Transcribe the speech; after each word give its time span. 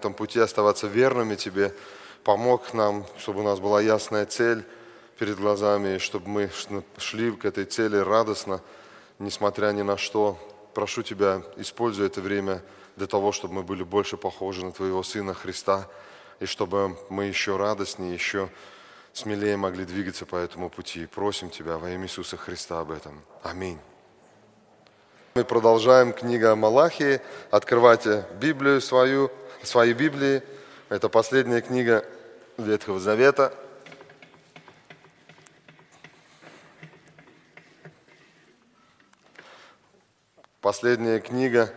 этом 0.00 0.14
пути 0.14 0.40
оставаться 0.40 0.86
верными 0.86 1.36
Тебе. 1.36 1.74
Помог 2.24 2.72
нам, 2.72 3.04
чтобы 3.18 3.40
у 3.40 3.42
нас 3.42 3.60
была 3.60 3.82
ясная 3.82 4.24
цель 4.24 4.64
перед 5.18 5.36
глазами, 5.36 5.96
и 5.96 5.98
чтобы 5.98 6.28
мы 6.28 6.50
шли 6.96 7.30
к 7.32 7.44
этой 7.44 7.66
цели 7.66 7.98
радостно, 7.98 8.62
несмотря 9.18 9.72
ни 9.72 9.82
на 9.82 9.98
что. 9.98 10.38
Прошу 10.72 11.02
Тебя, 11.02 11.42
используй 11.56 12.06
это 12.06 12.22
время 12.22 12.62
для 12.96 13.06
того, 13.06 13.30
чтобы 13.30 13.54
мы 13.54 13.62
были 13.62 13.82
больше 13.82 14.16
похожи 14.16 14.64
на 14.64 14.72
Твоего 14.72 15.02
Сына 15.02 15.34
Христа, 15.34 15.86
и 16.40 16.46
чтобы 16.46 16.96
мы 17.10 17.24
еще 17.24 17.58
радостнее, 17.58 18.14
еще 18.14 18.48
смелее 19.12 19.58
могли 19.58 19.84
двигаться 19.84 20.24
по 20.24 20.36
этому 20.36 20.70
пути. 20.70 21.04
Просим 21.06 21.50
Тебя 21.50 21.76
во 21.76 21.90
имя 21.90 22.04
Иисуса 22.04 22.38
Христа 22.38 22.80
об 22.80 22.90
этом. 22.90 23.20
Аминь. 23.42 23.78
Мы 25.34 25.44
продолжаем 25.44 26.14
книга 26.14 26.56
Малахии. 26.56 27.20
Открывайте 27.50 28.24
Библию 28.40 28.80
свою, 28.80 29.30
свои 29.62 29.92
Библии. 29.92 30.42
Это 30.88 31.08
последняя 31.08 31.60
книга 31.60 32.04
Ветхого 32.56 32.98
Завета. 32.98 33.54
Последняя 40.60 41.20
книга 41.20 41.72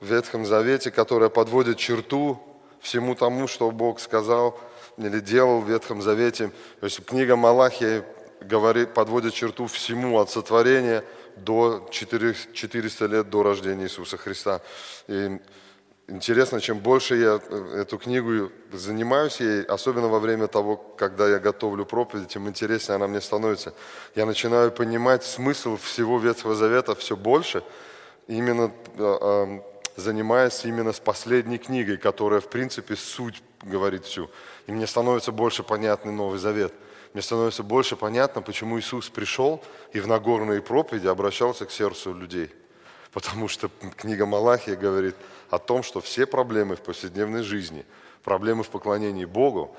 в 0.00 0.06
Ветхом 0.06 0.44
Завете, 0.44 0.90
которая 0.90 1.30
подводит 1.30 1.78
черту 1.78 2.42
всему 2.80 3.14
тому, 3.14 3.48
что 3.48 3.70
Бог 3.70 4.00
сказал 4.00 4.60
или 4.98 5.20
делал 5.20 5.60
в 5.60 5.70
Ветхом 5.70 6.02
Завете. 6.02 6.50
То 6.80 6.86
есть 6.86 7.04
книга 7.04 7.36
Малахия 7.36 8.04
говорит, 8.40 8.92
подводит 8.94 9.34
черту 9.34 9.66
всему 9.66 10.18
от 10.18 10.30
сотворения 10.30 11.04
до 11.36 11.88
400 11.90 13.06
лет 13.06 13.30
до 13.30 13.42
рождения 13.42 13.84
Иисуса 13.84 14.16
Христа. 14.16 14.60
И 15.08 15.38
Интересно, 16.08 16.60
чем 16.60 16.78
больше 16.78 17.16
я 17.16 17.40
э, 17.48 17.80
эту 17.80 17.98
книгу 17.98 18.52
занимаюсь 18.72 19.40
ей, 19.40 19.62
особенно 19.64 20.06
во 20.06 20.20
время 20.20 20.46
того, 20.46 20.76
когда 20.76 21.28
я 21.28 21.40
готовлю 21.40 21.84
проповедь, 21.84 22.28
тем 22.28 22.48
интереснее 22.48 22.94
она 22.94 23.08
мне 23.08 23.20
становится. 23.20 23.74
Я 24.14 24.24
начинаю 24.24 24.70
понимать 24.70 25.24
смысл 25.24 25.76
всего 25.76 26.20
Ветхого 26.20 26.54
Завета 26.54 26.94
все 26.94 27.16
больше, 27.16 27.64
именно 28.28 28.70
э, 28.96 29.60
занимаясь 29.96 30.64
именно 30.64 30.92
с 30.92 31.00
последней 31.00 31.58
книгой, 31.58 31.96
которая, 31.96 32.40
в 32.40 32.50
принципе, 32.50 32.94
суть 32.94 33.42
говорит 33.62 34.04
всю. 34.04 34.30
И 34.68 34.72
мне 34.72 34.86
становится 34.86 35.32
больше 35.32 35.64
понятный 35.64 36.12
Новый 36.12 36.38
Завет. 36.38 36.72
Мне 37.14 37.22
становится 37.22 37.64
больше 37.64 37.96
понятно, 37.96 38.42
почему 38.42 38.78
Иисус 38.78 39.08
пришел 39.08 39.60
и 39.92 39.98
в 39.98 40.06
Нагорные 40.06 40.62
проповеди 40.62 41.08
обращался 41.08 41.66
к 41.66 41.72
сердцу 41.72 42.14
людей. 42.14 42.52
Потому 43.16 43.48
что 43.48 43.70
книга 43.96 44.26
Малахия 44.26 44.76
говорит– 44.76 45.16
о 45.50 45.58
том, 45.58 45.82
что 45.82 46.00
все 46.00 46.26
проблемы 46.26 46.76
в 46.76 46.80
повседневной 46.80 47.42
жизни, 47.42 47.84
проблемы 48.22 48.62
в 48.62 48.68
поклонении 48.68 49.24
Богу 49.24 49.76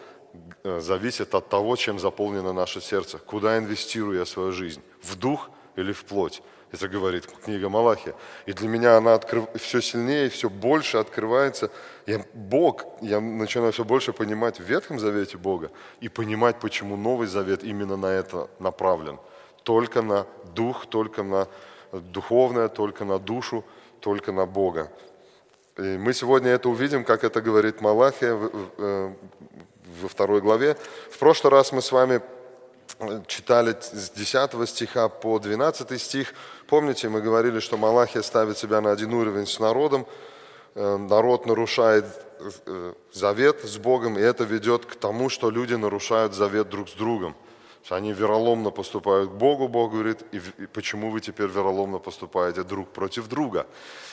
э, 0.64 0.80
зависят 0.80 1.36
от 1.36 1.50
того, 1.50 1.76
чем 1.76 2.00
заполнено 2.00 2.54
наше 2.54 2.82
сердце. 2.82 3.18
Куда 3.18 3.58
инвестирую 3.58 4.20
я 4.20 4.26
свою 4.26 4.52
жизнь? 4.52 4.82
В 5.02 5.16
дух 5.16 5.50
или 5.76 5.92
в 5.92 6.06
плоть? 6.06 6.42
Это 6.72 6.90
говорит 6.90 7.28
книга 7.46 7.70
Малахия. 7.70 8.14
И 8.46 8.54
для 8.54 8.68
меня 8.68 8.98
она 8.98 9.14
открыв... 9.14 9.46
все 9.56 9.82
сильнее, 9.82 10.30
все 10.30 10.50
больше 10.50 10.98
открывается. 10.98 11.72
Я, 12.06 12.26
Бог, 12.34 12.86
я 13.02 13.22
начинаю 13.22 13.72
все 13.72 13.86
больше 13.86 14.12
понимать 14.12 14.60
в 14.60 14.64
Ветхом 14.64 15.00
Завете 15.00 15.38
Бога 15.38 15.72
и 16.02 16.10
понимать, 16.10 16.60
почему 16.60 16.98
Новый 16.98 17.28
Завет 17.28 17.64
именно 17.64 17.96
на 17.96 18.08
это 18.08 18.50
направлен. 18.60 19.18
Только 19.64 20.02
на 20.02 20.26
дух, 20.56 20.86
только 20.88 21.24
на 21.24 21.48
духовное, 21.92 22.68
только 22.68 23.06
на 23.06 23.20
душу, 23.20 23.64
только 24.00 24.32
на 24.32 24.46
Бога. 24.46 24.92
И 25.78 25.98
мы 25.98 26.14
сегодня 26.14 26.52
это 26.52 26.70
увидим, 26.70 27.04
как 27.04 27.24
это 27.24 27.42
говорит 27.42 27.82
Малахия 27.82 28.36
э, 28.78 29.14
во 30.02 30.08
второй 30.08 30.42
главе. 30.42 30.76
В 31.12 31.18
прошлый 31.20 31.52
раз 31.52 31.72
мы 31.72 31.82
с 31.82 31.92
вами 31.92 32.22
э, 33.00 33.22
читали 33.28 33.76
с 33.80 34.10
10 34.10 34.70
стиха 34.70 35.08
по 35.08 35.40
12 35.40 36.02
стих. 36.02 36.34
Помните, 36.68 37.10
мы 37.10 37.22
говорили, 37.22 37.60
что 37.60 37.78
Малахия 37.78 38.24
ставит 38.24 38.58
себя 38.58 38.82
на 38.82 38.92
один 38.92 39.14
уровень 39.14 39.46
с 39.46 39.60
народом. 39.60 40.08
Э, 40.76 40.98
народ 40.98 41.46
нарушает 41.46 42.06
завет 43.12 43.64
с 43.64 43.78
Богом, 43.78 44.16
и 44.16 44.22
это 44.22 44.44
ведет 44.44 44.86
к 44.86 44.94
тому, 44.94 45.28
что 45.28 45.50
люди 45.50 45.74
нарушают 45.74 46.36
завет 46.36 46.70
друг 46.70 46.88
с 46.90 46.94
другом– 46.94 47.36
они 47.96 48.12
вероломно 48.12 48.72
поступают 48.72 49.30
к 49.30 49.34
Богу, 49.34 49.68
Бог 49.68 49.92
говорит, 49.92 50.24
и, 50.32 50.40
почему 50.68 51.10
вы 51.10 51.22
теперь 51.22 51.48
вероломно 51.48 52.00
поступаете 52.00 52.64
друг 52.64 52.90
против 52.90 53.28
друга. 53.28 53.66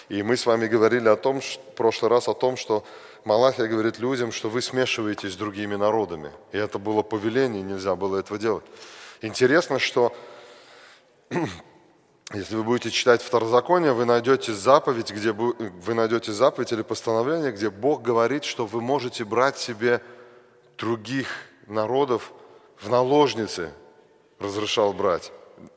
И 0.09 0.23
мы 0.23 0.37
с 0.37 0.47
вами 0.47 0.67
говорили 0.67 1.09
о 1.09 1.17
том, 1.17 1.41
в 1.41 1.59
прошлый 1.77 2.11
раз 2.11 2.29
о 2.29 2.35
том, 2.35 2.57
что 2.57 2.85
Малахия 3.25 3.67
говорит 3.67 3.99
людям, 3.99 4.33
что 4.33 4.49
вы 4.49 4.63
смешиваетесь 4.63 5.33
с 5.33 5.37
другими 5.37 5.77
народами. 5.77 6.31
И 6.53 6.59
это 6.59 6.79
было 6.79 7.03
повеление, 7.03 7.63
нельзя 7.63 7.97
было 7.97 8.19
этого 8.19 8.39
делать. 8.39 8.65
Интересно, 9.23 9.79
что 9.79 10.15
если 12.33 12.57
вы 12.57 12.63
будете 12.63 12.91
читать 12.91 13.23
Второзаконие, 13.23 13.93
вы 13.93 14.05
найдете 14.05 14.53
заповедь, 14.53 15.11
где 15.11 15.33
вы 15.33 15.95
найдете 15.95 16.33
заповедь 16.33 16.73
или 16.73 16.83
постановление, 16.83 17.51
где 17.51 17.71
Бог 17.71 18.03
говорит, 18.03 18.45
что 18.45 18.67
вы 18.67 18.81
можете 18.81 19.25
брать 19.25 19.59
себе 19.59 20.01
других 20.77 21.29
народов 21.67 22.33
в 22.79 22.89
наложнице 22.89 23.73
разрешал 24.39 24.93
брать 24.93 25.33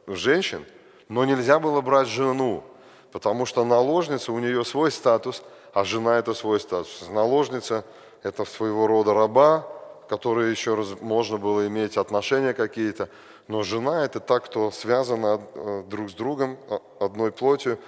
женщин, 0.08 0.66
но 1.10 1.26
нельзя 1.26 1.60
было 1.60 1.82
брать 1.82 2.08
жену, 2.08 2.64
потому 3.12 3.46
что 3.46 3.64
наложница, 3.64 4.32
у 4.32 4.40
нее 4.40 4.66
свой 4.66 4.92
статус, 4.92 5.44
а 5.74 5.84
жена 5.84 6.18
это 6.18 6.34
свой 6.34 6.60
статус. 6.60 7.08
Наложница– 7.10 7.86
это 8.24 8.46
своего 8.46 8.88
рода 8.88 9.14
раба, 9.14 9.68
которые 10.10 10.52
еще 10.52 10.76
раз 10.76 10.96
можно 11.02 11.38
было 11.38 11.68
иметь 11.68 11.98
отношения 11.98 12.54
какие-то, 12.54 13.10
но 13.48 13.64
жена– 13.64 14.04
это 14.06 14.20
та, 14.20 14.40
кто 14.40 14.72
связана 14.72 15.40
э, 15.56 15.84
друг 15.88 16.10
с 16.10 16.14
другом, 16.14 16.58
одной 17.00 17.32
плотью, 17.32 17.80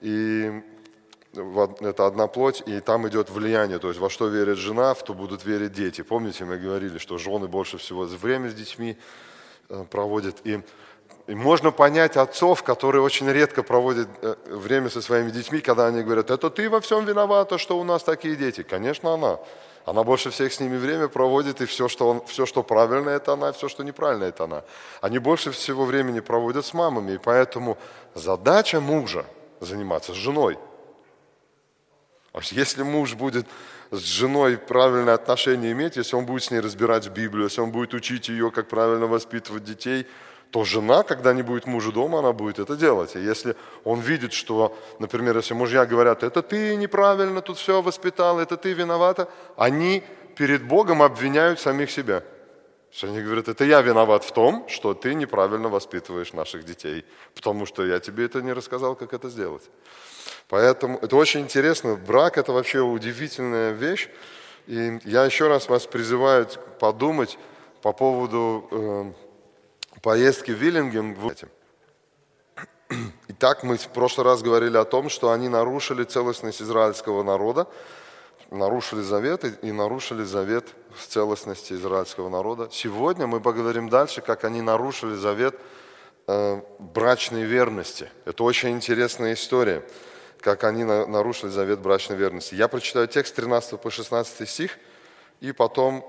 и 0.00 0.62
это 1.80 2.06
одна 2.06 2.26
плоть, 2.26 2.62
и 2.66 2.80
там 2.80 3.08
идет 3.08 3.30
влияние, 3.30 3.78
то 3.78 3.88
есть 3.88 4.00
во 4.00 4.10
что 4.10 4.28
верит 4.28 4.58
жена, 4.58 4.94
в 4.94 5.02
то 5.02 5.14
будут 5.14 5.44
верить 5.44 5.72
дети. 5.72 6.02
Помните, 6.02 6.44
мы 6.44 6.58
говорили, 6.58 6.98
что 6.98 7.18
жены 7.18 7.48
больше 7.48 7.78
всего 7.78 8.04
время 8.04 8.50
с 8.50 8.54
детьми 8.54 8.96
э, 9.68 9.84
проводят, 9.90 10.36
и, 10.44 10.62
и 11.26 11.34
можно 11.34 11.70
понять 11.70 12.16
отцов, 12.16 12.62
которые 12.62 13.02
очень 13.02 13.28
редко 13.30 13.62
проводят 13.62 14.08
э, 14.22 14.34
время 14.46 14.90
со 14.90 15.02
своими 15.02 15.30
детьми, 15.30 15.60
когда 15.60 15.86
они 15.86 16.02
говорят, 16.02 16.30
это 16.30 16.50
ты 16.50 16.70
во 16.70 16.80
всем 16.80 17.04
виновата, 17.04 17.58
что 17.58 17.78
у 17.78 17.84
нас 17.84 18.02
такие 18.02 18.36
дети. 18.36 18.62
Конечно, 18.62 19.14
она. 19.14 19.38
Она 19.84 20.02
больше 20.02 20.30
всех 20.30 20.50
с 20.50 20.60
ними 20.60 20.78
время 20.78 21.08
проводит, 21.08 21.60
и 21.60 21.66
все, 21.66 21.88
что, 21.88 22.08
он, 22.08 22.24
все, 22.24 22.46
что 22.46 22.62
правильно, 22.62 23.10
это 23.10 23.34
она, 23.34 23.52
все, 23.52 23.68
что 23.68 23.82
неправильно, 23.82 24.24
это 24.24 24.44
она. 24.44 24.62
Они 25.02 25.18
больше 25.18 25.50
всего 25.50 25.84
времени 25.84 26.20
проводят 26.20 26.64
с 26.64 26.72
мамами, 26.72 27.12
и 27.12 27.18
поэтому 27.18 27.76
задача 28.14 28.80
мужа 28.80 29.26
заниматься 29.60 30.12
с 30.12 30.16
женой– 30.16 30.58
а 32.34 32.40
если 32.50 32.82
муж 32.82 33.14
будет 33.14 33.46
с 33.92 34.00
женой 34.00 34.58
правильное 34.58 35.14
отношение 35.14 35.70
иметь, 35.70 35.96
если 35.96 36.16
он 36.16 36.26
будет 36.26 36.42
с 36.42 36.50
ней 36.50 36.58
разбирать 36.58 37.08
Библию, 37.08 37.44
если 37.44 37.60
он 37.60 37.70
будет 37.70 37.94
учить 37.94 38.28
ее, 38.28 38.50
как 38.50 38.68
правильно 38.68 39.06
воспитывать 39.06 39.62
детей, 39.62 40.08
то 40.50 40.64
жена, 40.64 41.04
когда 41.04 41.32
не 41.32 41.42
будет 41.42 41.66
мужа 41.66 41.92
дома, 41.92 42.18
она 42.18 42.32
будет 42.32 42.58
это 42.58 42.76
делать. 42.76 43.14
И 43.14 43.20
если 43.20 43.54
он 43.84 44.00
видит, 44.00 44.32
что, 44.32 44.76
например, 44.98 45.36
если 45.36 45.54
мужья 45.54 45.86
говорят, 45.86 46.24
это 46.24 46.42
ты 46.42 46.74
неправильно 46.74 47.40
тут 47.40 47.56
все 47.56 47.80
воспитал, 47.80 48.40
это 48.40 48.56
ты 48.56 48.72
виновата, 48.72 49.28
они 49.56 50.02
перед 50.36 50.66
Богом 50.66 51.02
обвиняют 51.02 51.60
самих 51.60 51.88
себя. 51.90 52.24
Они 53.02 53.22
говорят, 53.22 53.48
это 53.48 53.64
я 53.64 53.80
виноват 53.80 54.24
в 54.24 54.32
том, 54.32 54.68
что 54.68 54.94
ты 54.94 55.14
неправильно 55.14 55.68
воспитываешь 55.68 56.32
наших 56.32 56.64
детей, 56.64 57.04
потому 57.34 57.66
что 57.66 57.84
я 57.84 58.00
тебе 58.00 58.24
это 58.24 58.42
не 58.42 58.52
рассказал, 58.52 58.96
как 58.96 59.12
это 59.12 59.28
сделать. 59.28 59.62
Поэтому 60.48 60.98
это 60.98 61.16
очень 61.16 61.40
интересно. 61.40 61.96
Брак– 61.96 62.38
это 62.38 62.52
вообще 62.52 62.80
удивительная 62.80 63.72
вещь. 63.72 64.08
И 64.66 64.98
я 65.04 65.24
еще 65.24 65.48
раз 65.48 65.68
вас 65.68 65.86
призываю 65.86 66.46
подумать 66.78 67.38
по 67.82 67.92
поводу 67.92 68.68
э, 68.70 69.12
поездки 70.00 70.50
в 70.50 70.54
Виллингем. 70.54 71.16
Итак, 73.28 73.62
мы 73.62 73.76
в 73.76 73.88
прошлый 73.88 74.24
раз 74.26 74.42
говорили 74.42 74.76
о 74.76 74.84
том, 74.84 75.08
что 75.08 75.32
они 75.32 75.48
нарушили 75.48 76.04
целостность 76.04 76.62
израильского 76.62 77.22
народа, 77.22 77.66
нарушили 78.50 79.02
завет 79.02 79.44
и 79.62 79.72
нарушили 79.72 80.24
завет 80.24 80.66
в 80.94 81.06
целостности 81.06 81.72
израильского 81.72 82.28
народа. 82.28 82.68
Сегодня 82.70 83.26
мы 83.26 83.40
поговорим 83.40 83.88
дальше, 83.88 84.20
как 84.20 84.44
они 84.44 84.62
нарушили 84.62 85.14
завет 85.14 85.58
э, 86.26 86.60
брачной 86.78 87.44
верности. 87.44 88.10
Это 88.24 88.44
очень 88.44 88.70
интересная 88.70 89.34
история 89.34 89.82
как 90.44 90.64
они 90.64 90.84
нарушили 90.84 91.48
завет 91.48 91.78
брачной 91.78 92.16
верности. 92.16 92.54
Я 92.54 92.68
прочитаю 92.68 93.08
текст 93.08 93.34
13 93.34 93.80
по 93.80 93.90
16 93.90 94.46
стих, 94.46 94.76
и 95.40 95.52
потом 95.52 96.04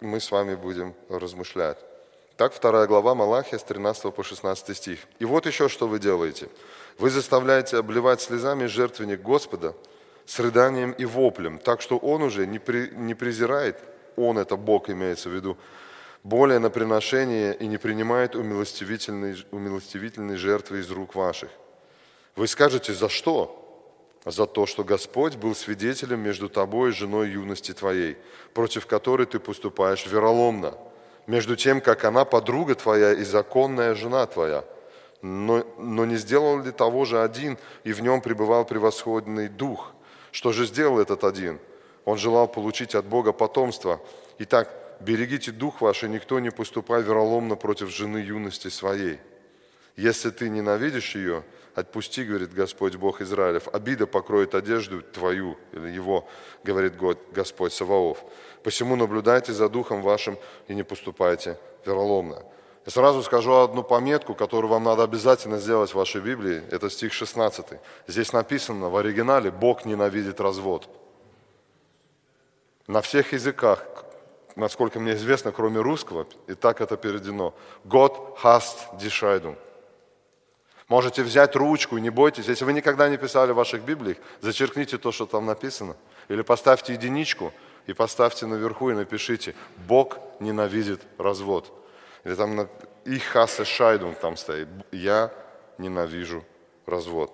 мы 0.00 0.20
с 0.20 0.30
вами 0.30 0.54
будем 0.54 0.94
размышлять. 1.08 1.78
Так, 2.36 2.54
вторая 2.54 2.86
глава 2.86 3.16
Малахия 3.16 3.58
с 3.58 3.64
13 3.64 4.14
по 4.14 4.22
16 4.22 4.76
стих. 4.76 5.00
«И 5.18 5.24
вот 5.24 5.46
еще 5.46 5.68
что 5.68 5.88
вы 5.88 5.98
делаете. 5.98 6.48
Вы 6.96 7.10
заставляете 7.10 7.76
обливать 7.76 8.20
слезами 8.20 8.66
жертвенник 8.66 9.20
Господа, 9.20 9.74
с 10.26 10.38
рыданием 10.38 10.92
и 10.92 11.04
воплем, 11.04 11.58
так 11.58 11.80
что 11.80 11.98
он 11.98 12.22
уже 12.22 12.46
не, 12.46 12.60
при, 12.60 12.88
не 12.94 13.14
презирает, 13.14 13.78
он 14.14 14.38
это 14.38 14.54
Бог 14.54 14.90
имеется 14.90 15.28
в 15.28 15.32
виду, 15.32 15.58
более 16.22 16.60
на 16.60 16.70
приношение 16.70 17.52
и 17.56 17.66
не 17.66 17.78
принимает 17.78 18.36
умилостивительной, 18.36 19.44
умилостивительной 19.50 20.36
жертвы 20.36 20.78
из 20.78 20.90
рук 20.92 21.16
ваших. 21.16 21.50
Вы 22.36 22.46
скажете, 22.46 22.94
за 22.94 23.08
что? 23.08 23.58
За 24.24 24.46
то, 24.46 24.66
что 24.66 24.84
Господь 24.84 25.36
был 25.36 25.54
свидетелем 25.54 26.20
между 26.20 26.48
тобой 26.48 26.90
и 26.90 26.94
женой 26.94 27.30
юности 27.30 27.72
твоей, 27.72 28.16
против 28.54 28.86
которой 28.86 29.26
ты 29.26 29.40
поступаешь 29.40 30.06
вероломно, 30.06 30.74
между 31.26 31.56
тем, 31.56 31.80
как 31.80 32.04
она 32.04 32.24
подруга 32.24 32.74
твоя 32.74 33.12
и 33.12 33.24
законная 33.24 33.94
жена 33.94 34.26
твоя. 34.26 34.64
Но, 35.22 35.64
но 35.78 36.04
не 36.04 36.16
сделал 36.16 36.62
ли 36.62 36.70
того 36.72 37.04
же 37.04 37.22
один, 37.22 37.58
и 37.84 37.92
в 37.92 38.00
нем 38.00 38.20
пребывал 38.20 38.64
превосходный 38.64 39.48
дух? 39.48 39.92
Что 40.30 40.52
же 40.52 40.66
сделал 40.66 41.00
этот 41.00 41.24
один? 41.24 41.58
Он 42.04 42.18
желал 42.18 42.48
получить 42.48 42.94
от 42.94 43.04
Бога 43.04 43.32
потомство. 43.32 44.00
Итак, 44.38 44.68
берегите 45.00 45.52
дух 45.52 45.80
ваш, 45.80 46.04
и 46.04 46.08
никто 46.08 46.40
не 46.40 46.50
поступай 46.50 47.02
вероломно 47.02 47.54
против 47.54 47.90
жены 47.90 48.18
юности 48.18 48.68
своей. 48.68 49.18
Если 49.96 50.30
ты 50.30 50.48
ненавидишь 50.48 51.14
ее, 51.14 51.44
отпусти, 51.74 52.24
говорит 52.24 52.52
Господь 52.52 52.96
Бог 52.96 53.20
Израилев, 53.20 53.68
обида 53.72 54.06
покроет 54.06 54.54
одежду 54.54 55.02
твою, 55.02 55.56
или 55.72 55.88
его, 55.88 56.28
говорит 56.64 56.94
Господь 57.32 57.72
Саваоф. 57.72 58.24
Посему 58.62 58.96
наблюдайте 58.96 59.52
за 59.52 59.68
духом 59.68 60.02
вашим 60.02 60.38
и 60.68 60.74
не 60.74 60.82
поступайте 60.82 61.58
вероломно. 61.84 62.42
Я 62.84 62.90
сразу 62.90 63.22
скажу 63.22 63.52
одну 63.52 63.84
пометку, 63.84 64.34
которую 64.34 64.70
вам 64.70 64.84
надо 64.84 65.04
обязательно 65.04 65.58
сделать 65.58 65.90
в 65.90 65.94
вашей 65.94 66.20
Библии. 66.20 66.62
Это 66.70 66.90
стих 66.90 67.12
16. 67.12 67.66
Здесь 68.08 68.32
написано 68.32 68.88
в 68.88 68.96
оригинале 68.96 69.50
«Бог 69.50 69.84
ненавидит 69.84 70.40
развод». 70.40 70.88
На 72.88 73.00
всех 73.00 73.32
языках, 73.32 73.86
насколько 74.56 74.98
мне 74.98 75.12
известно, 75.12 75.52
кроме 75.52 75.80
русского, 75.80 76.26
и 76.48 76.54
так 76.54 76.80
это 76.80 76.96
переведено. 76.96 77.54
God 77.84 78.36
hast 78.42 78.98
die 78.98 79.08
Scheidung. 79.08 79.56
Можете 80.92 81.22
взять 81.22 81.56
ручку, 81.56 81.96
не 81.96 82.10
бойтесь. 82.10 82.48
Если 82.48 82.66
вы 82.66 82.74
никогда 82.74 83.08
не 83.08 83.16
писали 83.16 83.52
в 83.52 83.54
ваших 83.54 83.82
Библиях, 83.82 84.18
зачеркните 84.42 84.98
то, 84.98 85.10
что 85.10 85.24
там 85.24 85.46
написано. 85.46 85.96
Или 86.28 86.42
поставьте 86.42 86.92
единичку 86.92 87.50
и 87.86 87.94
поставьте 87.94 88.44
наверху 88.44 88.90
и 88.90 88.92
напишите 88.92 89.54
«Бог 89.88 90.18
ненавидит 90.38 91.00
развод». 91.16 91.72
Или 92.24 92.34
там 92.34 92.68
«Ich 93.06 93.22
hasse 93.32 93.64
Scheidung» 93.64 94.14
там 94.20 94.36
стоит. 94.36 94.68
«Я 94.90 95.32
ненавижу 95.78 96.44
развод». 96.84 97.32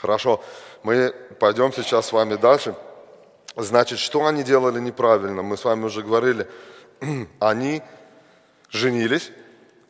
Хорошо, 0.00 0.42
мы 0.82 1.14
пойдем 1.38 1.72
сейчас 1.72 2.06
с 2.06 2.12
вами 2.12 2.34
дальше. 2.34 2.74
Значит, 3.54 4.00
что 4.00 4.26
они 4.26 4.42
делали 4.42 4.80
неправильно? 4.80 5.42
Мы 5.42 5.56
с 5.56 5.64
вами 5.64 5.84
уже 5.84 6.02
говорили. 6.02 6.48
Они 7.38 7.80
женились, 8.70 9.30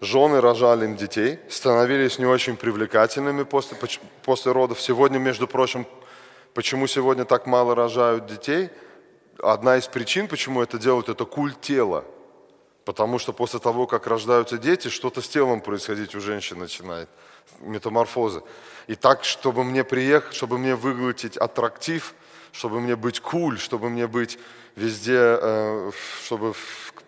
жены 0.01 0.41
рожали 0.41 0.85
им 0.87 0.97
детей, 0.97 1.39
становились 1.49 2.19
не 2.19 2.27
очень 2.27 2.57
привлекательными 2.57 3.43
после, 3.43 3.77
после 4.23 4.53
родов. 4.53 4.81
Сегодня, 4.81 5.19
между 5.19 5.47
прочим, 5.47 5.87
почему 6.55 6.87
сегодня 6.87 7.25
так 7.25 7.47
мало 7.47 7.75
рожают 7.75 8.27
детей? 8.27 8.71
Одна 9.43 9.77
из 9.77 9.87
причин, 9.87 10.29
почему 10.29 10.63
это 10.63 10.79
делают, 10.79 11.09
это 11.09 11.25
культ 11.25 11.61
тела. 11.61 12.05
Потому 12.85 13.19
что 13.19 13.33
после 13.33 13.61
того, 13.61 13.87
как 13.87 14.07
рождаются 14.07 14.59
дети, 14.59 14.89
что-то 14.89 15.21
с 15.21 15.29
телом 15.29 15.61
происходить 15.61 16.15
у 16.15 16.21
женщин 16.21 16.59
начинает, 16.59 17.09
метаморфозы. 17.61 18.43
И 18.87 18.95
так, 18.95 19.25
чтобы 19.25 19.65
мне 19.65 19.85
приехать, 19.85 20.35
чтобы 20.35 20.59
мне 20.59 20.75
выглядеть 20.75 21.37
аттрактив, 21.37 22.15
чтобы 22.53 22.81
мне 22.81 22.97
быть 22.97 23.21
куль, 23.21 23.59
чтобы 23.59 23.91
мне 23.91 24.07
быть 24.07 24.39
везде, 24.77 25.19
э, 25.19 25.91
чтобы 26.25 26.55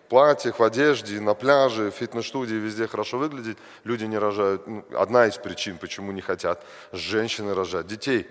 платьях, 0.09 0.59
в 0.59 0.63
одежде, 0.63 1.19
на 1.19 1.33
пляже, 1.33 1.91
в 1.91 1.95
фитнес-студии, 1.95 2.55
везде 2.55 2.87
хорошо 2.87 3.17
выглядеть, 3.17 3.57
люди 3.83 4.05
не 4.05 4.17
рожают. 4.17 4.67
Ну, 4.67 4.85
одна 4.97 5.27
из 5.27 5.37
причин, 5.37 5.77
почему 5.77 6.11
не 6.11 6.21
хотят 6.21 6.65
женщины 6.91 7.53
рожать 7.53 7.87
детей. 7.87 8.27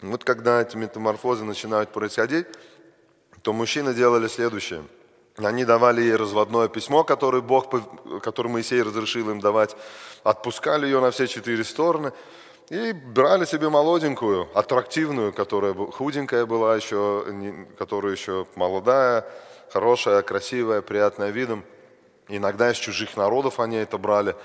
Вот 0.00 0.24
когда 0.24 0.62
эти 0.62 0.76
метаморфозы 0.76 1.44
начинают 1.44 1.92
происходить, 1.92 2.46
то 3.42 3.52
мужчины 3.52 3.94
делали 3.94 4.28
следующее. 4.28 4.84
Они 5.36 5.64
давали 5.64 6.02
ей 6.02 6.16
разводное 6.16 6.68
письмо, 6.68 7.04
которое, 7.04 7.42
Бог, 7.42 7.72
которое 8.22 8.48
Моисей 8.48 8.82
разрешил 8.82 9.30
им 9.30 9.40
давать, 9.40 9.76
отпускали 10.24 10.86
ее 10.86 11.00
на 11.00 11.10
все 11.10 11.26
четыре 11.26 11.64
стороны– 11.64 12.12
и 12.70 12.92
брали 12.92 13.44
себе 13.44 13.68
молоденькую, 13.68 14.48
аттрактивную, 14.54 15.32
которая 15.32 15.74
худенькая 15.74 16.44
была 16.44 16.76
еще, 16.76 17.24
которая 17.78 18.12
еще 18.12 18.46
молодая, 18.56 19.24
хорошая, 19.70 20.22
красивая, 20.22 20.82
приятная 20.82 21.30
видом. 21.30 21.64
Иногда 22.28 22.70
из 22.70 22.76
чужих 22.76 23.16
народов 23.16 23.58
они 23.58 23.76
это 23.76 23.96
брали, 23.96 24.36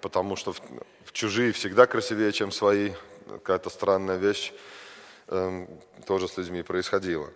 потому 0.00 0.36
что 0.36 0.52
в, 0.52 0.60
в 1.04 1.12
чужие 1.12 1.52
всегда 1.52 1.86
красивее, 1.86 2.32
чем 2.32 2.50
свои. 2.50 2.92
Какая-то 3.28 3.70
странная 3.70 4.16
вещь 4.16 4.52
э, 5.28 5.66
тоже 6.06 6.28
с 6.28 6.36
людьми 6.36 6.62
происходила. 6.62 7.28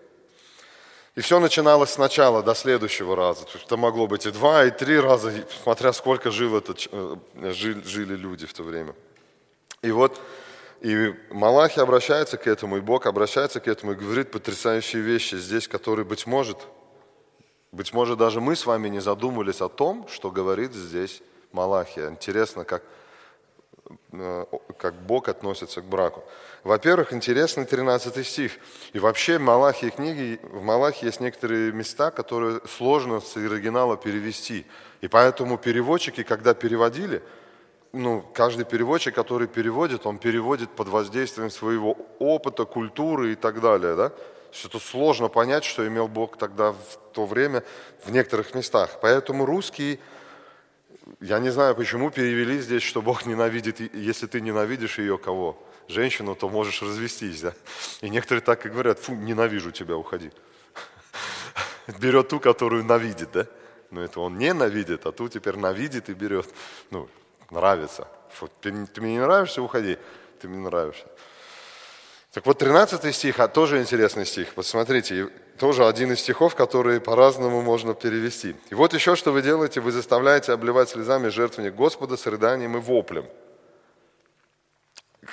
И 1.16 1.20
все 1.20 1.40
начиналось 1.40 1.90
сначала, 1.90 2.42
до 2.42 2.54
следующего 2.54 3.16
раза. 3.16 3.44
Это 3.52 3.76
могло 3.76 4.06
быть 4.06 4.24
и 4.24 4.30
два, 4.30 4.64
и 4.64 4.70
три 4.70 4.98
раза, 5.00 5.32
смотря 5.62 5.92
сколько 5.92 6.30
жил 6.30 6.56
этот, 6.56 6.88
э, 6.92 7.16
жили, 7.52 7.82
жили 7.82 8.14
люди 8.14 8.46
в 8.46 8.54
то 8.54 8.62
время. 8.62 8.94
И 9.82 9.90
вот 9.92 10.20
и 10.80 11.14
Малахи 11.30 11.78
обращается 11.78 12.36
к 12.38 12.46
этому, 12.46 12.78
и 12.78 12.80
Бог 12.80 13.06
обращается 13.06 13.60
к 13.60 13.68
этому 13.68 13.92
и 13.92 13.94
говорит 13.94 14.30
потрясающие 14.30 15.02
вещи 15.02 15.34
здесь, 15.34 15.68
которые, 15.68 16.06
быть 16.06 16.26
может, 16.26 16.58
быть 17.72 17.92
может, 17.92 18.18
даже 18.18 18.40
мы 18.40 18.56
с 18.56 18.66
вами 18.66 18.88
не 18.88 19.00
задумывались 19.00 19.60
о 19.60 19.68
том, 19.68 20.06
что 20.08 20.30
говорит 20.30 20.72
здесь 20.72 21.22
Малахия. 21.52 22.08
Интересно, 22.08 22.64
как, 22.64 22.82
э, 24.12 24.44
как 24.78 24.94
Бог 25.02 25.28
относится 25.28 25.82
к 25.82 25.84
браку. 25.84 26.24
Во-первых, 26.64 27.12
интересный 27.12 27.66
13 27.66 28.26
стих. 28.26 28.52
И 28.94 28.98
вообще 28.98 29.38
в 29.38 29.42
Малахии 29.42 29.90
книги, 29.90 30.40
в 30.42 30.62
Малахии 30.62 31.06
есть 31.06 31.20
некоторые 31.20 31.72
места, 31.72 32.10
которые 32.10 32.60
сложно 32.66 33.20
с 33.20 33.36
оригинала 33.36 33.96
перевести. 33.96 34.66
И 35.00 35.08
поэтому 35.08 35.58
переводчики, 35.58 36.22
когда 36.22 36.54
переводили– 36.54 37.22
ну, 37.92 38.24
каждый 38.34 38.64
переводчик, 38.64 39.14
который 39.14 39.48
переводит, 39.48 40.06
он 40.06 40.18
переводит 40.18 40.70
под 40.70 40.88
воздействием 40.88 41.50
своего 41.50 41.96
опыта, 42.18 42.64
культуры 42.64 43.32
и 43.32 43.34
так 43.34 43.60
далее, 43.60 43.96
да? 43.96 44.10
То 44.10 44.68
это 44.68 44.78
сложно 44.78 45.28
понять, 45.28 45.64
что 45.64 45.86
имел 45.86 46.08
Бог 46.08 46.36
тогда 46.36 46.72
в 46.72 46.98
то 47.12 47.24
время 47.26 47.62
в 48.04 48.10
некоторых 48.10 48.54
местах. 48.54 48.98
Поэтому 49.00 49.46
русские, 49.46 49.98
я 51.20 51.38
не 51.38 51.50
знаю, 51.50 51.74
почему 51.74 52.10
перевели 52.10 52.60
здесь, 52.60 52.82
что 52.82 53.02
Бог 53.02 53.26
ненавидит, 53.26 53.80
если 53.94 54.26
ты 54.26 54.40
ненавидишь 54.40 54.98
ее 54.98 55.18
кого? 55.18 55.56
Женщину, 55.88 56.34
то 56.36 56.48
можешь 56.48 56.82
развестись, 56.82 57.40
да? 57.40 57.54
И 58.00 58.08
некоторые 58.08 58.42
так 58.42 58.66
и 58.66 58.68
говорят, 58.68 58.98
фу, 59.00 59.14
ненавижу 59.14 59.72
тебя, 59.72 59.96
уходи. 59.96 60.30
Берет 62.00 62.28
ту, 62.28 62.38
которую 62.38 62.84
навидит, 62.84 63.30
да? 63.32 63.46
Но 63.90 64.00
это 64.00 64.20
он 64.20 64.38
ненавидит, 64.38 65.06
а 65.06 65.12
ту 65.12 65.28
теперь 65.28 65.56
навидит 65.56 66.08
и 66.08 66.14
берет. 66.14 66.48
Ну, 66.90 67.08
нравится. 67.50 68.06
Фу, 68.30 68.48
ты, 68.60 68.86
ты 68.86 69.00
мне 69.00 69.12
не 69.14 69.20
нравишься, 69.20 69.62
уходи. 69.62 69.98
Ты 70.40 70.48
мне 70.48 70.58
нравишься. 70.58 71.04
Так 72.32 72.46
вот, 72.46 72.58
13 72.58 73.14
стих, 73.14 73.40
а 73.40 73.48
тоже 73.48 73.80
интересный 73.80 74.24
стих. 74.24 74.54
Посмотрите, 74.54 75.30
тоже 75.58 75.84
один 75.86 76.12
из 76.12 76.20
стихов, 76.20 76.54
которые 76.54 77.00
по-разному 77.00 77.60
можно 77.60 77.92
перевести. 77.92 78.54
И 78.70 78.74
вот 78.74 78.94
еще 78.94 79.16
что 79.16 79.32
вы 79.32 79.42
делаете, 79.42 79.80
вы 79.80 79.90
заставляете 79.90 80.52
обливать 80.52 80.90
слезами 80.90 81.28
жертвенник 81.28 81.74
Господа 81.74 82.16
с 82.16 82.26
рыданием 82.26 82.76
и 82.76 82.80
воплем. 82.80 83.26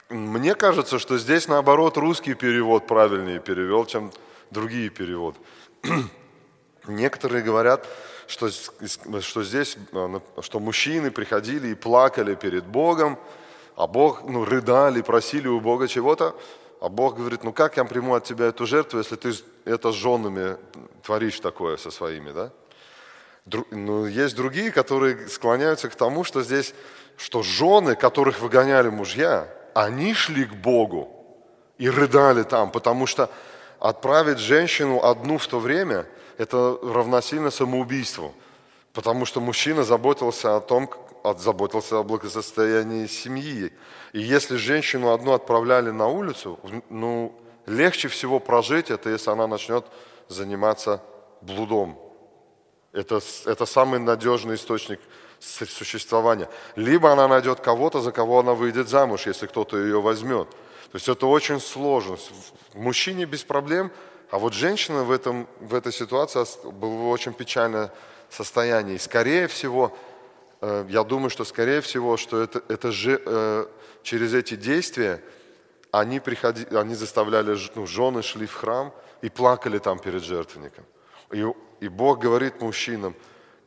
Мне 0.10 0.56
кажется, 0.56 1.00
что 1.00 1.18
здесь 1.18 1.48
наоборот 1.48 1.98
русский 1.98 2.34
перевод 2.34 2.88
правильнее 2.88 3.40
перевел, 3.40 3.86
чем 3.86 4.12
другие 4.52 4.90
переводы. 4.90 5.38
Некоторые 6.88 7.44
говорят, 7.44 7.88
что, 8.28 8.50
что 9.22 9.44
здесь, 9.44 9.78
э, 9.94 10.20
что 10.42 10.60
мужчины 10.60 11.12
приходили 11.12 11.70
и 11.70 11.76
плакали 11.76 12.36
перед 12.36 12.66
Богом, 12.66 13.18
а 13.76 13.88
Бог, 13.88 14.24
ну, 14.24 14.44
рыдали, 14.44 15.02
просили 15.02 15.48
у 15.48 15.60
Бога 15.60 15.88
чего-то, 15.88 16.36
а 16.82 16.90
Бог 16.90 17.16
говорит, 17.16 17.44
ну 17.44 17.54
как 17.54 17.78
я 17.78 17.86
приму 17.86 18.14
от 18.16 18.26
тебя 18.26 18.48
эту 18.48 18.66
жертву, 18.66 19.00
если 19.00 19.16
ты 19.16 19.34
это 19.66 19.92
с 19.92 19.96
женами 19.96 20.58
творишь 21.04 21.40
такое 21.40 21.78
со 21.78 21.90
своими, 21.90 22.32
да? 22.32 22.52
Ну, 23.72 24.06
есть 24.06 24.36
другие, 24.36 24.72
которые 24.72 25.30
склоняются 25.30 25.90
к 25.90 25.96
тому, 25.96 26.26
что 26.26 26.44
здесь, 26.44 26.76
что 27.16 27.44
жены, 27.44 27.96
которых 27.96 28.42
выгоняли 28.42 28.90
мужья, 28.90 29.48
они 29.74 30.14
шли 30.14 30.44
к 30.44 30.54
Богу 30.54 31.10
и 31.78 31.90
рыдали 31.90 32.44
там, 32.44 32.72
потому 32.72 33.08
что 33.08 33.30
отправить 33.80 34.40
женщину 34.40 35.02
одну 35.02 35.38
в 35.38 35.48
то 35.48 35.60
время– 35.60 36.06
это 36.38 36.80
равносильно 36.82 37.52
самоубийству. 37.52 38.34
Потому 38.94 39.26
что 39.26 39.42
мужчина 39.42 39.84
заботился 39.84 40.56
о 40.56 40.60
том, 40.60 40.90
заботился 41.38 42.00
о 42.00 42.04
благосостоянии 42.04 43.06
семьи. 43.08 43.72
И 44.14 44.20
если 44.20 44.56
женщину 44.56 45.12
одну 45.12 45.34
отправляли 45.34 45.92
на 45.92 46.08
улицу, 46.08 46.60
ну, 46.90 47.40
легче 47.66 48.08
всего 48.08 48.40
прожить 48.40 48.90
это, 48.90 49.10
если 49.10 49.30
она 49.30 49.48
начнет 49.48 49.86
заниматься 50.30 51.02
блудом. 51.42 52.00
Это, 52.94 53.20
это 53.46 53.66
самый 53.66 54.00
надежный 54.00 54.56
источник 54.56 55.00
существования. 55.40 56.50
Либо 56.76 57.12
она 57.12 57.28
найдет 57.28 57.60
кого-то, 57.60 58.02
за 58.02 58.12
кого 58.12 58.40
она 58.40 58.54
выйдет 58.54 58.90
замуж, 58.90 59.28
если 59.28 59.46
кто-то 59.46 59.78
ее 59.78 60.02
возьмет. 60.02 60.50
То 60.50 60.96
есть 60.96 61.10
это 61.10 61.28
очень 61.28 61.60
сложно. 61.60 62.18
Мужчине 62.74 63.26
без 63.26 63.44
проблем, 63.44 63.92
а 64.30 64.40
вот 64.40 64.54
женщина 64.54 65.04
в, 65.04 65.12
этом, 65.12 65.48
в 65.60 65.74
этой 65.74 65.94
ситуации 65.94 66.46
была 66.70 66.96
в 66.96 67.08
очень 67.10 67.34
печальное 67.34 67.92
состояние. 68.30 68.96
И 68.96 69.00
скорее 69.00 69.48
всего, 69.48 69.98
э, 70.62 70.86
я 70.90 71.04
думаю, 71.04 71.30
что 71.30 71.46
скорее 71.46 71.82
всего, 71.82 72.18
что 72.18 72.42
это, 72.42 72.62
это 72.68 72.92
же, 72.92 73.22
э, 73.26 73.66
через 74.04 74.34
эти 74.34 74.56
действия 74.56 75.22
они, 75.92 76.20
приходи, 76.20 76.66
они 76.76 76.96
заставляли, 76.96 77.58
ну, 77.76 77.88
жены 77.88 78.22
шли 78.22 78.46
в 78.46 78.54
храм 78.54 78.94
и 79.22 79.30
плакали 79.30 79.78
там 79.80 80.00
перед 80.00 80.24
жертвенником. 80.24 80.86
И, 81.32 81.46
и 81.80 81.88
Бог 81.88 82.20
говорит 82.20 82.62
мужчинам, 82.62 83.16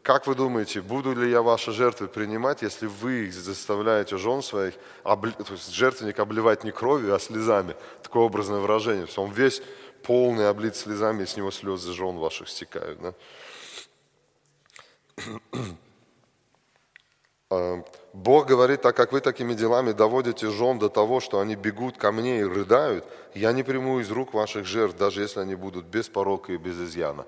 как 0.02 0.26
вы 0.26 0.34
думаете, 0.34 0.80
буду 0.80 1.14
ли 1.14 1.30
я 1.30 1.42
ваши 1.42 1.72
жертвы 1.72 2.08
принимать, 2.08 2.62
если 2.62 2.86
вы 2.86 3.30
заставляете 3.30 4.16
жен 4.16 4.42
своих, 4.42 4.74
обли... 5.04 5.32
то 5.32 5.52
есть 5.52 5.72
жертвенник 5.72 6.18
обливать 6.18 6.64
не 6.64 6.72
кровью, 6.72 7.14
а 7.14 7.18
слезами? 7.18 7.76
Такое 8.02 8.22
образное 8.22 8.60
выражение. 8.60 9.06
Он 9.16 9.30
весь 9.30 9.62
полный 10.02 10.48
облит 10.48 10.76
слезами, 10.76 11.22
и 11.22 11.26
с 11.26 11.36
него 11.36 11.50
слезы 11.50 11.92
жен 11.92 12.16
ваших 12.16 12.48
стекают. 12.48 13.00
Да? 13.00 13.14
А, 17.52 17.82
Бог 18.12 18.46
говорит, 18.46 18.82
так 18.82 18.96
как 18.96 19.12
вы 19.12 19.20
такими 19.20 19.54
делами 19.54 19.92
доводите 19.92 20.50
жен 20.50 20.78
до 20.78 20.88
того, 20.88 21.18
что 21.18 21.40
они 21.40 21.56
бегут 21.56 21.96
ко 21.96 22.12
мне 22.12 22.40
и 22.40 22.44
рыдают, 22.44 23.04
я 23.34 23.52
не 23.52 23.64
приму 23.64 23.98
из 23.98 24.10
рук 24.10 24.34
ваших 24.34 24.66
жертв, 24.66 24.96
даже 24.96 25.22
если 25.22 25.40
они 25.40 25.56
будут 25.56 25.86
без 25.86 26.08
порока 26.08 26.52
и 26.52 26.56
без 26.56 26.80
изъяна. 26.80 27.26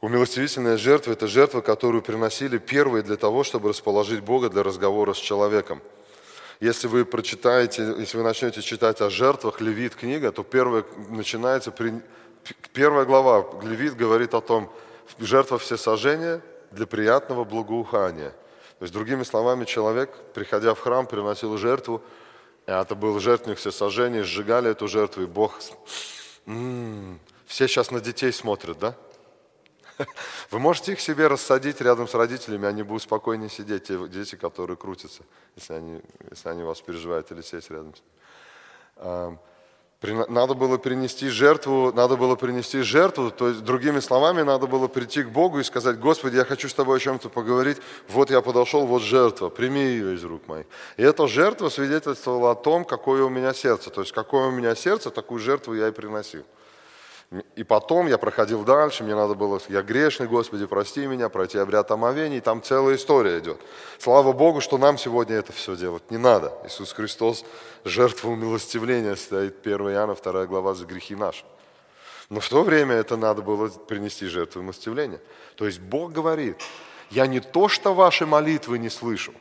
Умилостивительная 0.00 0.76
жертва– 0.76 1.12
это 1.12 1.26
жертва, 1.26 1.60
которую 1.62 2.02
приносили 2.02 2.58
первые 2.58 3.02
для 3.02 3.16
того, 3.16 3.44
чтобы 3.44 3.70
расположить 3.70 4.20
Бога 4.20 4.48
для 4.50 4.62
разговора 4.62 5.14
с 5.14 5.18
человеком. 5.18 5.82
Если 6.60 6.86
вы 6.86 7.04
прочитаете, 7.04 7.94
если 7.98 8.16
вы 8.16 8.22
начнете 8.22 8.62
читать 8.62 9.00
о 9.00 9.10
жертвах, 9.10 9.60
Левит 9.60 9.94
книга, 9.94 10.32
то 10.32 10.42
первая 10.42 10.84
начинается, 11.08 11.72
первая 12.72 13.04
глава 13.04 13.46
Левит 13.62 13.94
говорит 13.94 14.32
о 14.32 14.40
том, 14.40 14.72
жертва 15.18 15.58
всесожжения 15.58 16.40
для 16.70 16.86
приятного 16.86 17.44
благоухания. 17.44 18.30
То 18.78 18.82
есть, 18.82 18.92
другими 18.92 19.22
словами, 19.22 19.64
человек, 19.64 20.10
приходя 20.34 20.74
в 20.74 20.80
храм, 20.80 21.06
приносил 21.06 21.56
жертву, 21.56 22.02
это 22.66 22.94
был 22.94 23.18
жертвенник 23.20 23.58
всесожжения, 23.58 24.22
сжигали 24.22 24.70
эту 24.70 24.88
жертву, 24.88 25.22
и 25.22 25.26
Бог... 25.26 25.58
М-м-м, 26.46 27.20
все 27.46 27.68
сейчас 27.68 27.90
на 27.90 28.00
детей 28.00 28.32
смотрят, 28.32 28.78
да? 28.78 28.96
Вы 30.50 30.58
можете 30.58 30.92
их 30.92 31.00
себе 31.00 31.26
рассадить 31.26 31.80
рядом 31.80 32.08
с 32.08 32.14
родителями, 32.14 32.66
они 32.66 32.82
будут 32.82 33.02
спокойнее 33.02 33.48
сидеть, 33.48 33.84
те 33.84 33.98
дети, 34.08 34.36
которые 34.36 34.76
крутятся, 34.76 35.22
если 35.56 35.74
они, 35.74 36.00
если 36.30 36.48
они 36.48 36.62
вас 36.62 36.80
переживают 36.80 37.30
или 37.32 37.42
сесть 37.42 37.70
рядом 37.70 37.94
с 37.94 38.02
ними. 39.02 39.38
Надо 40.28 40.54
было 40.54 40.76
принести 40.76 41.30
жертву, 41.30 41.90
надо 41.92 42.16
было 42.16 42.36
принести 42.36 42.82
жертву, 42.82 43.30
то 43.30 43.48
есть, 43.48 43.64
другими 43.64 44.00
словами, 44.00 44.42
надо 44.42 44.66
было 44.66 44.88
прийти 44.88 45.22
к 45.22 45.30
Богу 45.30 45.58
и 45.58 45.64
сказать, 45.64 45.98
Господи, 45.98 46.36
я 46.36 46.44
хочу 46.44 46.68
с 46.68 46.74
тобой 46.74 46.98
о 46.98 47.00
чем-то 47.00 47.30
поговорить, 47.30 47.78
вот 48.08 48.30
я 48.30 48.42
подошел, 48.42 48.86
вот 48.86 49.02
жертва, 49.02 49.48
прими 49.48 49.80
ее 49.80 50.14
из 50.14 50.22
рук 50.22 50.46
моих. 50.48 50.66
И 50.98 51.02
эта 51.02 51.26
жертва 51.26 51.70
свидетельствовала 51.70 52.50
о 52.50 52.54
том, 52.54 52.84
какое 52.84 53.24
у 53.24 53.30
меня 53.30 53.54
сердце, 53.54 53.90
то 53.90 54.02
есть, 54.02 54.12
какое 54.12 54.48
у 54.48 54.50
меня 54.50 54.74
сердце, 54.74 55.10
такую 55.10 55.40
жертву 55.40 55.74
я 55.74 55.88
и 55.88 55.92
приносил. 55.92 56.44
И 57.56 57.64
потом 57.64 58.06
я 58.06 58.18
проходил 58.18 58.62
дальше, 58.62 59.02
мне 59.02 59.16
надо 59.16 59.34
было, 59.34 59.60
я 59.68 59.82
грешный, 59.82 60.28
Господи, 60.28 60.64
прости 60.66 61.06
меня, 61.06 61.28
пройти 61.28 61.58
обряд 61.58 61.90
омовений, 61.90 62.40
там 62.40 62.62
целая 62.62 62.94
история 62.94 63.40
идет. 63.40 63.60
Слава 63.98 64.32
Богу, 64.32 64.60
что 64.60 64.78
нам 64.78 64.96
сегодня 64.96 65.34
это 65.34 65.52
все 65.52 65.74
делать 65.74 66.08
не 66.10 66.18
надо. 66.18 66.52
Иисус 66.64 66.92
Христос, 66.92 67.44
жертва 67.84 68.28
умилостивления, 68.28 69.16
стоит 69.16 69.56
1 69.66 69.76
Иоанна, 69.90 70.14
2 70.14 70.46
глава 70.46 70.74
за 70.74 70.86
грехи 70.86 71.16
наши. 71.16 71.44
Но 72.30 72.38
в 72.38 72.48
то 72.48 72.62
время 72.62 72.94
это 72.94 73.16
надо 73.16 73.42
было 73.42 73.68
принести 73.68 74.26
жертву 74.26 74.60
умилостивления. 74.60 75.20
То 75.56 75.66
есть 75.66 75.80
Бог 75.80 76.12
говорит, 76.12 76.62
я 77.10 77.26
не 77.26 77.40
то, 77.40 77.68
что 77.68 77.92
ваши 77.92 78.24
молитвы 78.24 78.78
не 78.78 78.88
слышу, 78.88 79.32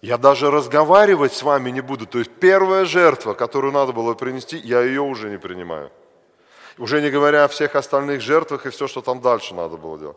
я 0.00 0.16
даже 0.16 0.50
разговаривать 0.50 1.32
с 1.32 1.42
вами 1.42 1.70
не 1.70 1.80
буду. 1.80 2.06
То 2.06 2.18
есть 2.18 2.30
первая 2.38 2.84
жертва, 2.84 3.34
которую 3.34 3.72
надо 3.72 3.92
было 3.92 4.14
принести, 4.14 4.58
я 4.58 4.80
ее 4.80 5.00
уже 5.00 5.28
не 5.28 5.38
принимаю. 5.38 5.90
Уже 6.78 7.00
не 7.00 7.10
говоря 7.10 7.44
о 7.44 7.48
всех 7.48 7.76
остальных 7.76 8.20
жертвах 8.20 8.66
и 8.66 8.70
все, 8.70 8.88
что 8.88 9.00
там 9.00 9.20
дальше 9.20 9.54
надо 9.54 9.76
было 9.76 9.98
делать. 9.98 10.16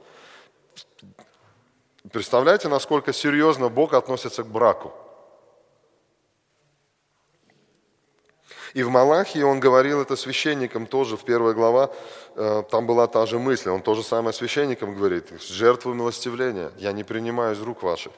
Представляете, 2.11 2.67
насколько 2.67 3.13
серьезно 3.13 3.69
Бог 3.69 3.93
относится 3.93 4.43
к 4.43 4.47
браку? 4.47 4.93
И 8.73 8.83
в 8.83 8.89
Малахии 8.89 9.41
он 9.41 9.59
говорил 9.59 10.01
это 10.01 10.15
священникам 10.15 10.87
тоже, 10.87 11.15
в 11.15 11.23
первой 11.23 11.53
глава, 11.53 11.89
э, 12.35 12.63
там 12.69 12.85
была 12.85 13.07
та 13.07 13.25
же 13.25 13.39
мысль, 13.39 13.69
он 13.69 13.81
тоже 13.81 14.03
самое 14.03 14.33
священникам 14.33 14.93
говорит, 14.93 15.41
жертву 15.41 15.93
милостивления 15.93 16.71
я 16.77 16.91
не 16.91 17.03
принимаю 17.03 17.55
из 17.55 17.61
рук 17.61 17.81
ваших. 17.81 18.11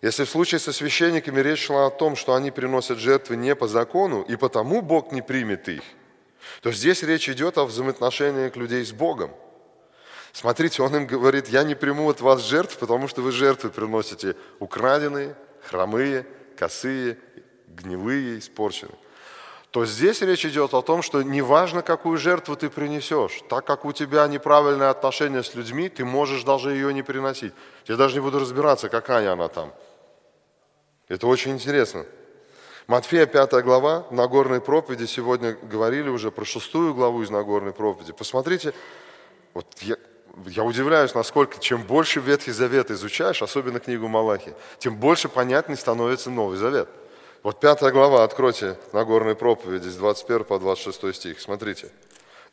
Если 0.00 0.24
в 0.24 0.30
случае 0.30 0.58
со 0.58 0.72
священниками 0.72 1.40
речь 1.40 1.66
шла 1.66 1.86
о 1.86 1.90
том, 1.90 2.14
что 2.14 2.34
они 2.34 2.50
приносят 2.50 2.98
жертвы 2.98 3.36
не 3.36 3.54
по 3.54 3.68
закону, 3.68 4.22
и 4.22 4.36
потому 4.36 4.82
Бог 4.82 5.12
не 5.12 5.22
примет 5.22 5.68
их– 5.68 5.82
то 6.62 6.70
здесь 6.70 7.02
речь 7.02 7.28
идет 7.28 7.58
о 7.58 7.64
взаимоотношениях 7.64 8.54
людей 8.54 8.84
с 8.86 8.92
Богом. 8.92 9.32
Смотрите, 10.32 10.82
он 10.82 10.94
им 10.94 11.06
говорит, 11.08 11.48
я 11.48 11.64
не 11.64 11.74
приму 11.74 12.08
от 12.08 12.20
вас 12.20 12.40
жертв, 12.42 12.78
потому 12.78 13.08
что 13.08 13.20
вы 13.20 13.32
жертвы 13.32 13.68
приносите 13.70 14.36
украденные, 14.60 15.36
хромые, 15.68 16.24
косые, 16.56 17.18
гнилые, 17.66 18.38
испорченные. 18.38 18.96
То 19.72 19.84
здесь 19.86 20.22
речь 20.22 20.46
идет 20.46 20.72
о 20.72 20.82
том, 20.82 21.02
что 21.02 21.22
неважно, 21.22 21.82
какую 21.82 22.16
жертву 22.16 22.54
ты 22.54 22.70
принесешь, 22.70 23.42
так 23.48 23.66
как 23.66 23.84
у 23.84 23.92
тебя 23.92 24.26
неправильное 24.28 24.90
отношение 24.90 25.42
с 25.42 25.54
людьми, 25.56 25.88
ты 25.88 26.04
можешь 26.04 26.44
даже 26.44 26.70
ее 26.70 26.94
не 26.94 27.02
приносить. 27.02 27.54
Я 27.86 27.96
даже 27.96 28.14
не 28.14 28.20
буду 28.20 28.38
разбираться, 28.38 28.88
какая 28.88 29.32
она 29.32 29.48
там. 29.48 29.74
Это 31.08 31.26
очень 31.26 31.52
интересно. 31.52 32.06
Матфея 32.92 33.24
5 33.24 33.64
глава 33.64 34.04
Нагорной 34.10 34.60
проповеди, 34.60 35.06
сегодня 35.06 35.56
говорили 35.62 36.10
уже 36.10 36.30
про 36.30 36.44
шестую 36.44 36.92
главу 36.92 37.22
из 37.22 37.30
Нагорной 37.30 37.72
проповеди. 37.72 38.12
Посмотрите, 38.12 38.74
вот 39.54 39.64
я, 39.80 39.96
я 40.44 40.62
удивляюсь, 40.62 41.14
насколько 41.14 41.58
чем 41.58 41.84
больше 41.84 42.20
Ветхий 42.20 42.50
Завет 42.50 42.90
изучаешь, 42.90 43.40
особенно 43.40 43.80
книгу 43.80 44.08
Малахи, 44.08 44.52
тем 44.76 44.96
больше 44.96 45.30
понятней 45.30 45.76
становится 45.76 46.28
Новый 46.28 46.58
Завет. 46.58 46.86
Вот 47.42 47.60
пятая 47.60 47.92
глава, 47.92 48.24
откройте 48.24 48.76
Нагорной 48.92 49.36
проповеди 49.36 49.88
с 49.88 49.96
21 49.96 50.44
по 50.44 50.58
26 50.58 51.14
стих, 51.16 51.40
смотрите. 51.40 51.88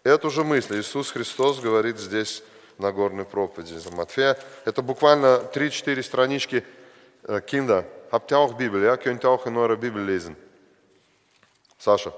Эту 0.06 0.30
же 0.30 0.46
мысль 0.46 0.80
Иисус 0.80 1.12
Христос 1.12 1.60
говорит 1.60 2.00
здесь 2.00 2.44
в 2.78 2.82
Нагорной 2.82 3.26
проповеди 3.26 3.74
за 3.74 3.92
Матфея. 3.92 4.38
Это 4.64 4.82
буквально 4.82 5.42
3-4 5.54 6.02
странички 6.02 6.64
э, 7.28 7.42
Кинда, 7.42 7.86
Habt 8.12 8.32
ihr 8.32 8.38
auch 8.40 8.54
Bibel? 8.54 8.84
Ja, 8.84 8.98
könnt 8.98 9.24
ihr 9.24 9.30
auch 9.30 9.46
in 9.46 9.56
eurer 9.56 9.76
Bibel 9.76 10.04
lesen. 10.04 10.36
Sascha. 11.78 12.12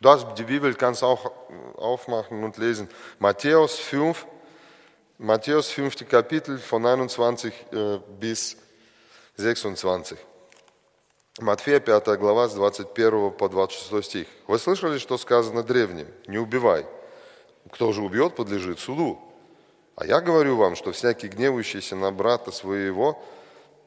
Du 0.00 0.08
hast 0.08 0.26
die 0.36 0.44
Bibel, 0.44 0.74
kannst 0.74 1.02
auch 1.02 1.30
aufmachen 1.76 2.44
und 2.44 2.56
lesen. 2.58 2.88
Matthäus 3.18 3.78
5, 3.78 4.26
Matthäus 5.18 5.70
5. 5.70 6.08
Kapitel 6.08 6.58
von 6.58 6.84
21 6.84 7.52
äh, 7.72 8.00
bis 8.18 8.56
26. 9.36 10.18
Матфея 11.40 11.80
5 11.80 12.18
глава 12.18 12.48
с 12.48 12.54
21 12.54 13.36
по 13.36 13.48
26 13.48 14.04
стих. 14.04 14.28
Вы 14.46 14.58
слышали, 14.58 14.98
что 14.98 15.16
сказано 15.16 15.62
древним? 15.62 16.08
Не 16.26 16.38
убивай. 16.38 16.86
Кто 17.70 17.92
же 17.92 18.02
убьет, 18.02 18.34
подлежит 18.34 18.78
суду. 18.78 19.18
А 20.00 20.06
я 20.06 20.22
говорю 20.22 20.56
вам, 20.56 20.76
что 20.76 20.92
всякий 20.92 21.28
гневающийся 21.28 21.94
на 21.94 22.10
брата 22.10 22.50
своего 22.52 23.22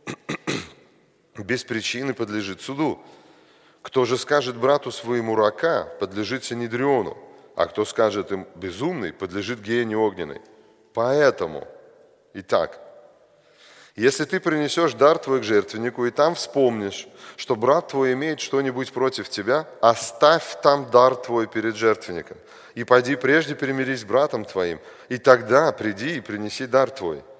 без 1.39 1.63
причины 1.63 2.13
подлежит 2.13 2.61
суду. 2.61 3.01
Кто 3.81 4.05
же 4.05 4.19
скажет 4.19 4.55
брату 4.55 4.91
своему 4.91 5.35
рака, 5.35 5.91
подлежит 5.99 6.43
Синедриону, 6.43 7.17
а 7.55 7.65
кто 7.65 7.83
скажет 7.83 8.31
им 8.31 8.47
безумный, 8.53 9.11
подлежит 9.11 9.59
гиене 9.59 9.97
огненной. 9.97 10.39
Поэтому, 10.93 11.67
итак, 12.35 12.79
если 13.95 14.25
ты 14.25 14.39
принесешь 14.39 14.93
дар 14.93 15.17
твой 15.17 15.39
к 15.39 15.43
жертвеннику 15.43 16.05
и 16.05 16.11
там 16.11 16.35
вспомнишь, 16.35 17.07
что 17.37 17.55
брат 17.55 17.87
твой 17.87 18.13
имеет 18.13 18.39
что-нибудь 18.39 18.93
против 18.93 19.29
тебя, 19.29 19.67
оставь 19.81 20.61
там 20.61 20.91
дар 20.91 21.15
твой 21.15 21.47
перед 21.47 21.75
жертвенником 21.75 22.37
и 22.75 22.83
пойди 22.83 23.15
прежде 23.15 23.55
примирись 23.55 24.01
с 24.01 24.05
братом 24.05 24.45
твоим, 24.45 24.79
и 25.09 25.17
тогда 25.17 25.71
приди 25.71 26.17
и 26.17 26.21
принеси 26.21 26.65
дар 26.65 26.89
твой– 26.89 27.23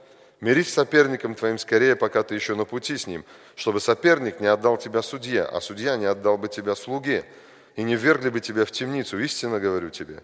Мирись 0.43 0.71
с 0.71 0.73
соперником 0.73 1.35
твоим 1.35 1.57
скорее, 1.57 1.95
пока 1.95 2.21
ты 2.21 2.35
еще 2.35 2.53
на 2.53 2.65
пути 2.65 2.97
с 2.97 3.07
ним, 3.07 3.23
чтобы 3.55 3.79
соперник 3.79 4.41
не 4.41 4.47
отдал 4.47 4.75
тебя 4.75 5.01
судье, 5.01 5.43
а 5.43 5.61
судья 5.61 5.95
не 5.95 6.03
отдал 6.03 6.37
бы 6.37 6.49
тебя 6.49 6.75
слуге, 6.75 7.23
и 7.77 7.83
не 7.83 7.95
ввергли 7.95 8.27
бы 8.27 8.41
тебя 8.41 8.65
в 8.65 8.71
темницу, 8.71 9.17
истинно 9.19 9.61
говорю 9.61 9.89
тебе. 9.89 10.21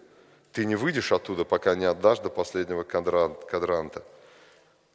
Ты 0.51 0.65
не 0.65 0.75
выйдешь 0.75 1.13
оттуда, 1.13 1.45
пока 1.45 1.73
не 1.73 1.85
отдашь 1.85 2.19
до 2.19 2.29
последнего 2.29 2.83
кадранта. 2.83 4.03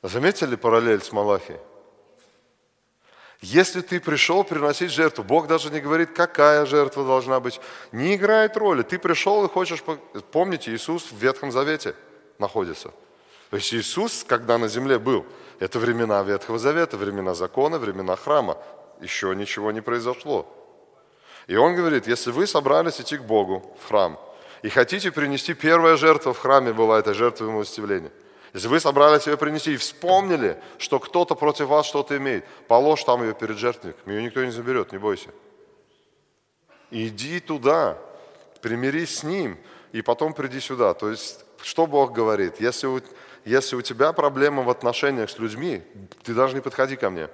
Заметили 0.02 0.56
параллель 0.56 1.00
с 1.00 1.10
Малахией? 1.10 1.58
Если 3.40 3.80
ты 3.82 4.00
пришел 4.00 4.44
приносить 4.44 4.90
жертву, 4.90 5.24
Бог 5.24 5.46
даже 5.46 5.70
не 5.70 5.80
говорит, 5.80 6.12
какая 6.12 6.64
жертва 6.66 7.04
должна 7.04 7.40
быть, 7.40 7.60
не 7.92 8.14
играет 8.14 8.56
роли. 8.56 8.82
Ты 8.82 8.98
пришел 8.98 9.44
и 9.44 9.48
хочешь... 9.48 9.82
Помните, 10.32 10.74
Иисус 10.74 11.10
в 11.10 11.16
Ветхом 11.18 11.52
Завете 11.52 11.94
находится. 12.38 12.90
То 13.50 13.56
есть 13.56 13.74
Иисус, 13.74 14.24
когда 14.26 14.56
на 14.58 14.68
земле 14.68 14.98
был, 14.98 15.26
это 15.60 15.78
времена 15.78 16.22
Ветхого 16.22 16.58
Завета, 16.58 16.96
времена 16.96 17.34
закона, 17.34 17.78
времена 17.78 18.16
храма. 18.16 18.56
Еще 19.00 19.34
ничего 19.34 19.72
не 19.72 19.82
произошло. 19.82 20.46
И 21.46 21.56
он 21.56 21.74
говорит, 21.74 22.06
если 22.06 22.30
вы 22.30 22.46
собрались 22.46 23.00
идти 23.00 23.18
к 23.18 23.22
Богу 23.22 23.76
в 23.82 23.88
храм 23.88 24.18
и 24.62 24.70
хотите 24.70 25.12
принести 25.12 25.52
первая 25.52 25.96
жертва 25.96 26.32
в 26.32 26.38
храме 26.38 26.72
была 26.72 26.98
эта 26.98 27.12
жертва 27.12 27.50
милостивления– 27.50 28.10
если 28.54 28.68
вы 28.68 28.78
собрались 28.78 29.26
ее 29.26 29.36
принести 29.36 29.74
и 29.74 29.76
вспомнили, 29.76 30.56
что 30.78 31.00
кто-то 31.00 31.34
против 31.34 31.66
вас 31.66 31.86
что-то 31.86 32.16
имеет, 32.16 32.46
положь 32.68 33.02
там 33.02 33.20
ее 33.22 33.34
перед 33.34 33.58
жертвенником, 33.58 34.12
ее 34.12 34.22
никто 34.22 34.44
не 34.44 34.52
заберет, 34.52 34.92
не 34.92 34.98
бойся. 34.98 35.30
Иди 36.92 37.40
туда, 37.40 37.98
примирись 38.62 39.18
с 39.18 39.22
ним, 39.24 39.58
и 39.90 40.02
потом 40.02 40.32
приди 40.32 40.60
сюда. 40.60 40.94
То 40.94 41.10
есть, 41.10 41.44
что 41.62 41.88
Бог 41.88 42.12
говорит? 42.12 42.60
Если 42.60 42.86
у, 42.86 43.00
если 43.44 43.74
у 43.74 43.82
тебя 43.82 44.12
проблема 44.12 44.62
в 44.62 44.70
отношениях 44.70 45.30
с 45.30 45.38
людьми, 45.40 45.82
ты 46.22 46.32
даже 46.32 46.54
не 46.54 46.60
подходи 46.60 46.94
ко 46.94 47.10
мне. 47.10 47.28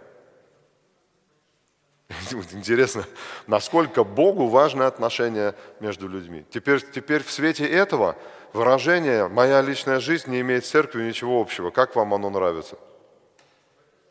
Интересно, 2.52 3.05
насколько 3.47 4.05
Богу 4.05 4.49
важны 4.49 4.83
отношения 4.83 5.55
между 5.79 6.09
людьми. 6.09 6.45
Теперь, 6.50 6.81
теперь 6.81 7.23
в 7.23 7.31
свете 7.31 7.67
этого 7.67 8.17
выражение 8.52 9.29
«моя 9.29 9.62
личная 9.62 10.00
жизнь 10.00 10.31
не 10.31 10.40
имеет 10.40 10.64
с 10.64 10.71
церковью 10.71 11.09
ничего 11.09 11.40
общего». 11.40 11.71
Как 11.71 11.95
вам 11.95 12.14
оно 12.14 12.31
нравится? 12.31 12.76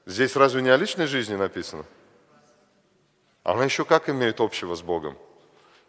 Здесь 0.06 0.36
разве 0.36 0.62
не 0.62 0.70
о 0.70 0.77
личной 0.77 1.08
жизни 1.08 1.36
написано? 1.36 1.84
Она 3.44 3.65
еще 3.65 3.84
как 3.84 4.10
имеет 4.10 4.39
общего 4.39 4.75
с 4.75 4.82
Богом? 4.82 5.18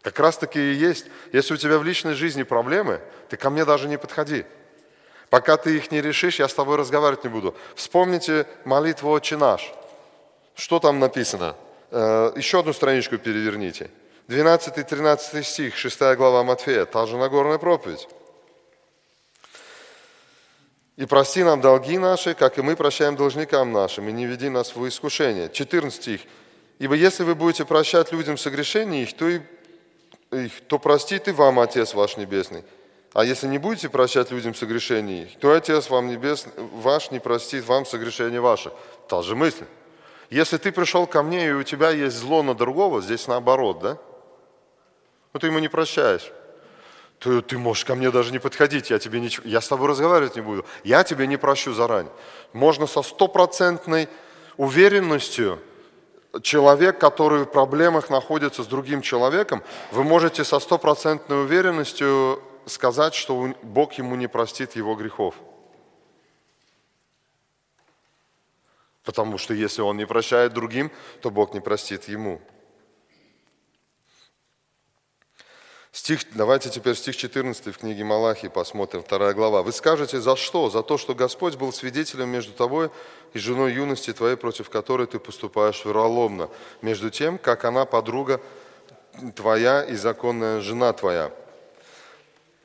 Как 0.01 0.19
раз 0.19 0.37
таки 0.37 0.59
и 0.59 0.73
есть. 0.73 1.05
Если 1.31 1.53
у 1.53 1.57
тебя 1.57 1.77
в 1.77 1.83
личной 1.83 2.13
жизни 2.13 2.43
проблемы, 2.43 3.01
ты 3.29 3.37
ко 3.37 3.49
мне 3.49 3.65
даже 3.65 3.87
не 3.87 3.97
подходи. 3.97 4.45
Пока 5.29 5.55
ты 5.55 5.77
их 5.77 5.91
не 5.91 6.01
решишь, 6.01 6.39
я 6.39 6.47
с 6.49 6.53
тобой 6.53 6.75
разговаривать 6.75 7.23
не 7.23 7.29
буду. 7.29 7.55
Вспомните 7.75 8.47
молитву 8.65 9.11
«Отче 9.11 9.37
наш». 9.37 9.71
Что 10.55 10.79
там 10.79 10.99
написано? 10.99 11.55
Э, 11.91 12.31
еще 12.37 12.59
одну 12.59 12.73
страничку 12.73 13.17
переверните. 13.17 13.89
12-13 14.27 15.43
стих, 15.43 15.75
6 15.75 16.15
глава 16.15 16.43
Матфея, 16.43 16.85
та 16.85 17.05
же 17.05 17.17
Нагорная 17.17 17.57
проповедь. 17.57 18.07
И 20.95 21.05
прости 21.05 21.43
нам 21.43 21.61
долги 21.61 21.97
наши, 21.97 22.33
как 22.33 22.57
и 22.57 22.61
мы 22.61 22.75
прощаем 22.75 23.15
должникам 23.15 23.71
нашим, 23.73 24.07
и 24.07 24.11
не 24.11 24.25
веди 24.25 24.49
нас 24.49 24.75
в 24.75 24.87
искушение. 24.87 25.49
14 25.49 25.93
стих. 26.01 26.21
Ибо 26.79 26.95
если 26.95 27.23
вы 27.23 27.35
будете 27.35 27.65
прощать 27.65 28.11
людям 28.13 28.37
согрешения 28.37 29.03
их, 29.03 29.13
то, 29.13 29.27
и, 29.27 29.41
их, 30.31 30.61
то 30.67 30.79
простит 30.79 31.27
и 31.27 31.31
вам 31.31 31.59
Отец 31.59 31.93
ваш 31.93 32.17
Небесный. 32.17 32.63
А 33.13 33.25
если 33.25 33.47
не 33.47 33.57
будете 33.57 33.89
прощать 33.89 34.31
людям 34.31 34.55
согрешения 34.55 35.23
их, 35.23 35.39
то 35.39 35.51
Отец 35.51 35.89
вам 35.89 36.07
небесный, 36.07 36.53
ваш 36.55 37.11
не 37.11 37.19
простит 37.19 37.65
вам 37.65 37.85
согрешение 37.85 38.39
ваше. 38.39 38.71
Та 39.09 39.21
же 39.21 39.35
мысль. 39.35 39.65
Если 40.31 40.57
ты 40.57 40.71
пришел 40.71 41.05
ко 41.05 41.21
мне, 41.21 41.49
и 41.49 41.51
у 41.51 41.61
тебя 41.61 41.91
есть 41.91 42.17
зло 42.17 42.41
на 42.41 42.55
другого, 42.55 43.01
здесь 43.01 43.27
наоборот, 43.27 43.79
да? 43.79 43.97
Ну 45.33 45.39
ты 45.39 45.47
ему 45.47 45.59
не 45.59 45.67
прощаешь 45.67 46.31
ты, 47.21 47.41
ты 47.41 47.57
можешь 47.57 47.85
ко 47.85 47.95
мне 47.95 48.09
даже 48.09 48.31
не 48.31 48.39
подходить, 48.39 48.89
я, 48.89 48.97
тебе 48.97 49.19
ничего, 49.19 49.47
я 49.47 49.61
с 49.61 49.67
тобой 49.67 49.87
разговаривать 49.87 50.35
не 50.35 50.41
буду, 50.41 50.65
я 50.83 51.03
тебе 51.03 51.27
не 51.27 51.37
прощу 51.37 51.71
заранее. 51.71 52.11
Можно 52.51 52.87
со 52.87 53.03
стопроцентной 53.03 54.09
уверенностью 54.57 55.59
человек, 56.41 56.99
который 56.99 57.43
в 57.43 57.45
проблемах 57.45 58.09
находится 58.09 58.63
с 58.63 58.67
другим 58.67 59.01
человеком, 59.01 59.61
вы 59.91 60.03
можете 60.03 60.43
со 60.43 60.59
стопроцентной 60.59 61.43
уверенностью 61.43 62.41
сказать, 62.65 63.13
что 63.13 63.53
Бог 63.61 63.93
ему 63.93 64.15
не 64.15 64.27
простит 64.27 64.75
его 64.75 64.95
грехов. 64.95 65.35
Потому 69.03 69.37
что 69.37 69.53
если 69.53 69.81
он 69.81 69.97
не 69.97 70.05
прощает 70.05 70.53
другим, 70.53 70.91
то 71.21 71.31
Бог 71.31 71.53
не 71.53 71.59
простит 71.59 72.07
ему. 72.07 72.39
Стих, 75.91 76.21
давайте 76.35 76.69
теперь 76.69 76.95
стих 76.95 77.17
14 77.17 77.75
в 77.75 77.77
книге 77.79 78.05
Малахии 78.05 78.47
посмотрим, 78.47 79.03
вторая 79.03 79.33
глава. 79.33 79.61
«Вы 79.61 79.73
скажете, 79.73 80.21
за 80.21 80.37
что? 80.37 80.69
За 80.69 80.83
то, 80.83 80.97
что 80.97 81.13
Господь 81.13 81.57
был 81.57 81.73
свидетелем 81.73 82.29
между 82.29 82.53
тобой 82.53 82.91
и 83.33 83.39
женой 83.39 83.73
юности 83.73 84.13
твоей, 84.13 84.37
против 84.37 84.69
которой 84.69 85.05
ты 85.05 85.19
поступаешь 85.19 85.83
вероломно, 85.83 86.49
между 86.81 87.09
тем, 87.09 87.37
как 87.37 87.65
она 87.65 87.85
подруга 87.85 88.39
твоя 89.35 89.83
и 89.83 89.95
законная 89.95 90.61
жена 90.61 90.93
твоя». 90.93 91.31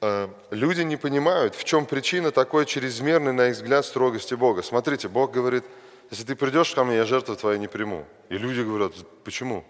Э, 0.00 0.28
люди 0.52 0.82
не 0.82 0.96
понимают, 0.96 1.56
в 1.56 1.64
чем 1.64 1.84
причина 1.84 2.30
такой 2.30 2.64
чрезмерной, 2.64 3.32
на 3.32 3.48
их 3.48 3.56
взгляд, 3.56 3.84
строгости 3.84 4.34
Бога. 4.34 4.62
Смотрите, 4.62 5.08
Бог 5.08 5.32
говорит, 5.32 5.64
если 6.10 6.24
ты 6.24 6.36
придешь 6.36 6.74
ко 6.74 6.84
мне, 6.84 6.96
я 6.96 7.04
жертву 7.04 7.36
твою 7.36 7.58
не 7.58 7.68
приму. 7.68 8.04
И 8.28 8.38
люди 8.38 8.60
говорят, 8.60 8.92
почему? 9.24 9.64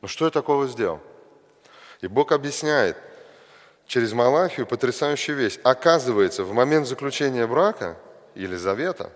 Ну 0.00 0.08
что 0.08 0.24
я 0.24 0.30
такого 0.30 0.66
сделал? 0.66 1.00
И 2.00 2.06
Бог 2.06 2.32
объясняет 2.32 2.96
через 3.86 4.12
Малахию 4.12 4.66
потрясающую 4.66 5.36
вещь. 5.36 5.58
Оказывается, 5.62 6.44
в 6.44 6.52
момент 6.52 6.86
заключения 6.86 7.46
брака 7.46 7.96
или 8.34 8.56
завета 8.56 9.10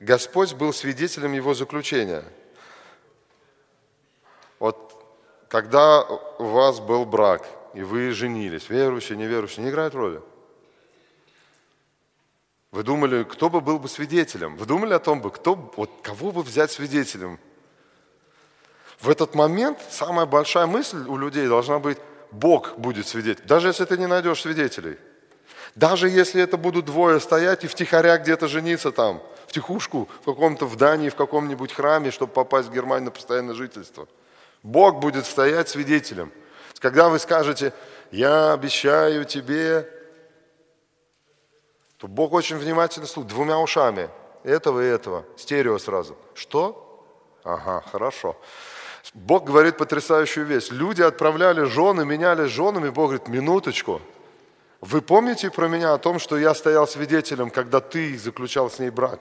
Господь 0.00 0.54
был 0.54 0.72
свидетелем 0.72 1.32
его 1.32 1.54
заключения. 1.54 2.24
Вот 4.58 4.90
когда 5.48 6.02
у 6.02 6.44
вас 6.44 6.80
был 6.80 7.04
брак, 7.04 7.46
и 7.74 7.82
вы 7.82 8.12
женились, 8.12 8.68
верующие, 8.68 9.18
неверующие, 9.18 9.64
не 9.64 9.70
играет 9.70 9.94
роли. 9.94 10.22
Вы 12.72 12.82
думали, 12.82 13.24
кто 13.24 13.50
бы 13.50 13.60
был 13.60 13.78
бы 13.78 13.88
свидетелем? 13.88 14.56
Вы 14.56 14.66
думали 14.66 14.94
о 14.94 14.98
том 14.98 15.20
бы, 15.20 15.30
кто, 15.30 15.72
вот 15.76 15.90
кого 16.02 16.32
бы 16.32 16.42
взять 16.42 16.70
свидетелем 16.70 17.38
в 19.00 19.08
этот 19.08 19.34
момент 19.34 19.78
самая 19.90 20.26
большая 20.26 20.66
мысль 20.66 21.04
у 21.06 21.16
людей 21.16 21.48
должна 21.48 21.78
быть, 21.78 21.98
Бог 22.30 22.76
будет 22.76 23.08
свидетелем. 23.08 23.46
Даже 23.46 23.68
если 23.68 23.84
ты 23.84 23.96
не 23.96 24.06
найдешь 24.06 24.42
свидетелей. 24.42 24.98
Даже 25.74 26.08
если 26.08 26.42
это 26.42 26.56
будут 26.56 26.84
двое 26.84 27.20
стоять 27.20 27.64
и 27.64 27.66
втихаря 27.66 28.18
где-то 28.18 28.48
жениться 28.48 28.92
там, 28.92 29.22
в 29.46 29.52
тихушку, 29.52 30.08
в 30.22 30.24
каком-то 30.24 30.66
в 30.66 30.76
Дании, 30.76 31.08
в 31.08 31.14
каком-нибудь 31.14 31.72
храме, 31.72 32.10
чтобы 32.10 32.32
попасть 32.32 32.68
в 32.68 32.72
Германию 32.72 33.06
на 33.06 33.10
постоянное 33.10 33.54
жительство. 33.54 34.06
Бог 34.62 35.00
будет 35.00 35.26
стоять 35.26 35.68
свидетелем. 35.68 36.32
Когда 36.78 37.08
вы 37.08 37.18
скажете, 37.18 37.72
я 38.10 38.52
обещаю 38.52 39.24
тебе, 39.24 39.88
то 42.00 42.08
Бог 42.08 42.32
очень 42.32 42.56
внимательно 42.56 43.06
слушает, 43.06 43.34
двумя 43.34 43.58
ушами, 43.58 44.08
этого 44.42 44.80
и 44.80 44.86
этого, 44.86 45.26
стерео 45.36 45.78
сразу. 45.78 46.16
Что? 46.32 47.06
Ага, 47.44 47.84
хорошо. 47.92 48.36
Бог 49.12 49.44
говорит 49.44 49.76
потрясающую 49.76 50.46
вещь. 50.46 50.70
Люди 50.70 51.02
отправляли 51.02 51.64
жены, 51.64 52.06
менялись 52.06 52.50
женами. 52.50 52.88
Бог 52.88 53.10
говорит, 53.10 53.28
минуточку. 53.28 54.00
Вы 54.80 55.02
помните 55.02 55.50
про 55.50 55.68
меня 55.68 55.92
о 55.92 55.98
том, 55.98 56.18
что 56.18 56.38
я 56.38 56.54
стоял 56.54 56.88
свидетелем, 56.88 57.50
когда 57.50 57.80
ты 57.80 58.18
заключал 58.18 58.70
с 58.70 58.78
ней 58.78 58.88
брак? 58.88 59.20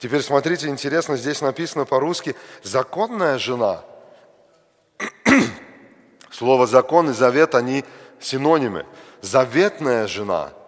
Теперь 0.00 0.22
смотрите, 0.22 0.66
интересно, 0.66 1.16
здесь 1.16 1.42
написано 1.42 1.84
по-русски 1.84 2.34
«законная 2.64 3.38
жена». 3.38 3.84
Слово 6.32 6.66
«закон» 6.66 7.10
и 7.10 7.12
«завет» 7.12 7.54
они 7.54 7.84
синонимы. 8.18 8.84
Заветная 9.20 10.08
жена– 10.08 10.50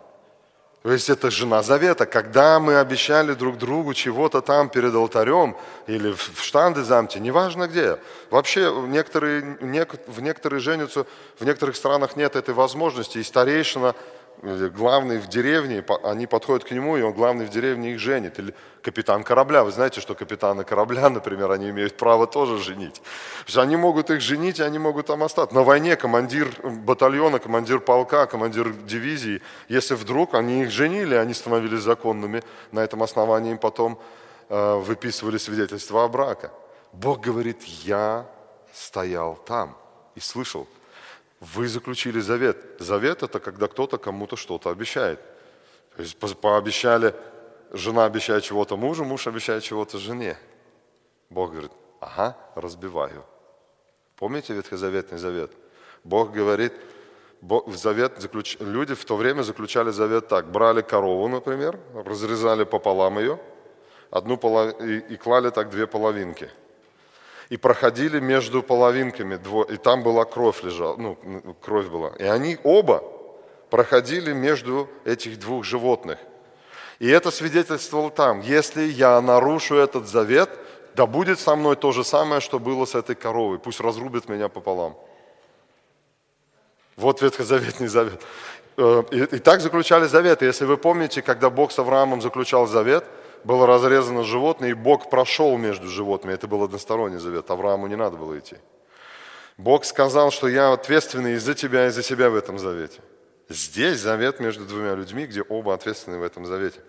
то 0.83 0.93
есть 0.93 1.09
это 1.11 1.31
жена 1.31 1.63
завета. 1.63 2.07
Когда 2.07 2.59
мы 2.59 2.77
обещали 2.77 3.35
друг 3.35 3.57
другу 3.57 3.95
чего-то 3.95 4.41
там 4.41 4.69
перед 4.69 4.93
алтарем 4.95 5.57
или 5.87 6.13
в 6.13 6.43
штандезамте, 6.43 7.21
неважно 7.21 7.69
где. 7.69 7.99
Вообще 8.31 8.73
некоторые, 8.89 9.59
в 9.61 10.21
некоторые 10.21 10.61
женятся, 10.61 11.07
в 11.39 11.45
некоторых 11.45 11.77
странах 11.77 12.17
нет 12.17 12.35
этой 12.35 12.53
возможности. 12.53 13.19
И 13.19 13.23
старейшина 13.23 13.95
главный 14.43 15.19
в 15.19 15.29
деревне, 15.29 15.85
они 16.03 16.27
подходят 16.27 16.65
к 16.65 16.73
нему, 16.73 16.97
и 16.97 17.03
он 17.03 17.13
главный 17.13 17.47
в 17.47 17.51
деревне 17.51 17.93
их 17.93 18.01
женит. 18.01 18.39
Или 18.39 18.55
капитан 18.83 19.23
корабля. 19.23 19.63
Вы 19.63 19.71
знаете, 19.71 20.01
что 20.01 20.15
капитаны 20.15 20.65
корабля, 20.65 21.09
например, 21.11 21.51
они 21.53 21.71
имеют 21.71 21.97
право 21.97 22.27
тоже 22.27 22.59
женить. 22.59 23.01
Они 23.55 23.77
могут 23.77 24.11
их 24.11 24.21
женить, 24.21 24.59
и 24.59 24.63
они 24.63 24.79
могут 24.79 25.07
там 25.07 25.23
остаться. 25.23 25.55
На 25.55 25.63
войне 25.63 25.97
командир 25.97 26.49
батальона, 26.63 27.39
командир 27.39 27.81
полка, 27.81 28.27
командир 28.27 28.73
дивизии, 28.73 29.41
если 29.69 29.95
вдруг 29.95 30.35
они 30.35 30.63
их 30.63 30.71
женили, 30.71 31.15
они 31.15 31.35
становились 31.35 31.81
законными, 31.81 32.43
на 32.73 32.81
этом 32.81 33.03
основании 33.03 33.53
им 33.53 33.59
потом 33.59 33.99
э, 34.49 34.75
выписывали 34.75 35.39
свидетельство 35.39 36.05
о 36.05 36.09
браке. 36.09 36.51
Бог 36.93 37.21
говорит, 37.21 37.63
я 37.85 38.27
стоял 38.75 39.37
там 39.47 39.77
и 40.15 40.21
слышал. 40.21 40.67
Вы 41.43 41.67
заключили 41.67 42.21
завет. 42.21 42.57
Завет– 42.79 43.23
это 43.25 43.41
когда 43.41 43.67
кто-то 43.67 43.99
кому-то 43.99 44.37
что-то 44.37 44.71
обещает. 44.71 45.19
То 45.97 46.03
есть 46.03 46.17
пообещали, 46.17 47.17
жена 47.73 48.05
обещает 48.05 48.45
чего-то 48.45 48.77
мужу, 48.77 49.05
муж 49.05 49.27
обещает 49.27 49.65
чего-то 49.65 49.99
жене. 49.99 50.39
Бог 51.31 51.51
говорит, 51.51 51.73
ага, 52.01 52.37
разбиваю. 52.55 53.25
Помните 54.15 54.55
Ветхозаветный 54.55 55.19
завет? 55.19 55.51
Бог 56.05 56.31
говорит, 56.31 56.75
в 57.41 57.75
завет 57.77 58.13
заключ... 58.19 58.57
люди 58.61 58.95
в 58.95 59.05
то 59.05 59.17
время 59.17 59.43
заключали 59.43 59.91
завет 59.91 60.29
так. 60.29 60.47
Брали 60.47 60.81
корову, 60.81 61.27
например, 61.27 61.77
разрезали 61.93 62.63
пополам 62.63 63.19
ее, 63.19 63.41
одну 64.13 64.37
полов... 64.37 64.81
и, 64.81 64.99
и 64.99 65.17
клали 65.17 65.51
так 65.51 65.71
две 65.71 65.89
половинки– 65.89 66.49
и 67.53 67.59
проходили 67.59 68.19
между 68.19 68.63
половинками, 68.63 69.39
и 69.75 69.77
там 69.77 70.03
была 70.03 70.25
кровь 70.25 70.63
лежала, 70.63 70.97
ну, 70.97 71.19
кровь 71.61 71.87
была. 71.89 72.13
И 72.19 72.25
они 72.25 72.57
оба 72.65 73.05
проходили 73.69 74.33
между 74.33 74.89
этих 75.05 75.39
двух 75.39 75.63
животных. 75.63 76.19
И 76.99 77.11
это 77.11 77.31
свидетельствовало 77.31 78.11
там, 78.11 78.41
если 78.41 78.85
я 78.85 79.21
нарушу 79.21 79.75
этот 79.75 80.09
завет, 80.09 80.49
да 80.95 81.05
будет 81.05 81.41
со 81.41 81.55
мной 81.55 81.77
то 81.77 81.93
же 81.93 82.05
самое, 82.05 82.41
что 82.41 82.59
было 82.59 82.87
с 82.87 82.95
этой 82.95 83.15
коровой, 83.15 83.59
пусть 83.59 83.81
разрубит 83.81 84.31
меня 84.31 84.49
пополам. 84.49 84.97
Вот 86.97 87.21
ветхозаветный 87.21 87.89
завет. 87.89 88.23
Э, 88.79 89.03
и, 89.11 89.37
и 89.37 89.39
так 89.39 89.61
заключали 89.61 90.07
заветы. 90.07 90.47
Если 90.47 90.65
вы 90.65 90.79
помните, 90.79 91.21
когда 91.21 91.51
Бог 91.51 91.71
с 91.71 91.79
Авраамом 91.79 92.23
заключал 92.23 92.67
завет– 92.67 93.05
было 93.45 93.67
разрезано 93.67 94.25
животное, 94.25 94.71
и 94.71 94.75
Бог 94.75 95.11
прошел 95.11 95.57
между 95.59 95.89
животными. 95.89 96.35
Это 96.35 96.47
был 96.47 96.63
односторонний 96.63 97.19
завет, 97.19 97.51
Аврааму 97.51 97.87
не 97.87 97.97
надо 97.97 98.17
было 98.17 98.39
идти. 98.39 98.57
Бог 99.57 99.85
сказал, 99.85 100.31
что 100.31 100.49
я 100.49 100.73
ответственный 100.73 101.35
и 101.35 101.39
за 101.39 101.55
тебя, 101.55 101.87
и 101.87 101.91
за 101.91 102.03
себя 102.03 102.31
в 102.31 102.35
этом 102.35 102.59
завете. 102.59 103.01
Здесь 103.49 103.99
завет 103.99 104.41
между 104.41 104.65
двумя 104.65 104.95
людьми, 104.95 105.27
где 105.27 105.43
оба 105.43 105.75
ответственны 105.75 106.19
в 106.19 106.23
этом 106.23 106.47
завете. 106.47 106.81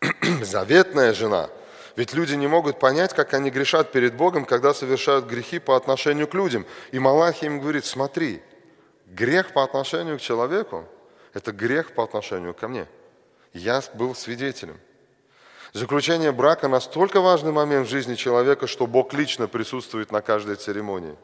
Заветная 0.42 1.14
жена. 1.14 1.48
Ведь 1.96 2.12
люди 2.12 2.34
не 2.34 2.46
могут 2.46 2.78
понять, 2.78 3.14
как 3.14 3.34
они 3.34 3.50
грешат 3.50 3.90
перед 3.90 4.14
Богом, 4.14 4.44
когда 4.44 4.72
совершают 4.74 5.26
грехи 5.26 5.58
по 5.58 5.76
отношению 5.76 6.28
к 6.28 6.34
людям. 6.34 6.66
И 6.92 6.98
Малахи 6.98 7.46
им 7.46 7.60
говорит, 7.60 7.84
смотри, 7.84 8.40
грех 9.06 9.52
по 9.52 9.64
отношению 9.64 10.18
к 10.18 10.20
человеку– 10.20 10.84
это 11.32 11.52
грех 11.52 11.92
по 11.92 12.04
отношению 12.04 12.54
ко 12.54 12.68
мне. 12.68 12.86
Я 13.52 13.82
был 13.94 14.14
свидетелем. 14.14 14.78
Заключение 15.72 16.32
брака 16.32 16.68
настолько 16.68 17.20
важный 17.20 17.52
момент 17.52 17.86
в 17.86 17.90
жизни 17.90 18.14
человека, 18.14 18.66
что 18.66 18.86
Бог 18.86 19.12
лично 19.12 19.48
присутствует 19.48 20.10
на 20.10 20.22
каждой 20.22 20.56
церемонии. 20.56 21.16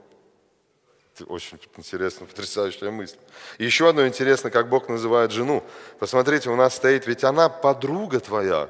Это 1.14 1.24
очень 1.30 1.60
интересно, 1.76 2.26
потрясающая 2.26 2.90
мысль. 2.90 3.16
И 3.58 3.64
еще 3.64 3.88
одно 3.88 4.06
интересно, 4.06 4.50
как 4.50 4.68
Бог 4.68 4.88
называет 4.88 5.30
жену. 5.30 5.62
Посмотрите, 5.98 6.50
у 6.50 6.56
нас 6.56 6.74
стоит, 6.74 7.06
ведь 7.06 7.24
она 7.24 7.48
подруга 7.48 8.20
твоя. 8.20 8.68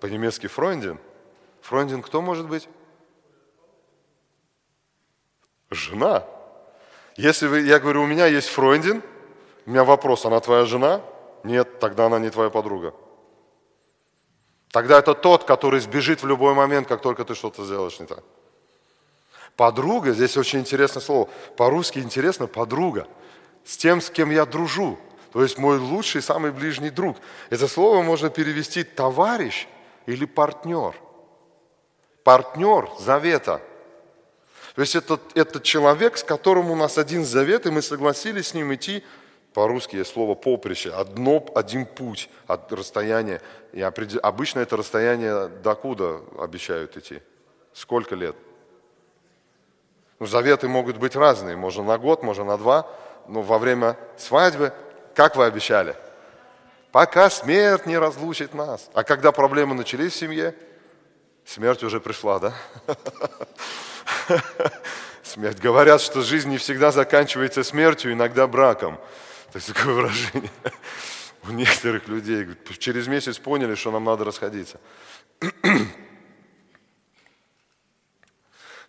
По-немецки 0.00 0.46
Фройндин. 0.46 0.98
Фройндин 1.62 2.02
кто 2.02 2.20
может 2.20 2.46
быть? 2.46 2.68
Жена. 5.70 6.24
Если 7.16 7.46
вы, 7.46 7.60
я 7.62 7.80
говорю, 7.80 8.02
у 8.02 8.06
меня 8.06 8.26
есть 8.26 8.48
Фройндин, 8.48 9.02
у 9.64 9.70
меня 9.70 9.82
вопрос, 9.82 10.26
она 10.26 10.38
твоя 10.40 10.66
жена? 10.66 11.00
Нет, 11.42 11.80
тогда 11.80 12.06
она 12.06 12.18
не 12.18 12.30
твоя 12.30 12.50
подруга. 12.50 12.94
Тогда 14.76 14.98
это 14.98 15.14
тот, 15.14 15.44
который 15.44 15.80
сбежит 15.80 16.22
в 16.22 16.26
любой 16.26 16.52
момент, 16.52 16.86
как 16.86 17.00
только 17.00 17.24
ты 17.24 17.34
что-то 17.34 17.64
сделаешь 17.64 17.98
не 17.98 18.04
так. 18.04 18.22
Подруга, 19.56 20.12
здесь 20.12 20.36
очень 20.36 20.58
интересное 20.58 21.00
слово. 21.00 21.30
По-русски 21.56 22.00
интересно 22.00 22.46
подруга. 22.46 23.08
С 23.64 23.78
тем, 23.78 24.02
с 24.02 24.10
кем 24.10 24.28
я 24.28 24.44
дружу. 24.44 24.98
То 25.32 25.42
есть 25.42 25.56
мой 25.56 25.78
лучший, 25.78 26.20
самый 26.20 26.52
ближний 26.52 26.90
друг. 26.90 27.16
Это 27.48 27.68
слово 27.68 28.02
можно 28.02 28.28
перевести 28.28 28.82
товарищ 28.82 29.66
или 30.04 30.26
партнер. 30.26 30.94
Партнер 32.22 32.90
завета. 33.00 33.62
То 34.74 34.82
есть 34.82 34.94
это, 34.94 35.18
это 35.32 35.58
человек, 35.58 36.18
с 36.18 36.22
которым 36.22 36.70
у 36.70 36.76
нас 36.76 36.98
один 36.98 37.24
завет, 37.24 37.64
и 37.64 37.70
мы 37.70 37.80
согласились 37.80 38.48
с 38.48 38.52
ним 38.52 38.74
идти 38.74 39.02
по-русски 39.56 39.96
есть 39.96 40.12
слово 40.12 40.34
поприще, 40.34 40.92
одно, 40.92 41.42
один 41.54 41.86
путь 41.86 42.28
от 42.46 42.70
расстояния. 42.74 43.40
И 43.72 43.80
обычно 43.80 44.60
это 44.60 44.76
расстояние 44.76 45.48
докуда 45.48 46.20
обещают 46.38 46.94
идти? 46.98 47.22
Сколько 47.72 48.14
лет? 48.16 48.36
Ну, 50.18 50.26
заветы 50.26 50.68
могут 50.68 50.98
быть 50.98 51.16
разные, 51.16 51.56
можно 51.56 51.82
на 51.82 51.96
год, 51.96 52.22
можно 52.22 52.44
на 52.44 52.58
два, 52.58 52.86
но 53.28 53.40
во 53.40 53.58
время 53.58 53.96
свадьбы, 54.18 54.74
как 55.14 55.36
вы 55.36 55.46
обещали? 55.46 55.96
Пока 56.92 57.30
смерть 57.30 57.86
не 57.86 57.96
разлучит 57.96 58.52
нас. 58.52 58.90
А 58.92 59.04
когда 59.04 59.32
проблемы 59.32 59.74
начались 59.74 60.12
в 60.12 60.16
семье, 60.16 60.54
смерть 61.46 61.82
уже 61.82 61.98
пришла, 61.98 62.40
да? 62.40 62.52
Смерть. 65.22 65.60
Говорят, 65.60 66.02
что 66.02 66.20
жизнь 66.20 66.50
не 66.50 66.58
всегда 66.58 66.92
заканчивается 66.92 67.64
смертью, 67.64 68.12
иногда 68.12 68.46
браком. 68.46 69.00
То 69.52 69.56
есть 69.56 69.72
такое 69.72 69.94
выражение 69.94 70.50
у 71.48 71.52
некоторых 71.52 72.08
людей. 72.08 72.46
Через 72.78 73.06
месяц 73.06 73.38
поняли, 73.38 73.74
что 73.74 73.90
нам 73.90 74.04
надо 74.04 74.24
расходиться. 74.24 74.80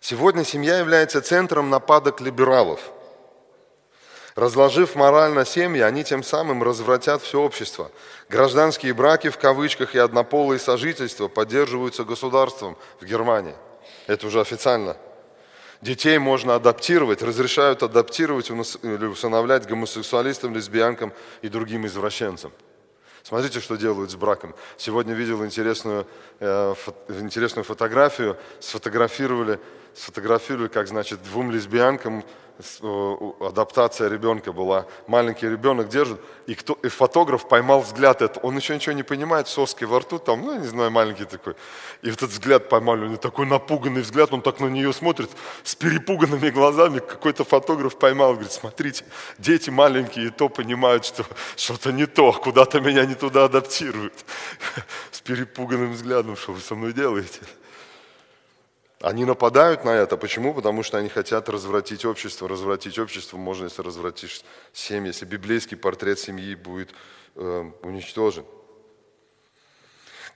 Сегодня 0.00 0.44
семья 0.44 0.78
является 0.78 1.20
центром 1.20 1.70
нападок 1.70 2.20
либералов. 2.20 2.80
Разложив 4.34 4.94
морально 4.94 5.44
семьи, 5.44 5.80
они 5.80 6.04
тем 6.04 6.22
самым 6.22 6.62
развратят 6.62 7.22
все 7.22 7.40
общество. 7.40 7.90
Гражданские 8.28 8.94
браки 8.94 9.30
в 9.30 9.38
кавычках 9.38 9.96
и 9.96 9.98
однополые 9.98 10.60
сожительства 10.60 11.26
поддерживаются 11.26 12.04
государством 12.04 12.76
в 13.00 13.04
Германии. 13.04 13.56
Это 14.06 14.26
уже 14.28 14.40
официально– 14.40 14.96
детей 15.80 16.18
можно 16.18 16.54
адаптировать, 16.54 17.22
разрешают 17.22 17.82
адаптировать 17.82 18.50
или 18.50 19.06
усыновлять 19.06 19.66
гомосексуалистам, 19.66 20.54
лесбиянкам 20.54 21.12
и 21.42 21.48
другим 21.48 21.86
извращенцам. 21.86 22.52
Смотрите, 23.22 23.60
что 23.60 23.76
делают 23.76 24.10
с 24.10 24.16
браком. 24.16 24.54
Сегодня 24.78 25.12
видел 25.12 25.44
интересную, 25.44 26.06
э, 26.40 26.74
интересную 27.20 27.64
фотографию. 27.64 28.38
Сфотографировали, 28.58 29.60
сфотографировали, 29.94 30.68
как, 30.68 30.88
значит, 30.88 31.22
двум 31.22 31.50
лесбиянкам 31.50 32.24
адаптация 33.40 34.08
ребенка 34.08 34.52
была. 34.52 34.86
Маленький 35.06 35.48
ребенок 35.48 35.88
держит, 35.88 36.20
и, 36.46 36.54
кто, 36.54 36.74
и 36.82 36.88
фотограф 36.88 37.48
поймал 37.48 37.80
взгляд 37.80 38.22
это. 38.22 38.40
Он 38.40 38.56
еще 38.56 38.74
ничего 38.74 38.94
не 38.94 39.02
понимает, 39.02 39.48
соски 39.48 39.84
во 39.84 40.00
рту, 40.00 40.18
там, 40.18 40.44
ну, 40.44 40.58
не 40.58 40.66
знаю, 40.66 40.90
маленький 40.90 41.24
такой. 41.24 41.54
И 42.02 42.10
этот 42.10 42.30
взгляд 42.30 42.68
поймали, 42.68 43.02
у 43.02 43.06
него 43.06 43.16
такой 43.16 43.46
напуганный 43.46 44.02
взгляд, 44.02 44.32
он 44.32 44.42
так 44.42 44.60
на 44.60 44.66
нее 44.66 44.92
смотрит 44.92 45.30
с 45.62 45.74
перепуганными 45.74 46.50
глазами. 46.50 46.98
Какой-то 46.98 47.44
фотограф 47.44 47.96
поймал, 47.96 48.32
говорит, 48.32 48.52
смотрите, 48.52 49.04
дети 49.38 49.70
маленькие 49.70 50.26
и 50.26 50.30
то 50.30 50.48
понимают, 50.48 51.04
что 51.04 51.24
что-то 51.56 51.92
не 51.92 52.06
то, 52.06 52.32
куда-то 52.32 52.80
меня 52.80 53.04
не 53.06 53.14
туда 53.14 53.44
адаптируют. 53.44 54.14
С 55.10 55.20
перепуганным 55.20 55.92
взглядом, 55.92 56.36
что 56.36 56.52
вы 56.52 56.60
со 56.60 56.74
мной 56.74 56.92
делаете? 56.92 57.40
Они 59.00 59.24
нападают 59.24 59.84
на 59.84 59.90
это. 59.90 60.16
Почему? 60.16 60.52
Потому 60.52 60.82
что 60.82 60.98
они 60.98 61.08
хотят 61.08 61.48
развратить 61.48 62.04
общество. 62.04 62.48
Развратить 62.48 62.98
общество 62.98 63.36
можно, 63.36 63.64
если 63.64 63.82
развратишь 63.82 64.42
семьи, 64.72 65.08
если 65.08 65.24
библейский 65.24 65.76
портрет 65.76 66.18
семьи 66.18 66.54
будет 66.56 66.90
э, 67.36 67.70
уничтожен. 67.82 68.44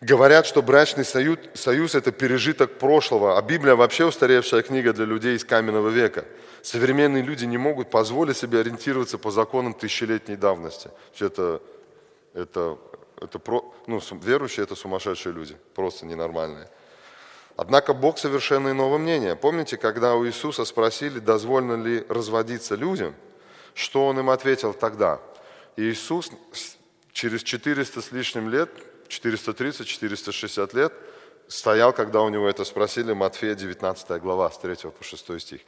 Говорят, 0.00 0.46
что 0.46 0.62
брачный 0.62 1.04
союз, 1.04 1.38
союз– 1.54 1.94
это 1.96 2.10
пережиток 2.10 2.78
прошлого, 2.78 3.38
а 3.38 3.42
Библия 3.42 3.76
вообще 3.76 4.04
устаревшая 4.04 4.62
книга 4.62 4.92
для 4.92 5.04
людей 5.04 5.36
из 5.36 5.44
каменного 5.44 5.90
века. 5.90 6.24
Современные 6.62 7.22
люди 7.22 7.44
не 7.44 7.58
могут 7.58 7.90
позволить 7.90 8.36
себе 8.36 8.60
ориентироваться 8.60 9.18
по 9.18 9.30
законам 9.30 9.74
тысячелетней 9.74 10.36
давности. 10.36 10.90
Это, 11.20 11.62
это, 12.34 12.78
это 13.20 13.38
про, 13.38 13.72
ну, 13.86 14.00
верующие– 14.22 14.62
это 14.64 14.74
сумасшедшие 14.74 15.32
люди, 15.32 15.56
просто 15.74 16.04
ненормальные. 16.04 16.68
Однако 17.56 17.92
Бог 17.92 18.18
совершенно 18.18 18.70
иного 18.70 18.98
мнения. 18.98 19.36
Помните, 19.36 19.76
когда 19.76 20.14
у 20.14 20.26
Иисуса 20.26 20.64
спросили, 20.64 21.18
дозволено 21.18 21.82
ли 21.82 22.04
разводиться 22.08 22.74
людям, 22.74 23.14
что 23.74 24.06
Он 24.06 24.18
им 24.18 24.30
ответил 24.30 24.72
тогда? 24.72 25.20
Иисус 25.76 26.30
через 27.12 27.42
400 27.42 28.00
с 28.00 28.12
лишним 28.12 28.48
лет, 28.48 28.70
430-460 29.08 30.76
лет, 30.76 30.92
стоял, 31.48 31.92
когда 31.92 32.22
у 32.22 32.28
него 32.28 32.48
это 32.48 32.64
спросили, 32.64 33.12
Матфея 33.12 33.54
19 33.54 34.22
глава, 34.22 34.50
с 34.50 34.58
3 34.58 34.76
по 34.90 35.04
6 35.04 35.40
стих. 35.40 35.60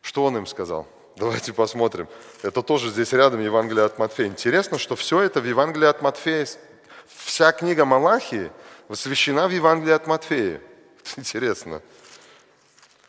Что 0.00 0.24
он 0.24 0.36
им 0.36 0.46
сказал? 0.46 0.86
Давайте 1.16 1.52
посмотрим. 1.52 2.08
Это 2.42 2.62
тоже 2.62 2.90
здесь 2.90 3.12
рядом 3.12 3.40
Евангелие 3.40 3.84
от 3.84 3.98
Матфея. 3.98 4.26
Интересно, 4.28 4.78
что 4.78 4.96
все 4.96 5.20
это 5.20 5.40
в 5.40 5.44
Евангелии 5.44 5.86
от 5.86 6.02
Матфея, 6.02 6.46
вся 7.06 7.52
книга 7.52 7.84
Малахии 7.84 8.50
посвящена 8.88 9.48
в 9.48 9.50
Евангелии 9.50 9.92
от 9.92 10.06
Матфея. 10.06 10.60
Интересно. 11.16 11.82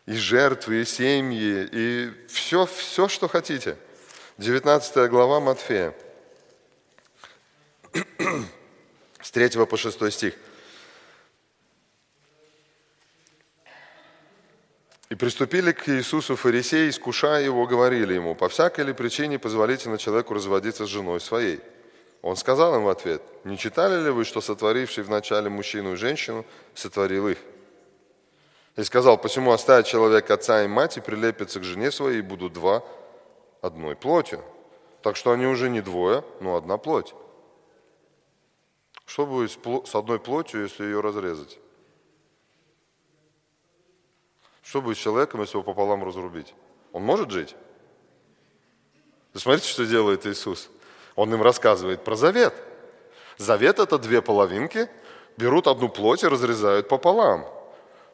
И 0.06 0.14
жертвы, 0.14 0.82
и 0.82 0.86
семьи, 0.86 1.68
и 1.72 2.12
все, 2.28 2.66
все, 2.66 3.08
что 3.08 3.28
хотите. 3.28 3.78
19 4.38 5.10
глава 5.10 5.40
Матфея. 5.40 5.96
С 9.22 9.32
3 9.32 9.66
по 9.66 9.78
6 9.78 10.12
стих. 10.12 10.34
И 15.10 15.16
приступили 15.16 15.72
к 15.72 15.88
Иисусу 15.90 16.36
фарисеи, 16.36 16.90
искушая 16.90 17.44
его, 17.44 17.66
говорили 17.68 18.14
ему, 18.14 18.36
по 18.36 18.50
всякой 18.50 18.86
ли 18.86 18.94
причине 18.94 19.40
позволительно 19.40 19.98
человеку 19.98 20.34
разводиться 20.34 20.86
с 20.86 20.90
женой 20.90 21.22
своей? 21.22 21.62
Он 22.22 22.36
сказал 22.36 22.76
им 22.76 22.84
в 22.84 22.90
ответ, 22.90 23.22
не 23.44 23.58
читали 23.58 24.04
ли 24.04 24.10
вы, 24.10 24.26
что 24.26 24.42
сотворивший 24.42 25.04
вначале 25.04 25.50
мужчину 25.50 25.94
и 25.94 25.96
женщину 25.96 26.44
сотворил 26.74 27.28
их? 27.30 27.38
И 28.76 28.84
сказал, 28.84 29.18
посему 29.18 29.52
оставит 29.52 29.86
человек 29.86 30.30
отца 30.30 30.64
и 30.64 30.68
мать 30.68 30.98
и 30.98 31.02
прилепится 31.02 31.60
к 31.60 31.64
жене 31.64 31.92
своей, 31.92 32.20
и 32.20 32.22
будут 32.22 32.54
два 32.54 32.84
одной 33.62 33.96
плотью. 33.96 34.44
Так 35.02 35.16
что 35.16 35.32
они 35.32 35.46
уже 35.46 35.70
не 35.70 35.82
двое, 35.82 36.24
но 36.42 36.56
одна 36.56 36.78
плоть. 36.78 37.14
Что 39.06 39.26
будет 39.26 39.58
с 39.88 39.96
одной 39.96 40.20
плотью, 40.20 40.64
если 40.64 40.84
ее 40.84 41.00
разрезать? 41.00 41.60
Что 44.62 44.82
будет 44.82 44.98
с 44.98 45.02
человеком, 45.02 45.42
если 45.42 45.58
его 45.58 45.64
пополам 45.64 46.04
разрубить? 46.04 46.54
Он 46.92 47.04
может 47.04 47.30
жить? 47.30 47.56
Смотрите, 49.34 49.68
что 49.68 49.86
делает 49.86 50.26
Иисус. 50.26 50.70
Он 51.16 51.34
им 51.34 51.42
рассказывает 51.42 52.04
про 52.04 52.16
завет. 52.16 52.54
Завет– 53.38 53.80
это 53.80 53.98
две 54.00 54.22
половинки, 54.22 54.90
берут 55.38 55.68
одну 55.68 55.88
плоть 55.88 56.24
и 56.24 56.28
разрезают 56.28 56.90
пополам. 56.90 57.46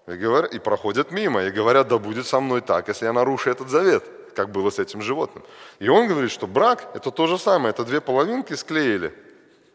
И, 0.08 0.14
говорят, 0.14 0.54
и 0.54 0.60
проходят 0.60 1.12
мимо, 1.12 1.44
и 1.44 1.52
говорят, 1.52 1.88
да 1.88 1.98
будет 1.98 2.28
со 2.28 2.40
мной 2.40 2.62
так, 2.62 2.88
если 2.88 3.06
я 3.06 3.14
нарушу 3.14 3.50
этот 3.50 3.70
завет, 3.70 4.04
как 4.36 4.50
было 4.50 4.70
с 4.70 4.80
этим 4.80 5.02
животным. 5.02 5.44
И 5.80 5.90
он 5.90 6.08
говорит, 6.08 6.32
что 6.32 6.48
брак– 6.48 6.90
это 6.94 7.12
то 7.12 7.28
же 7.28 7.38
самое, 7.38 7.70
это 7.70 7.84
две 7.84 8.02
половинки 8.02 8.54
склеили. 8.54 9.14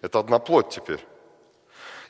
Это 0.02 0.18
одна 0.18 0.38
плоть 0.38 0.70
теперь. 0.70 1.04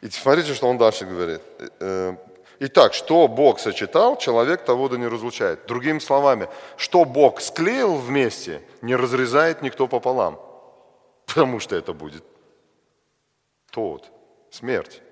И 0.01 0.11
смотрите, 0.11 0.55
что 0.55 0.69
он 0.69 0.79
дальше 0.79 1.05
говорит. 1.05 1.41
Э, 1.81 2.17
Итак, 2.59 2.95
что 2.95 3.29
Бог 3.29 3.61
сочетал, 3.61 4.17
человек 4.17 4.65
того 4.65 4.89
да 4.89 4.97
не 4.97 5.07
разлучает. 5.07 5.67
Другими 5.67 5.99
словами, 5.99 6.49
что 6.77 7.05
Бог 7.05 7.41
склеил 7.41 7.97
вместе, 7.97 8.63
не 8.81 8.97
разрезает 8.97 9.61
никто 9.61 9.87
пополам. 9.87 10.41
Потому 11.27 11.61
что 11.61 11.77
это 11.77 11.93
будет 11.93 12.25
тот, 13.71 14.11
смерть. 14.51 15.03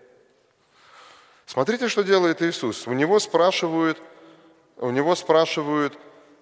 Смотрите, 1.46 1.88
что 1.88 2.02
делает 2.02 2.42
Иисус. 2.42 2.86
У 2.86 2.92
него 2.92 3.18
спрашивают, 3.18 4.00
у 4.76 4.90
него 4.90 5.14
спрашивают, 5.14 5.98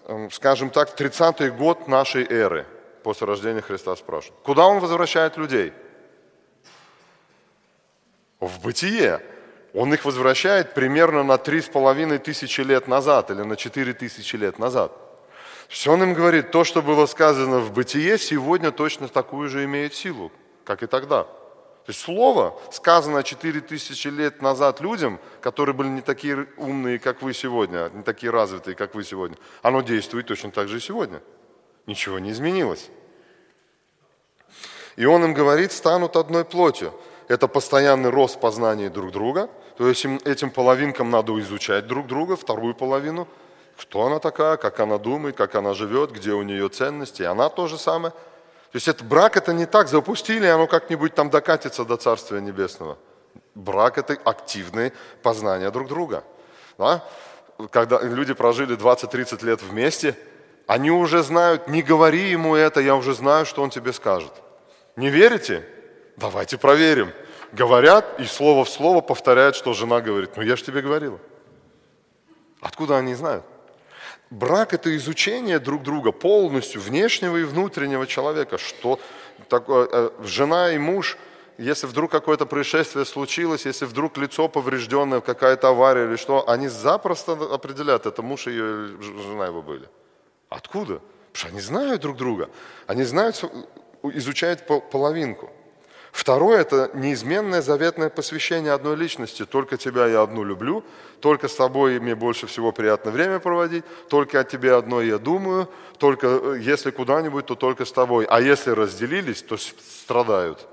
эм, 0.07 0.31
скажем 0.31 0.71
так, 0.71 0.99
30-й 0.99 1.51
год 1.51 1.89
нашей 1.89 2.25
эры, 2.25 2.67
после 3.03 3.27
рождения 3.27 3.61
Христа 3.61 3.97
спрашивают. 3.97 4.41
Куда 4.43 4.67
он 4.67 4.79
возвращает 4.79 5.37
людей? 5.37 5.73
В 8.41 8.61
бытие. 8.63 9.21
Он 9.75 9.93
их 9.95 10.05
возвращает 10.05 10.75
примерно 10.75 11.23
на 11.23 11.39
три 11.39 11.63
с 11.63 11.69
половиной 11.69 12.19
тысячи 12.19 12.61
лет 12.61 12.89
назад 12.89 13.31
или 13.31 13.43
на 13.43 13.57
четыре 13.57 13.95
тысячи 13.95 14.37
лет 14.37 14.59
назад. 14.59 14.93
Все 15.69 15.93
он 15.93 16.03
им 16.03 16.13
говорит, 16.13 16.51
то, 16.51 16.65
что 16.65 16.83
было 16.83 17.07
сказано 17.07 17.61
в 17.61 17.73
бытие, 17.73 18.19
сегодня 18.19 18.71
точно 18.71 19.09
такую 19.09 19.49
же 19.49 19.65
имеет 19.65 19.95
силу, 19.95 20.31
как 20.65 20.83
и 20.83 20.87
тогда. 20.87 21.27
То 21.85 21.91
есть 21.91 22.01
слово, 22.01 22.59
четыре 23.25 23.61
тысячи 23.61 24.09
лет 24.09 24.41
назад 24.41 24.81
людям, 24.81 25.19
которые 25.41 25.75
были 25.75 25.89
не 25.89 26.01
такие 26.01 26.47
умные, 26.57 26.99
как 26.99 27.23
вы 27.23 27.35
сегодня, 27.35 27.91
не 27.93 28.03
такие 28.03 28.31
развитые, 28.31 28.77
как 28.77 28.95
вы 28.95 29.03
сегодня, 29.03 29.37
оно 29.63 29.81
действует 29.81 30.27
точно 30.27 30.51
так 30.51 30.69
же 30.69 30.77
и 30.77 30.81
сегодня. 30.81 31.21
Ничего 31.87 32.19
не 32.19 32.31
изменилось. 32.31 32.89
И 34.95 35.07
он 35.07 35.25
им 35.25 35.35
говорит, 35.35 35.73
станут 35.73 36.17
одной 36.17 36.45
плотью. 36.45 36.95
Это 37.29 37.49
постоянный 37.49 38.11
рост 38.11 38.41
познания 38.41 38.91
друг 38.91 39.11
друга– 39.13 39.51
то 39.77 39.89
есть 39.89 40.05
этим 40.25 40.51
половинкам 40.51 41.11
надо 41.11 41.39
изучать 41.41 41.87
друг 41.87 42.07
друга, 42.07 42.37
вторую 42.37 42.75
половину. 42.75 43.27
Кто 43.77 44.05
она 44.07 44.19
такая, 44.19 44.57
как 44.57 44.81
она 44.81 44.99
думает, 44.99 45.37
как 45.37 45.55
она 45.55 45.75
живет, 45.75 46.13
где 46.13 46.33
у 46.33 46.43
нее 46.43 46.69
ценности. 46.69 47.23
И 47.23 47.25
она 47.25 47.49
то 47.49 47.69
же 47.69 47.79
самое. 47.79 48.13
То 48.73 48.77
есть 48.77 48.89
это, 48.89 49.05
брак 49.05 49.37
это 49.37 49.53
не 49.53 49.67
так, 49.67 49.89
запустили, 49.89 50.47
оно 50.47 50.67
как-нибудь 50.67 51.15
там 51.15 51.31
докатится 51.31 51.85
до 51.85 51.97
Царствия 51.97 52.41
Небесного. 52.41 52.99
Брак 53.55 53.99
это 53.99 54.15
активное 54.25 54.93
познание 55.23 55.71
друг 55.71 55.89
друга. 55.89 56.25
Да? 56.79 57.05
Когда 57.71 58.01
люди 58.01 58.33
прожили 58.33 58.77
20-30 58.77 59.45
лет 59.45 59.63
вместе, 59.63 60.17
они 60.67 60.91
уже 60.91 61.23
знают, 61.23 61.69
не 61.69 61.83
говори 61.83 62.31
ему 62.31 62.57
это, 62.57 62.81
я 62.81 62.97
уже 62.97 63.15
знаю, 63.15 63.45
что 63.45 63.63
он 63.63 63.71
тебе 63.71 63.93
скажет. 63.93 64.33
Не 64.97 65.11
верите? 65.11 65.67
Давайте 66.17 66.57
проверим 66.57 67.13
говорят 67.53 68.19
и 68.19 68.25
слово 68.25 68.65
в 68.65 68.69
слово 68.69 69.01
повторяют, 69.01 69.55
что 69.55 69.73
жена 69.75 70.01
говорит. 70.01 70.37
Ну 70.37 70.43
я 70.43 70.57
же 70.57 70.65
тебе 70.65 70.83
говорила. 70.83 71.19
Откуда 72.61 72.97
они 72.97 73.15
знают? 73.15 73.45
Брак– 74.33 74.73
это 74.75 74.97
изучение 74.97 75.59
друг 75.59 75.83
друга 75.83 76.11
полностью, 76.11 76.81
внешнего 76.81 77.37
и 77.37 77.45
внутреннего 77.45 78.07
человека. 78.07 78.57
Что 78.57 78.99
такое, 79.51 79.87
э, 79.93 80.11
жена 80.25 80.73
и 80.73 80.79
муж, 80.79 81.19
если 81.59 81.87
вдруг 81.87 82.11
какое-то 82.11 82.47
происшествие 82.47 83.05
случилось, 83.05 83.67
если 83.67 83.85
вдруг 83.85 84.17
лицо 84.17 84.49
поврежденное, 84.49 85.21
какая-то 85.21 85.69
авария 85.69 86.05
или 86.07 86.17
что, 86.17 86.49
они 86.49 86.69
запросто 86.69 87.33
определяют, 87.33 88.07
это 88.07 88.23
муж 88.23 88.47
ее 88.47 88.87
или 88.87 89.03
жена 89.03 89.47
его 89.47 89.61
были. 89.61 89.87
Откуда? 90.49 90.95
Потому 90.95 91.35
что 91.35 91.49
они 91.49 91.61
знают 91.61 92.01
друг 92.01 92.17
друга. 92.17 92.49
Они 92.87 93.05
знают, 93.05 93.45
изучают 94.03 94.67
половинку. 94.91 95.51
Второе– 96.13 96.61
это 96.61 96.91
неизменное 96.93 97.63
заветное 97.63 98.11
посвящение 98.11 98.73
одной 98.73 98.97
личности. 98.97 99.47
Только 99.47 99.79
тебя 99.79 100.07
я 100.07 100.23
одну 100.23 100.45
люблю, 100.45 100.85
только 101.21 101.49
с 101.49 101.55
тобой 101.55 101.99
мне 101.99 102.15
больше 102.15 102.47
всего 102.47 102.71
приятно 102.71 103.11
время 103.11 103.41
проводить, 103.41 103.85
только 104.11 104.39
о 104.39 104.45
тебе 104.45 104.75
одной 104.75 105.09
я 105.09 105.19
думаю, 105.19 105.69
только 105.99 106.27
э, 106.27 106.59
если 106.61 106.91
куда-нибудь, 106.91 107.47
то 107.47 107.55
только 107.55 107.87
с 107.87 107.93
тобой. 107.93 108.27
А 108.29 108.43
если 108.43 108.71
разделились, 108.71 109.43
то 109.43 109.57
страдают. 109.57 110.69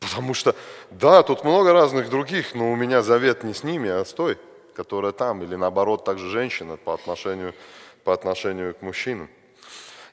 Потому 0.00 0.34
что, 0.34 0.54
да, 0.90 1.22
тут 1.22 1.44
много 1.44 1.72
разных 1.72 2.10
других, 2.10 2.54
но 2.54 2.72
у 2.72 2.76
меня 2.76 3.02
завет 3.02 3.44
не 3.44 3.54
с 3.54 3.62
ними, 3.62 3.88
а 3.88 4.04
с 4.04 4.12
той, 4.12 4.36
которая 4.74 5.12
там, 5.12 5.42
или 5.44 5.54
наоборот, 5.54 6.04
также 6.04 6.28
женщина 6.28 6.76
по 6.76 6.92
отношению, 6.92 7.54
по 8.02 8.12
отношению 8.12 8.74
к 8.74 8.82
мужчинам. 8.82 9.30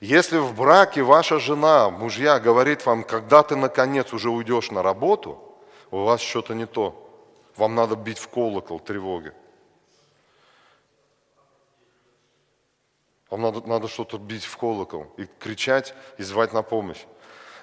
Если 0.02 0.40
в 0.40 0.56
браке 0.56 1.04
ваша 1.04 1.40
жена, 1.40 1.92
мужья, 1.92 2.40
говорит 2.40 2.84
вам, 2.88 3.04
когда 3.04 3.44
ты 3.44 3.56
наконец 3.56 4.14
уже 4.14 4.32
уйдешь 4.32 4.72
на 4.72 4.82
работу, 4.82 5.40
у 5.92 6.04
вас 6.04 6.22
что-то 6.22 6.56
не 6.56 6.66
то. 6.66 7.08
Вам 7.56 7.76
надо 7.76 7.96
бить 7.96 8.18
в 8.18 8.28
колокол 8.28 8.80
тревоги. 8.80 9.32
Вам 13.30 13.42
надо, 13.42 13.62
надо 13.68 13.88
что-то 13.88 14.18
бить 14.18 14.44
в 14.44 14.58
колокол 14.58 15.06
и 15.18 15.28
кричать, 15.38 15.94
и 16.18 16.24
звать 16.24 16.52
на 16.52 16.64
помощь. 16.64 17.06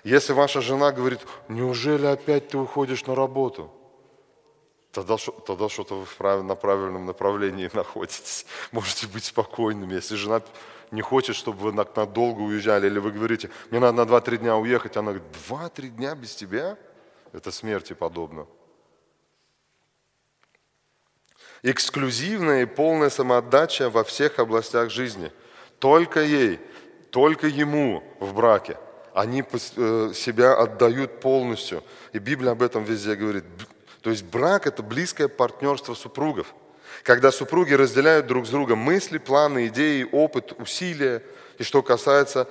Если 0.05 0.33
ваша 0.33 0.61
жена 0.61 0.92
говорит, 0.92 1.20
неужели 1.48 2.07
опять 2.07 2.48
ты 2.51 2.57
уходишь 2.57 3.05
на 3.07 3.16
работу? 3.16 3.72
Тогда, 4.92 5.16
тогда 5.44 5.68
что-то 5.68 5.96
вы 5.96 6.42
на 6.44 6.55
правильном 6.55 7.05
направлении 7.05 7.68
находитесь. 7.74 8.46
Можете 8.70 9.09
быть 9.09 9.24
спокойными. 9.24 9.94
Если 9.94 10.14
жена 10.14 10.40
не 10.90 11.03
хочет, 11.03 11.37
чтобы 11.37 11.59
вы 11.59 11.72
надолго 11.72 12.40
уезжали, 12.40 12.87
или 12.87 12.98
вы 12.98 13.11
говорите, 13.11 13.51
мне 13.70 13.81
надо 13.81 14.05
на 14.05 14.09
2-3 14.09 14.38
дня 14.38 14.57
уехать, 14.57 14.96
она 14.96 15.12
говорит, 15.12 15.29
2-3 15.48 15.88
дня 15.88 16.14
без 16.14 16.35
тебя? 16.35 16.77
Это 17.33 17.51
смерти 17.51 17.92
подобно. 17.92 18.46
Эксклюзивная 21.62 22.62
и 22.62 22.66
полная 22.66 23.11
самоотдача 23.11 23.90
во 23.90 24.05
всех 24.05 24.38
областях 24.38 24.90
жизни. 24.90 25.33
Только 25.79 26.20
ей, 26.20 26.61
только 27.11 27.48
ему 27.48 28.03
в 28.20 28.35
браке. 28.35 28.79
Они 29.12 29.42
э, 29.42 30.12
себя 30.14 30.57
отдают 30.57 31.20
полностью. 31.20 31.83
И 32.12 32.18
Библия 32.18 32.53
об 32.53 32.62
этом 32.62 32.85
везде 32.85 33.16
говорит. 33.16 33.44
То 34.03 34.11
есть 34.11 34.24
брак– 34.24 34.66
это 34.68 34.83
близкое 34.83 35.29
партнерство 35.29 35.94
супругов– 35.94 36.55
когда 37.03 37.33
супруги 37.33 37.75
разделяют 37.75 38.27
друг 38.27 38.47
с 38.47 38.51
другом 38.51 38.79
мысли, 38.79 39.19
планы, 39.19 39.69
идеи, 39.69 40.07
опыт, 40.11 40.53
усилия. 40.59 41.23
И 41.59 41.63
что 41.63 41.83
касается 41.83 42.49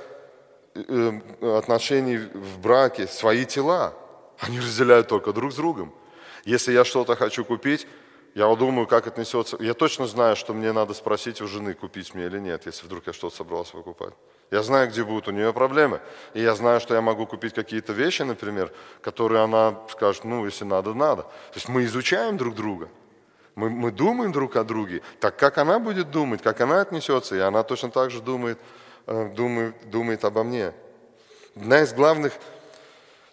э, 0.76 1.20
отношений 1.58 2.18
в 2.18 2.60
браке 2.60 3.08
свои 3.08 3.46
тела. 3.46 3.94
Они 4.40 4.60
разделяют 4.60 5.08
только 5.08 5.34
друг 5.34 5.52
с 5.52 5.56
другом. 5.56 5.94
Если 6.46 6.72
я 6.72 6.86
что-то 6.86 7.16
хочу 7.16 7.44
купить, 7.44 7.88
я 8.36 8.54
думаю, 8.56 8.86
как 8.86 9.08
отнесется. 9.08 9.58
Я 9.60 9.74
точно 9.74 10.06
знаю, 10.06 10.36
что 10.36 10.54
мне 10.54 10.72
надо 10.72 10.94
спросить 10.94 11.42
у 11.42 11.48
жены, 11.48 11.74
купить 11.74 12.14
мне 12.14 12.28
или 12.28 12.40
нет, 12.40 12.68
если 12.68 12.86
вдруг 12.86 13.08
я 13.08 13.14
что-то 13.14 13.36
собрался 13.36 13.72
покупать. 13.74 14.14
Я 14.52 14.64
знаю, 14.64 14.90
где 14.90 15.04
будут 15.04 15.28
у 15.28 15.32
нее 15.32 15.52
проблемы. 15.52 16.00
И 16.36 16.42
я 16.42 16.56
знаю, 16.56 16.80
что 16.80 16.94
я 16.94 17.02
могу 17.02 17.26
купить 17.26 17.54
какие-то 17.54 17.94
вещи, 17.94 18.22
например, 18.22 18.72
которые 19.02 19.42
она 19.42 19.76
скажет, 19.90 20.24
ну, 20.24 20.46
если 20.46 20.66
надо, 20.66 20.94
надо. 20.94 21.24
То 21.24 21.56
есть 21.56 21.68
мы 21.68 21.84
изучаем 21.86 22.38
друг 22.38 22.56
друга. 22.56 22.90
Мы, 23.58 23.72
мы 23.72 23.92
думаем 23.92 24.32
друг 24.32 24.56
о 24.56 24.64
друге. 24.64 25.02
Так 25.20 25.36
как 25.36 25.58
она 25.58 25.80
будет 25.80 26.12
думать, 26.12 26.44
как 26.44 26.62
она 26.62 26.80
отнесется, 26.80 27.36
и 27.36 27.40
она 27.40 27.64
точно 27.64 27.90
так 27.90 28.12
же 28.12 28.22
думает, 28.22 28.60
э, 29.08 29.32
думает, 29.36 29.74
думает 29.90 30.24
обо 30.26 30.44
мне. 30.44 30.74
Одна 31.56 31.82
из 31.82 31.92
главных 31.92 32.34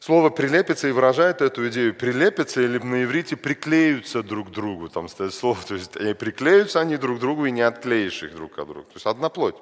Слово 0.00 0.28
«прилепится» 0.28 0.87
и 0.87 0.92
выражает 0.92 1.40
эту 1.40 1.66
идею. 1.68 1.94
Прилепятся 1.94 2.60
или 2.60 2.76
на 2.76 3.04
иврите 3.04 3.37
приклеются 3.37 4.22
друг 4.22 4.48
к 4.48 4.50
другу. 4.50 4.90
Там 4.90 5.08
стоит 5.08 5.32
слово. 5.32 5.58
То 5.66 5.76
есть 5.76 5.96
и 5.96 6.12
приклеются 6.12 6.80
они 6.80 6.98
друг 6.98 7.16
к 7.16 7.20
другу 7.20 7.46
и 7.46 7.50
не 7.50 7.62
отклеишь 7.62 8.22
их 8.22 8.34
друг 8.34 8.58
от 8.58 8.68
друга. 8.68 8.82
То 8.82 8.96
есть 8.96 9.06
одна 9.06 9.30
плоть. 9.30 9.56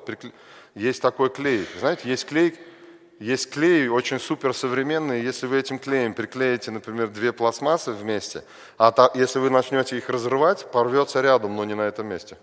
Есть 0.74 1.00
такой 1.00 1.30
клей. 1.30 1.64
Знаете, 1.78 2.08
есть 2.08 2.26
клей, 2.26 2.58
есть 3.22 3.50
клей 3.50 3.88
очень 3.88 4.18
суперсовременный. 4.18 5.22
Если 5.22 5.46
вы 5.46 5.58
этим 5.58 5.78
клеем 5.78 6.12
приклеите, 6.12 6.70
например, 6.70 7.08
две 7.08 7.32
пластмассы 7.32 7.92
вместе, 7.92 8.42
а 8.76 8.90
та, 8.90 9.10
если 9.14 9.38
вы 9.38 9.48
начнете 9.48 9.96
их 9.96 10.08
разрывать, 10.08 10.70
порвется 10.72 11.20
рядом, 11.20 11.54
но 11.54 11.64
не 11.64 11.74
на 11.74 11.82
этом 11.82 12.08
месте. 12.08 12.36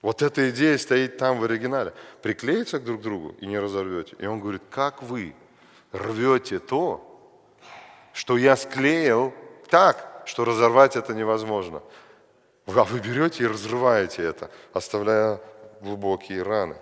Вот 0.00 0.22
эта 0.22 0.50
идея 0.50 0.78
стоит 0.78 1.18
там 1.18 1.38
в 1.38 1.44
оригинале. 1.44 1.92
Приклеиться 2.22 2.80
друг 2.80 3.00
к 3.00 3.02
другу 3.02 3.34
и 3.40 3.46
не 3.46 3.58
разорвете. 3.58 4.16
И 4.18 4.26
он 4.26 4.40
говорит, 4.40 4.62
как 4.70 5.02
вы 5.02 5.34
рвете 5.92 6.58
то, 6.58 7.02
что 8.12 8.38
я 8.38 8.56
склеил 8.56 9.34
так, 9.68 10.22
что 10.24 10.44
разорвать 10.44 10.96
это 10.96 11.12
невозможно. 11.12 11.82
А 12.66 12.84
вы 12.84 13.00
берете 13.00 13.44
и 13.44 13.46
разрываете 13.46 14.22
это, 14.22 14.50
оставляя 14.72 15.40
глубокие 15.82 16.42
раны. 16.42 16.76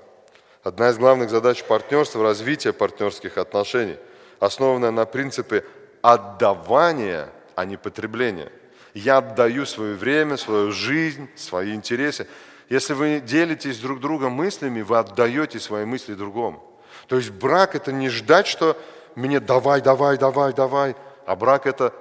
Одна 0.65 0.89
из 0.89 0.97
главных 0.97 1.29
задач 1.29 1.63
партнерства– 1.63 2.23
развитие 2.25 2.73
партнерских 2.73 3.37
отношений, 3.37 3.99
основанная 4.41 4.93
на 4.93 5.05
принципе 5.05 5.63
отдавания, 6.01 7.29
а 7.55 7.67
не 7.67 7.77
потребления. 7.77 8.51
Я 8.95 9.19
отдаю 9.19 9.67
свое 9.67 9.95
время, 9.95 10.39
свою 10.39 10.73
жизнь, 10.73 11.29
свои 11.37 11.75
интересы. 11.75 12.27
Если 12.71 12.95
вы 12.95 13.21
делитесь 13.21 13.79
друг 13.79 14.01
другом 14.01 14.33
мыслями, 14.33 14.81
вы 14.81 14.97
отдаете 14.97 15.61
свои 15.61 15.85
мысли 15.85 16.15
другому. 16.15 16.65
То 17.09 17.17
есть 17.17 17.31
брак– 17.31 17.75
это 17.77 17.93
не 17.93 18.09
ждать, 18.09 18.47
что 18.47 18.75
мне 19.17 19.41
давай, 19.41 19.83
давай, 19.83 20.17
давай, 20.17 20.55
давай. 20.55 20.97
А 21.27 21.37
брак 21.37 21.67
это 21.67 21.93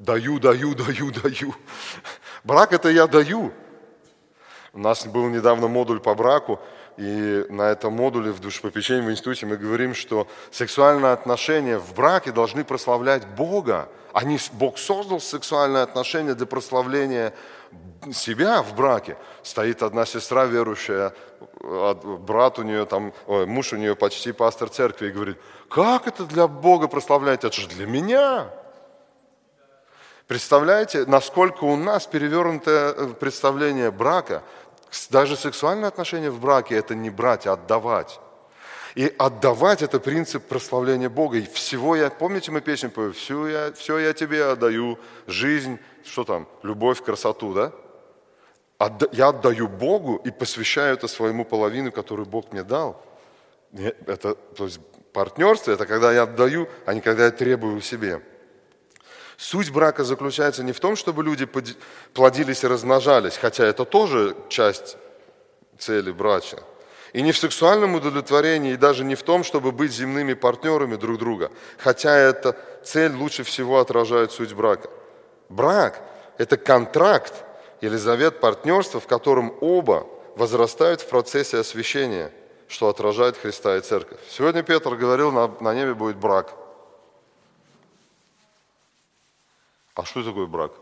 даю, 0.00 0.40
даю, 0.40 0.74
даю, 0.74 1.12
даю. 1.12 1.54
Брак 2.42 2.72
это 2.72 2.88
я 2.88 3.06
даю. 3.06 3.52
У 4.72 4.80
нас 4.80 5.06
был 5.06 5.28
недавно 5.28 5.68
модуль 5.68 6.00
по 6.00 6.16
браку, 6.16 6.58
и 6.96 7.46
на 7.48 7.70
этом 7.70 7.94
модуле 7.94 8.32
в 8.32 8.40
душепопечении 8.40 9.06
в 9.06 9.10
институте 9.10 9.46
мы 9.46 9.56
говорим, 9.56 9.94
что 9.94 10.26
сексуальные 10.50 11.12
отношения 11.12 11.78
в 11.78 11.94
браке 11.94 12.32
должны 12.32 12.64
прославлять 12.64 13.26
Бога. 13.26 13.88
Они, 14.12 14.38
Бог 14.52 14.78
создал 14.78 15.20
сексуальные 15.20 15.82
отношения 15.82 16.34
для 16.34 16.46
прославления 16.46 17.32
себя 18.12 18.62
в 18.62 18.74
браке. 18.74 19.16
Стоит 19.42 19.82
одна 19.82 20.04
сестра 20.04 20.44
верующая, 20.44 21.14
брат 21.60 22.58
у 22.58 22.62
нее, 22.62 22.84
там, 22.84 23.12
ой, 23.26 23.46
муж 23.46 23.72
у 23.72 23.76
нее 23.76 23.94
почти 23.96 24.32
пастор 24.32 24.68
церкви, 24.68 25.08
и 25.08 25.12
говорит, 25.12 25.38
как 25.70 26.06
это 26.06 26.24
для 26.24 26.46
Бога 26.46 26.88
прославлять? 26.88 27.44
Это 27.44 27.58
же 27.58 27.68
для 27.68 27.86
меня. 27.86 28.50
Представляете, 30.26 31.04
насколько 31.06 31.64
у 31.64 31.76
нас 31.76 32.06
перевернутое 32.06 32.92
э, 32.92 33.08
представление 33.08 33.90
брака. 33.90 34.42
Даже 35.10 35.36
сексуальные 35.36 35.88
отношения 35.88 36.30
в 36.30 36.40
браке– 36.40 36.74
это 36.76 36.94
не 36.94 37.10
брать, 37.10 37.46
а 37.46 37.54
отдавать. 37.54 38.20
И 38.94 39.12
отдавать– 39.18 39.82
это 39.84 39.98
принцип 39.98 40.46
прославления 40.46 41.08
Бога. 41.08 41.38
И 41.38 41.46
всего 41.46 41.96
я, 41.96 42.10
помните, 42.10 42.50
мы 42.50 42.60
песню 42.60 42.90
поем, 42.90 43.12
все 43.12 43.46
я, 43.46 43.72
все 43.72 43.98
я 43.98 44.12
тебе 44.12 44.44
отдаю, 44.44 44.98
жизнь, 45.26 45.78
что 46.04 46.24
там, 46.24 46.46
любовь, 46.62 47.02
красоту, 47.02 47.54
да? 47.54 47.72
Я 49.12 49.28
отдаю 49.28 49.68
Богу 49.68 50.16
и 50.16 50.30
посвящаю 50.30 50.94
это 50.94 51.08
своему 51.08 51.44
половину, 51.44 51.92
которую 51.92 52.26
Бог 52.26 52.52
мне 52.52 52.64
дал. 52.64 53.02
Это, 54.06 54.34
то 54.34 54.64
есть 54.64 54.80
Партнерство– 55.12 55.70
это 55.72 55.84
когда 55.86 56.12
я 56.12 56.22
отдаю, 56.22 56.68
а 56.86 56.94
не 56.94 57.00
когда 57.00 57.26
я 57.26 57.30
требую 57.30 57.80
себе. 57.82 58.22
Суть 59.42 59.72
брака 59.72 60.04
заключается 60.04 60.62
не 60.62 60.70
в 60.70 60.78
том, 60.78 60.94
чтобы 60.94 61.24
люди 61.24 61.48
плодились 62.14 62.62
и 62.62 62.68
размножались, 62.68 63.36
хотя 63.36 63.64
это 63.64 63.84
тоже 63.84 64.36
часть 64.48 64.96
цели 65.78 66.12
брача. 66.12 66.62
И 67.12 67.22
не 67.22 67.32
в 67.32 67.36
сексуальном 67.36 67.96
удовлетворении, 67.96 68.74
и 68.74 68.76
даже 68.76 69.02
не 69.02 69.16
в 69.16 69.24
том, 69.24 69.42
чтобы 69.42 69.72
быть 69.72 69.92
земными 69.92 70.34
партнерами 70.34 70.94
друг 70.94 71.18
друга, 71.18 71.50
хотя 71.78 72.16
эта 72.16 72.56
цель 72.84 73.12
лучше 73.16 73.42
всего 73.42 73.80
отражает 73.80 74.30
суть 74.30 74.52
брака. 74.52 74.88
Брак– 75.48 76.00
это 76.38 76.56
контракт 76.56 77.34
или 77.80 77.96
завет 77.96 78.38
партнерства, 78.38 79.00
в 79.00 79.08
котором 79.08 79.54
оба 79.60 80.06
возрастают 80.36 81.00
в 81.00 81.08
процессе 81.08 81.58
освящения– 81.58 82.30
что 82.68 82.88
отражает 82.88 83.36
Христа 83.36 83.76
и 83.76 83.80
Церковь. 83.80 84.18
Сегодня 84.30 84.62
Петр 84.62 84.94
говорил, 84.96 85.30
на, 85.30 85.48
на 85.60 85.74
небе 85.74 85.92
будет 85.92 86.16
брак. 86.16 86.54
А 89.94 90.04
что 90.04 90.22
такое 90.22 90.46
брак? 90.46 90.72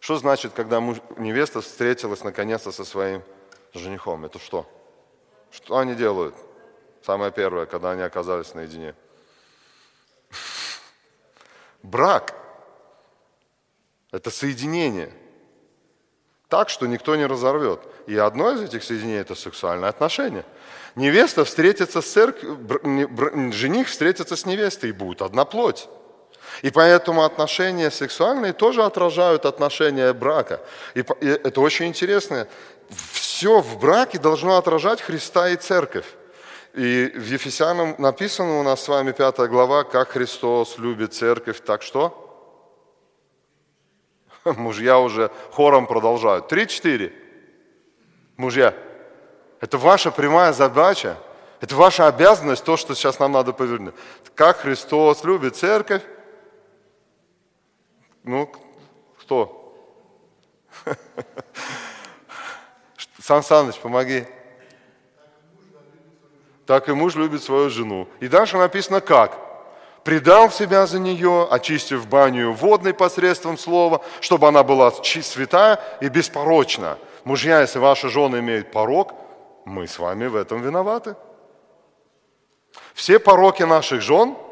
Что 0.00 0.16
значит, 0.16 0.52
когда 0.52 0.80
муж, 0.80 0.98
невеста 1.16 1.60
встретилась 1.60 2.24
наконец-то 2.24 2.72
со 2.72 2.84
своим 2.84 3.22
женихом? 3.72 4.24
Это 4.24 4.38
что? 4.38 4.66
Что 5.50 5.78
они 5.78 5.94
делают? 5.94 6.34
Самое 7.02 7.32
первое, 7.32 7.66
когда 7.66 7.92
они 7.92 8.02
оказались 8.02 8.54
наедине. 8.54 8.94
Брак– 11.82 12.34
это 14.10 14.30
соединение. 14.30 15.12
Так, 16.48 16.68
что 16.68 16.86
никто 16.86 17.16
не 17.16 17.26
разорвет. 17.26 17.80
И 18.06 18.16
одно 18.16 18.52
из 18.52 18.62
этих 18.62 18.84
соединений– 18.84 19.20
это 19.20 19.34
сексуальное 19.34 19.88
отношение– 19.88 20.44
невеста 20.94 21.44
встретится 21.44 22.00
с 22.00 22.06
церковью, 22.06 23.52
жених 23.52 23.88
встретится 23.88 24.36
с 24.36 24.46
невестой, 24.46 24.90
и 24.90 24.92
будет 24.92 25.22
одна 25.22 25.44
плоть. 25.44 25.88
И 26.62 26.70
поэтому 26.70 27.24
отношения 27.24 27.90
сексуальные 27.90 28.52
тоже 28.52 28.82
отражают 28.82 29.46
отношения 29.46 30.12
брака. 30.12 30.60
И 30.94 31.04
это 31.22 31.60
очень 31.60 31.86
интересно. 31.86 32.46
Все 33.12 33.60
в 33.60 33.78
браке 33.78 34.18
должно 34.18 34.56
отражать 34.56 35.00
Христа 35.00 35.48
и 35.48 35.56
церковь. 35.56 36.06
И 36.74 37.12
в 37.14 37.26
Ефесянам 37.26 37.94
написано 37.98 38.60
у 38.60 38.62
нас 38.62 38.82
с 38.82 38.88
вами 38.88 39.12
пятая 39.12 39.46
глава, 39.46 39.84
как 39.84 40.10
Христос 40.10 40.78
любит 40.78 41.14
церковь, 41.14 41.60
так 41.64 41.82
что? 41.82 42.20
Мужья 44.44 44.98
уже 44.98 45.30
хором 45.52 45.86
продолжают. 45.86 46.48
Три-четыре. 46.48 47.12
Мужья. 48.36 48.74
Это 49.60 49.78
ваша 49.78 50.10
прямая 50.10 50.52
задача, 50.52 51.16
это 51.60 51.74
ваша 51.76 52.08
обязанность, 52.08 52.64
то, 52.64 52.76
что 52.76 52.94
сейчас 52.94 53.18
нам 53.18 53.32
надо 53.32 53.52
повернуть. 53.52 53.94
Как 54.34 54.58
Христос 54.58 55.24
любит 55.24 55.56
церковь? 55.56 56.02
Ну, 58.24 58.50
кто? 59.20 59.74
Сан 63.20 63.42
Саныч, 63.42 63.78
помоги. 63.78 64.26
Так 66.66 66.88
и 66.88 66.92
муж 66.92 67.14
любит 67.14 67.42
свою 67.42 67.70
жену. 67.70 68.08
И 68.20 68.28
дальше 68.28 68.56
написано 68.56 69.00
как? 69.00 69.44
предал 70.04 70.50
себя 70.50 70.86
за 70.86 70.98
нее, 70.98 71.48
очистив 71.50 72.06
баню 72.06 72.52
водной 72.52 72.92
посредством 72.92 73.56
слова, 73.56 74.02
чтобы 74.20 74.46
она 74.46 74.62
была 74.62 74.92
святая 74.92 75.80
и 76.02 76.08
беспорочна. 76.08 76.98
Мужья, 77.24 77.62
если 77.62 77.78
ваши 77.78 78.10
жены 78.10 78.40
имеют 78.40 78.70
порог, 78.70 79.14
мы 79.64 79.88
с 79.88 79.98
вами 79.98 80.26
в 80.26 80.36
этом 80.36 80.60
виноваты. 80.60 81.16
Все 82.92 83.18
пороки 83.18 83.62
наших 83.62 84.02
жен– 84.02 84.36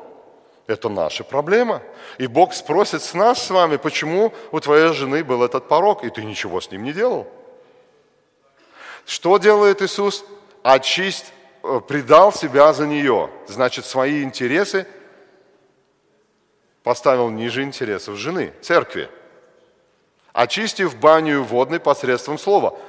это 0.66 0.88
наша 0.88 1.24
проблема. 1.24 1.82
И 2.18 2.26
Бог 2.26 2.54
спросит 2.54 3.02
с 3.02 3.14
нас 3.14 3.42
с 3.42 3.50
вами, 3.50 3.76
почему 3.76 4.32
у 4.52 4.60
твоей 4.60 4.92
жены 4.92 5.24
был 5.24 5.42
этот 5.42 5.68
порок, 5.68 6.04
и 6.04 6.10
ты 6.10 6.24
ничего 6.24 6.60
с 6.60 6.70
ним 6.70 6.84
не 6.84 6.92
делал. 6.92 7.26
Что 9.04 9.38
делает 9.38 9.82
Иисус? 9.82 10.24
Очисть, 10.62 11.32
э, 11.62 11.80
предал 11.86 12.32
себя 12.32 12.72
за 12.72 12.86
нее. 12.86 13.30
Значит, 13.48 13.84
свои 13.84 14.22
интересы 14.22 14.86
поставил 16.82 17.28
ниже 17.30 17.62
интересов 17.62 18.16
жены, 18.16 18.52
церкви. 18.60 19.08
Очистив 20.32 20.96
баню 20.96 21.42
водной 21.42 21.80
посредством 21.80 22.38
слова– 22.38 22.78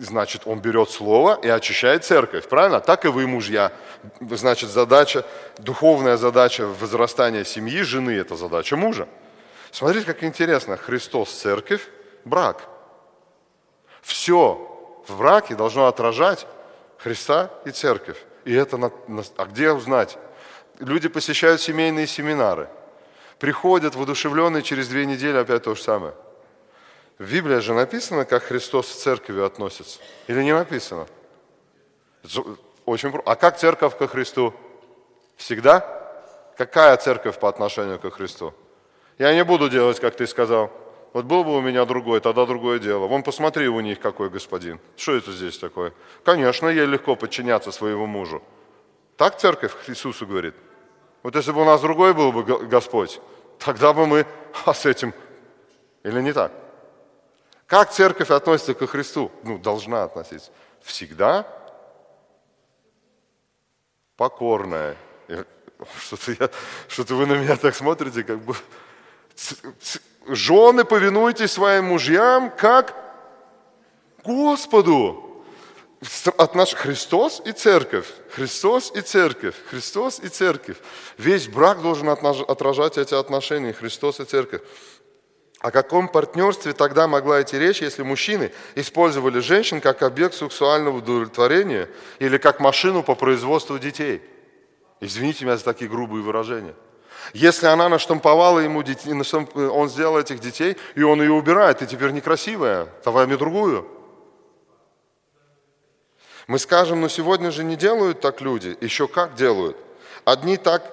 значит, 0.00 0.42
он 0.46 0.60
берет 0.60 0.90
слово 0.90 1.38
и 1.42 1.48
очищает 1.48 2.04
церковь, 2.04 2.48
правильно? 2.48 2.80
Так 2.80 3.04
и 3.04 3.08
вы, 3.08 3.26
мужья. 3.26 3.72
Значит, 4.20 4.70
задача, 4.70 5.24
духовная 5.58 6.16
задача 6.16 6.66
возрастания 6.66 7.44
семьи 7.44 7.82
жены– 7.82 8.10
это 8.16 8.34
задача 8.34 8.76
мужа. 8.76 9.06
Смотрите, 9.70 10.06
как 10.06 10.24
интересно. 10.24 10.76
Христос, 10.76 11.30
церковь, 11.30 11.86
брак. 12.24 12.66
Все 14.00 15.02
в 15.06 15.18
браке 15.18 15.54
должно 15.54 15.86
отражать 15.86 16.46
Христа 16.98 17.50
и 17.66 17.70
церковь. 17.70 18.18
И 18.44 18.54
это, 18.54 18.78
на, 18.78 18.90
на, 19.06 19.22
а 19.36 19.44
где 19.44 19.70
узнать? 19.70 20.16
Люди 20.78 21.08
посещают 21.08 21.60
семейные 21.60 22.06
семинары, 22.06 22.68
приходят 23.38 23.94
воодушевленные 23.94 24.62
через 24.62 24.88
две 24.88 25.04
недели 25.04 25.36
опять 25.36 25.64
то 25.64 25.74
же 25.74 25.82
самое– 25.82 26.14
в 27.20 27.30
Библии 27.30 27.58
же 27.58 27.74
написано, 27.74 28.24
как 28.24 28.44
Христос 28.44 28.86
к 28.86 28.94
церкви 28.96 29.42
относится. 29.42 30.00
Или 30.26 30.42
не 30.42 30.54
написано? 30.54 31.06
Очень 32.86 33.12
А 33.26 33.36
как 33.36 33.58
церковь 33.58 33.94
ко 33.98 34.08
Христу? 34.08 34.54
Всегда? 35.36 35.84
Какая 36.56 36.96
церковь 36.96 37.38
по 37.38 37.50
отношению 37.50 37.98
ко 37.98 38.10
Христу? 38.10 38.54
Я 39.18 39.34
не 39.34 39.44
буду 39.44 39.68
делать, 39.68 40.00
как 40.00 40.16
ты 40.16 40.26
сказал. 40.26 40.70
Вот 41.12 41.26
был 41.26 41.44
бы 41.44 41.58
у 41.58 41.60
меня 41.60 41.84
другой, 41.84 42.20
тогда 42.20 42.46
другое 42.46 42.78
дело. 42.78 43.06
Вон 43.06 43.22
посмотри 43.22 43.68
у 43.68 43.80
них, 43.80 44.00
какой 44.00 44.30
господин. 44.30 44.80
Что 44.96 45.12
это 45.12 45.30
здесь 45.30 45.58
такое? 45.58 45.92
Конечно, 46.24 46.68
ей 46.68 46.86
легко 46.86 47.16
подчиняться 47.16 47.70
своему 47.70 48.06
мужу. 48.06 48.42
Так 49.18 49.36
церковь 49.36 49.74
Иисусу 49.88 50.26
говорит. 50.26 50.54
Вот 51.22 51.36
если 51.36 51.52
бы 51.52 51.60
у 51.60 51.66
нас 51.66 51.82
другой 51.82 52.14
был 52.14 52.32
бы 52.32 52.66
Господь, 52.66 53.20
тогда 53.58 53.92
бы 53.92 54.06
мы, 54.06 54.26
а 54.64 54.72
с 54.72 54.86
этим, 54.86 55.12
или 56.02 56.22
не 56.22 56.32
так? 56.32 56.50
Как 57.70 57.92
церковь 57.92 58.30
относится 58.32 58.74
ко 58.74 58.88
Христу? 58.88 59.30
Ну, 59.44 59.56
должна 59.56 60.02
относиться. 60.02 60.50
Всегда 60.82 61.46
покорная. 64.16 64.96
Что-то, 66.00 66.32
я, 66.32 66.50
что-то 66.88 67.14
вы 67.14 67.26
на 67.26 67.34
меня 67.34 67.56
так 67.56 67.76
смотрите, 67.76 68.24
как 68.24 68.40
бы... 68.40 68.56
Жены, 70.26 70.84
повинуйтесь 70.84 71.52
своим 71.52 71.84
мужьям, 71.84 72.50
как 72.50 72.92
Господу. 74.24 75.44
От 76.38 76.56
наш... 76.56 76.74
Христос 76.74 77.40
и 77.44 77.52
церковь. 77.52 78.08
Христос 78.32 78.90
и 78.96 79.00
церковь. 79.00 79.54
Христос 79.70 80.18
и 80.18 80.26
церковь. 80.28 80.78
Весь 81.18 81.46
брак 81.46 81.82
должен 81.82 82.08
отражать 82.08 82.98
эти 82.98 83.14
отношения. 83.14 83.72
Христос 83.72 84.18
и 84.18 84.24
церковь. 84.24 84.62
О 85.60 85.70
каком 85.70 86.08
партнерстве 86.08 86.72
тогда 86.72 87.06
могла 87.06 87.42
идти 87.42 87.58
речь, 87.58 87.82
если 87.82 88.02
мужчины 88.02 88.50
использовали 88.74 89.40
женщин 89.40 89.82
как 89.82 90.02
объект 90.02 90.34
сексуального 90.34 90.96
удовлетворения 90.96 91.90
или 92.18 92.38
как 92.38 92.60
машину 92.60 93.02
по 93.02 93.14
производству 93.14 93.78
детей? 93.78 94.22
Извините 95.00 95.44
меня 95.44 95.58
за 95.58 95.64
такие 95.64 95.90
грубые 95.90 96.22
выражения. 96.22 96.74
Если 97.34 97.66
она 97.66 97.90
наштамповала 97.90 98.60
ему 98.60 98.82
детей, 98.82 99.12
он 99.12 99.88
сделал 99.90 100.18
этих 100.18 100.40
детей, 100.40 100.78
и 100.94 101.02
он 101.02 101.20
ее 101.20 101.32
убирает, 101.32 101.78
ты 101.78 101.86
теперь 101.86 102.12
некрасивая, 102.12 102.88
давай 103.04 103.26
мне 103.26 103.36
другую. 103.36 103.86
Мы 106.46 106.58
скажем, 106.58 107.02
но 107.02 107.08
сегодня 107.08 107.50
же 107.50 107.64
не 107.64 107.76
делают 107.76 108.20
так 108.20 108.40
люди, 108.40 108.78
еще 108.80 109.06
как 109.06 109.34
делают. 109.34 109.76
Одни 110.24 110.56
так 110.56 110.90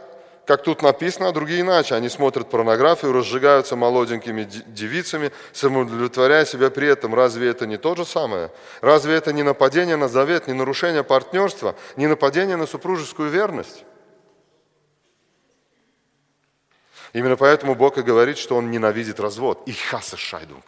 как 0.47 0.63
тут 0.63 0.81
написано, 0.81 1.27
а 1.27 1.31
другие 1.33 1.59
иначе. 1.59 1.93
Они 1.93 2.07
смотрят 2.07 2.49
порнографию, 2.49 3.11
разжигаются 3.11 3.75
молоденькими 3.75 4.45
девицами, 4.45 5.33
самоудовлетворяя 5.51 6.45
себя 6.45 6.69
при 6.69 6.87
этом. 6.87 7.13
Разве 7.13 7.49
это 7.49 7.67
не 7.67 7.75
то 7.75 7.95
же 7.95 8.05
самое? 8.05 8.49
Разве 8.79 9.15
это 9.15 9.33
не 9.33 9.43
нападение 9.43 9.97
на 9.97 10.07
завет, 10.07 10.47
не 10.47 10.53
нарушение 10.53 11.03
партнерства, 11.03 11.75
не 11.97 12.07
нападение 12.07 12.55
на 12.55 12.65
супружескую 12.65 13.29
верность? 13.29 13.83
Именно 17.11 17.35
поэтому 17.35 17.75
Бог 17.75 17.97
и 17.97 18.01
говорит, 18.01 18.37
что 18.37 18.55
Он 18.55 18.71
ненавидит 18.71 19.19
развод. 19.19 19.63
Ich 19.65 19.73
hasse 19.73 20.15
Scheidung. 20.15 20.63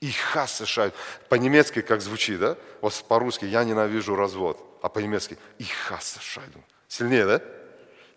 Ich 0.00 0.10
hasse 0.10 0.64
Scheidung. 0.64 0.94
По-немецки 1.28 1.82
как 1.82 2.00
звучит, 2.00 2.40
да? 2.40 2.56
Вот 2.80 2.94
по-русски 3.06 3.44
я 3.44 3.62
ненавижу 3.62 4.16
развод. 4.16 4.58
А 4.80 4.88
по-немецки 4.88 5.36
ich 5.58 5.64
hasse 5.64 6.20
Scheidung. 6.22 6.64
Сильнее, 6.88 7.26
да? 7.26 7.42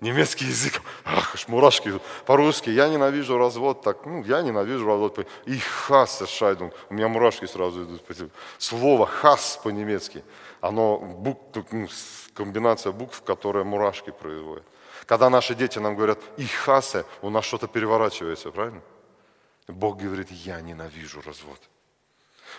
Немецкий 0.04 0.46
язык, 0.46 0.82
ах, 1.06 1.34
аж 1.34 1.48
мурашки 1.48 2.00
по-русски, 2.26 2.70
я 2.70 2.90
ненавижу 2.90 3.38
развод, 3.38 3.82
так, 3.82 4.06
ну, 4.06 4.24
я 4.24 4.42
ненавижу 4.42 4.86
развод, 4.86 5.28
ich 5.46 5.58
hasse 5.58 6.22
Scheidung, 6.30 6.74
у 6.90 6.94
меня 6.94 7.08
мурашки 7.08 7.46
сразу 7.46 7.84
идут. 7.84 8.02
Слово 8.60 9.08
хас 9.08 9.60
по-немецки, 9.64 10.24
оно, 10.62 10.98
бук, 10.98 11.40
ну, 11.72 11.88
комбинация 12.34 12.92
букв, 12.92 13.24
которая 13.24 13.64
мурашки 13.64 14.12
производит. 14.12 14.64
Когда 15.06 15.30
наши 15.30 15.56
дети 15.56 15.80
нам 15.80 15.96
говорят 15.96 16.20
«и 16.38 16.46
хасе», 16.46 17.04
у 17.22 17.30
нас 17.30 17.46
что-то 17.46 17.68
переворачивается, 17.68 18.52
правильно? 18.52 18.82
Бог 19.68 19.98
говорит, 19.98 20.30
я 20.32 20.62
ненавижу 20.62 21.22
развод. 21.26 21.60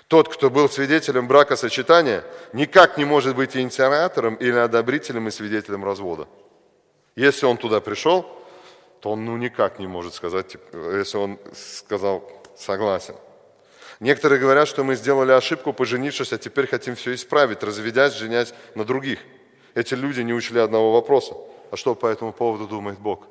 Тот, 0.08 0.28
кто 0.28 0.50
был 0.50 0.68
свидетелем 0.68 1.28
бракосочетания, 1.28 2.24
никак 2.52 2.98
не 2.98 3.04
может 3.04 3.36
быть 3.36 3.56
инициатором 3.56 4.34
или 4.34 4.56
одобрителем 4.56 5.28
и 5.28 5.30
свидетелем 5.30 5.84
развода. 5.84 6.26
Если 7.16 7.46
он 7.46 7.56
туда 7.56 7.80
пришел, 7.80 8.26
то 9.00 9.10
он 9.10 9.24
ну 9.24 9.36
никак 9.36 9.78
не 9.78 9.86
может 9.86 10.14
сказать, 10.14 10.48
типа, 10.48 10.96
если 10.96 11.18
он 11.18 11.38
сказал 11.54 12.28
согласен. 12.56 13.14
Некоторые 14.00 14.40
говорят, 14.40 14.66
что 14.68 14.82
мы 14.82 14.96
сделали 14.96 15.32
ошибку, 15.32 15.72
поженившись, 15.72 16.32
а 16.32 16.38
теперь 16.38 16.66
хотим 16.66 16.96
все 16.96 17.14
исправить, 17.14 17.62
разведясь, 17.62 18.14
женясь 18.14 18.52
на 18.74 18.84
других. 18.84 19.20
Эти 19.74 19.94
люди 19.94 20.20
не 20.20 20.32
учли 20.32 20.60
одного 20.60 20.92
вопроса. 20.92 21.34
А 21.70 21.76
что 21.76 21.94
по 21.94 22.06
этому 22.06 22.32
поводу 22.32 22.66
думает 22.66 22.98
Бог? 22.98 23.26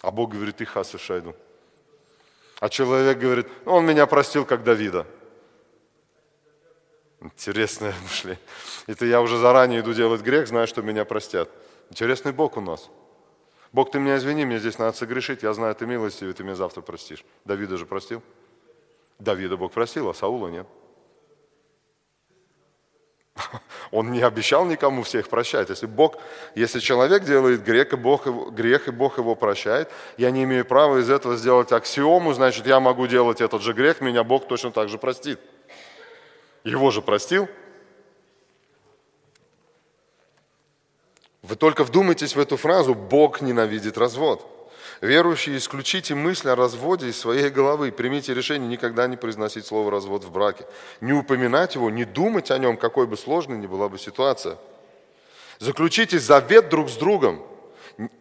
А 0.00 0.10
Бог 0.10 0.32
говорит, 0.32 0.60
и 0.60 0.64
хасы 0.64 0.98
шайду. 0.98 1.34
А 2.60 2.68
человек 2.68 3.18
говорит, 3.18 3.46
«Ну, 3.64 3.72
он 3.72 3.86
меня 3.86 4.06
простил, 4.06 4.44
как 4.44 4.62
Давида. 4.62 5.06
Интересное 7.20 7.94
мышление. 8.02 8.40
Это 8.86 9.06
я 9.06 9.20
уже 9.20 9.38
заранее 9.38 9.80
иду 9.80 9.94
делать 9.94 10.22
грех, 10.22 10.46
знаю, 10.46 10.66
что 10.66 10.82
меня 10.82 11.04
простят. 11.04 11.48
Интересный 11.90 12.32
Бог 12.32 12.56
у 12.56 12.60
нас. 12.60 12.90
Бог, 13.72 13.90
ты 13.90 13.98
меня 13.98 14.16
извини, 14.16 14.44
мне 14.44 14.58
здесь 14.58 14.78
надо 14.78 14.96
согрешить, 14.96 15.42
я 15.42 15.52
знаю, 15.52 15.74
ты 15.74 15.84
милостивый, 15.86 16.32
ты 16.32 16.44
меня 16.44 16.54
завтра 16.54 16.80
простишь. 16.80 17.24
Давида 17.44 17.76
же 17.76 17.86
простил? 17.86 18.22
Давида 19.18 19.56
Бог 19.56 19.72
простил, 19.72 20.08
а 20.08 20.14
Саула 20.14 20.48
нет. 20.48 20.66
Он 23.90 24.12
не 24.12 24.22
обещал 24.22 24.64
никому 24.64 25.02
всех 25.02 25.28
прощать. 25.28 25.70
Если 25.70 25.86
Бог, 25.86 26.18
если 26.54 26.78
человек 26.78 27.24
делает 27.24 27.64
грех, 27.64 27.92
и 27.92 27.96
Бог, 27.96 28.26
грех, 28.52 28.88
и 28.88 28.92
Бог 28.92 29.18
его 29.18 29.34
прощает, 29.34 29.90
я 30.16 30.30
не 30.30 30.44
имею 30.44 30.64
права 30.64 30.98
из 30.98 31.10
этого 31.10 31.36
сделать 31.36 31.72
аксиому, 31.72 32.32
значит, 32.32 32.66
я 32.66 32.80
могу 32.80 33.06
делать 33.06 33.40
этот 33.40 33.62
же 33.62 33.72
грех, 33.72 34.00
меня 34.00 34.22
Бог 34.24 34.46
точно 34.46 34.70
так 34.70 34.88
же 34.88 34.98
простит. 34.98 35.40
Его 36.62 36.90
же 36.90 37.02
простил, 37.02 37.48
Вы 41.46 41.56
только 41.56 41.84
вдумайтесь 41.84 42.34
в 42.34 42.40
эту 42.40 42.56
фразу 42.56 42.94
«Бог 42.94 43.42
ненавидит 43.42 43.98
развод». 43.98 44.50
Верующие, 45.02 45.58
исключите 45.58 46.14
мысль 46.14 46.48
о 46.48 46.56
разводе 46.56 47.08
из 47.08 47.18
своей 47.18 47.50
головы. 47.50 47.92
Примите 47.92 48.32
решение 48.32 48.66
никогда 48.66 49.06
не 49.06 49.18
произносить 49.18 49.66
слово 49.66 49.90
«развод» 49.90 50.24
в 50.24 50.30
браке. 50.30 50.64
Не 51.02 51.12
упоминать 51.12 51.74
его, 51.74 51.90
не 51.90 52.06
думать 52.06 52.50
о 52.50 52.56
нем, 52.56 52.78
какой 52.78 53.06
бы 53.06 53.18
сложной 53.18 53.58
ни 53.58 53.66
была 53.66 53.90
бы 53.90 53.98
ситуация. 53.98 54.56
Заключите 55.58 56.18
завет 56.18 56.70
друг 56.70 56.88
с 56.88 56.96
другом 56.96 57.42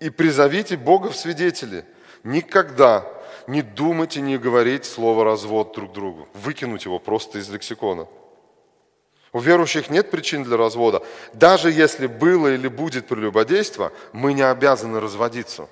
и 0.02 0.10
призовите 0.10 0.76
Бога 0.76 1.10
в 1.10 1.16
свидетели. 1.16 1.86
Никогда 2.26 3.06
не 3.48 3.62
думайте, 3.62 4.20
не 4.20 4.38
говорить 4.38 4.84
слово 4.84 5.24
«развод» 5.24 5.74
друг 5.74 5.94
другу. 5.94 6.28
Выкинуть 6.34 6.84
его 6.84 7.00
просто 7.00 7.40
из 7.40 7.50
лексикона. 7.50 8.06
У 9.34 9.40
верующих 9.40 9.90
нет 9.90 10.12
причин 10.12 10.44
для 10.44 10.58
развода. 10.58 11.04
Даже 11.34 11.72
если 11.72 12.06
было 12.06 12.54
или 12.54 12.68
будет 12.68 13.08
прелюбодейство, 13.08 13.92
мы 14.14 14.34
не 14.34 14.44
обязаны 14.44 15.00
разводиться. 15.00 15.68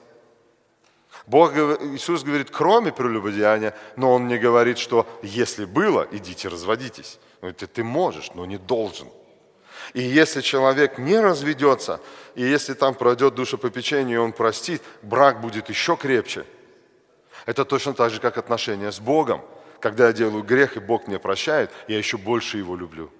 Бог, 1.28 1.56
Иисус 1.56 2.24
говорит, 2.24 2.50
кроме 2.50 2.92
прелюбодеяния, 2.92 3.76
но 3.96 4.14
Он 4.14 4.28
не 4.28 4.40
говорит, 4.40 4.80
что 4.80 5.08
если 5.22 5.66
было, 5.66 6.08
идите 6.12 6.48
разводитесь. 6.48 7.20
Это 7.42 7.68
ты 7.68 7.84
можешь, 7.84 8.32
но 8.34 8.48
не 8.48 8.58
должен. 8.58 9.08
И 9.94 10.02
если 10.02 10.42
человек 10.42 10.98
не 10.98 11.20
разведется, 11.20 12.00
и 12.34 12.44
если 12.44 12.74
там 12.74 12.96
пройдет 12.96 13.36
душепопечение, 13.36 14.16
и 14.16 14.20
он 14.20 14.32
простит, 14.32 14.82
брак 15.04 15.40
будет 15.40 15.70
еще 15.70 15.96
крепче. 15.96 16.46
Это 17.46 17.64
точно 17.66 17.94
так 17.94 18.12
же, 18.12 18.20
как 18.20 18.38
отношения 18.38 18.92
с 18.92 19.00
Богом. 19.00 19.42
Когда 19.80 20.08
я 20.08 20.14
делаю 20.14 20.44
грех, 20.44 20.78
и 20.78 20.80
Бог 20.80 21.08
мне 21.08 21.20
прощает, 21.20 21.72
я 21.88 21.98
еще 21.98 22.18
больше 22.18 22.58
его 22.58 22.76
люблю. 22.76 23.12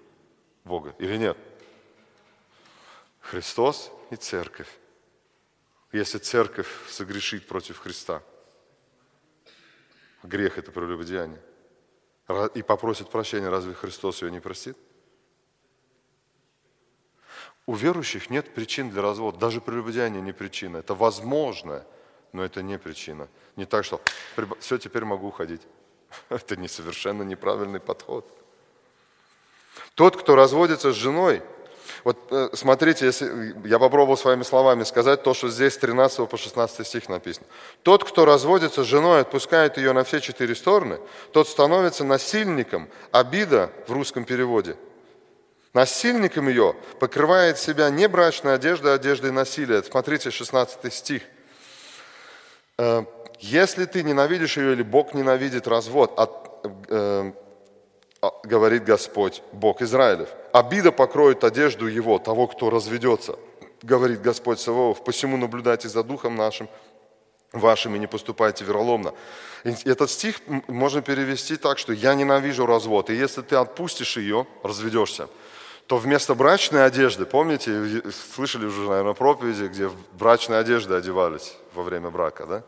Бога 0.64 0.96
или 1.00 1.18
нет? 1.18 1.38
Христос 3.20 3.92
и 4.10 4.16
церковь. 4.16 4.70
Если 5.92 6.18
церковь 6.18 6.70
согрешит 6.90 7.48
против 7.48 7.80
Христа, 7.80 8.24
грех– 10.24 10.58
это 10.60 10.72
прелюбодеяние. 10.72 11.42
и 12.56 12.62
попросит 12.62 13.10
прощения, 13.10 13.50
разве 13.50 13.74
Христос 13.74 14.22
ее 14.22 14.32
не 14.32 14.40
простит? 14.40 14.78
У 17.66 17.76
верующих 17.76 18.30
нет 18.30 18.54
причин 18.54 18.90
для 18.90 19.02
развода. 19.02 19.38
Даже 19.38 19.62
прелюбодеяние 19.62 20.22
не 20.22 20.34
причина. 20.34 20.78
Это 20.78 20.96
возможно, 20.96 21.86
но 22.34 22.44
это 22.44 22.64
не 22.64 22.78
причина. 22.78 23.28
Не 23.56 23.66
так, 23.66 23.86
что 23.86 24.02
все, 24.60 24.78
теперь 24.78 25.06
могу 25.06 25.28
уходить. 25.28 25.62
Это 26.30 26.56
не 26.56 26.68
совершенно 26.68 27.24
неправильный 27.24 27.80
подход. 27.80 28.26
Тот, 29.96 30.18
кто 30.18 30.36
разводится 30.36 30.92
с 30.92 30.96
женой, 30.96 31.42
вот 32.04 32.18
э, 32.32 32.50
смотрите, 32.54 33.06
если 33.06 33.56
я 33.68 33.78
попробовал 33.78 34.18
своими 34.18 34.44
словами 34.44 34.84
сказать 34.84 35.22
то, 35.24 35.34
что 35.34 35.50
здесь 35.50 35.74
с 35.74 35.78
13 35.78 36.28
по 36.28 36.38
16 36.38 36.88
стих 36.88 37.10
написано. 37.10 37.46
Тот, 37.84 38.04
кто 38.04 38.26
разводится 38.26 38.84
с 38.84 38.88
женой, 38.88 39.22
отпускает 39.22 39.78
ее 39.78 39.94
на 39.94 40.04
все 40.04 40.20
четыре 40.20 40.56
стороны, 40.56 41.00
тот 41.32 41.48
становится 41.48 42.04
насильником, 42.04 42.90
обида 43.12 43.72
в 43.88 43.92
русском 43.92 44.26
переводе. 44.26 44.76
Насильником 45.74 46.50
ее 46.50 46.76
покрывает 47.00 47.58
себя 47.58 47.90
не 47.90 48.08
брачной 48.08 48.56
одеждой, 48.56 48.94
а 48.94 48.96
одеждой 48.96 49.32
насилия. 49.32 49.84
Смотрите, 49.84 50.32
16 50.32 50.92
стих. 50.92 51.22
Э, 52.78 53.04
если 53.40 53.86
ты 53.86 54.04
ненавидишь 54.04 54.58
ее 54.58 54.74
или 54.74 54.84
Бог 54.84 55.14
ненавидит 55.14 55.68
развод, 55.68 56.14
э, 56.90 57.32
говорит 58.44 58.84
Господь, 58.84 59.42
Бог 59.52 59.82
Израилев. 59.82 60.30
Обида 60.54 60.92
покроет 60.92 61.44
одежду 61.44 61.88
его, 61.88 62.20
того, 62.20 62.48
кто 62.48 62.70
разведется, 62.70 63.40
говорит 63.82 64.22
Господь 64.22 64.60
Саваоф. 64.60 65.04
Посему 65.04 65.38
наблюдайте 65.38 65.90
за 65.90 66.04
духом 66.04 66.36
нашим, 66.36 66.70
вашим 67.52 67.96
и 67.96 68.00
не 68.00 68.08
поступайте 68.08 68.64
вероломно. 68.64 69.14
Этот 69.64 70.12
стих 70.12 70.36
можно 70.68 71.02
перевести 71.02 71.56
так, 71.56 71.80
что 71.80 71.94
я 71.94 72.14
ненавижу 72.14 72.66
развод, 72.66 73.10
и 73.10 73.16
если 73.16 73.42
ты 73.42 73.56
отпустишь 73.56 74.18
ее, 74.18 74.46
разведешься, 74.62 75.28
то 75.88 75.98
вместо 75.98 76.36
брачной 76.36 76.86
одежды, 76.86 77.26
помните, 77.26 78.04
слышали 78.36 78.66
уже, 78.66 78.88
наверное, 78.88 79.14
проповеди, 79.14 79.64
где 79.64 79.90
брачные 80.14 80.60
одежды 80.60 80.94
одевались 80.94 81.56
во 81.74 81.82
время 81.82 82.12
брака, 82.12 82.46
да? 82.46 82.64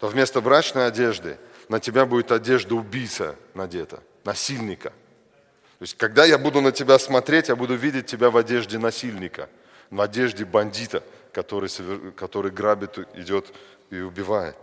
То 0.00 0.08
вместо 0.08 0.40
брачной 0.40 0.86
одежды 0.86 1.38
на 1.68 1.78
тебя 1.78 2.04
будет 2.06 2.32
одежда 2.32 2.74
убийца 2.74 3.36
надета– 3.52 4.02
насильника. 4.24 4.90
То 4.90 5.82
есть, 5.82 5.96
когда 5.96 6.24
я 6.24 6.38
буду 6.38 6.60
на 6.60 6.72
тебя 6.72 6.98
смотреть, 6.98 7.48
я 7.48 7.56
буду 7.56 7.74
видеть 7.74 8.06
тебя 8.06 8.30
в 8.30 8.36
одежде 8.36 8.78
насильника, 8.78 9.48
в 9.90 10.00
одежде 10.00 10.44
бандита, 10.44 11.02
который, 11.32 11.68
который 12.12 12.50
грабит, 12.50 12.98
идет 13.14 13.52
и 13.90 14.00
убивает. 14.00 14.56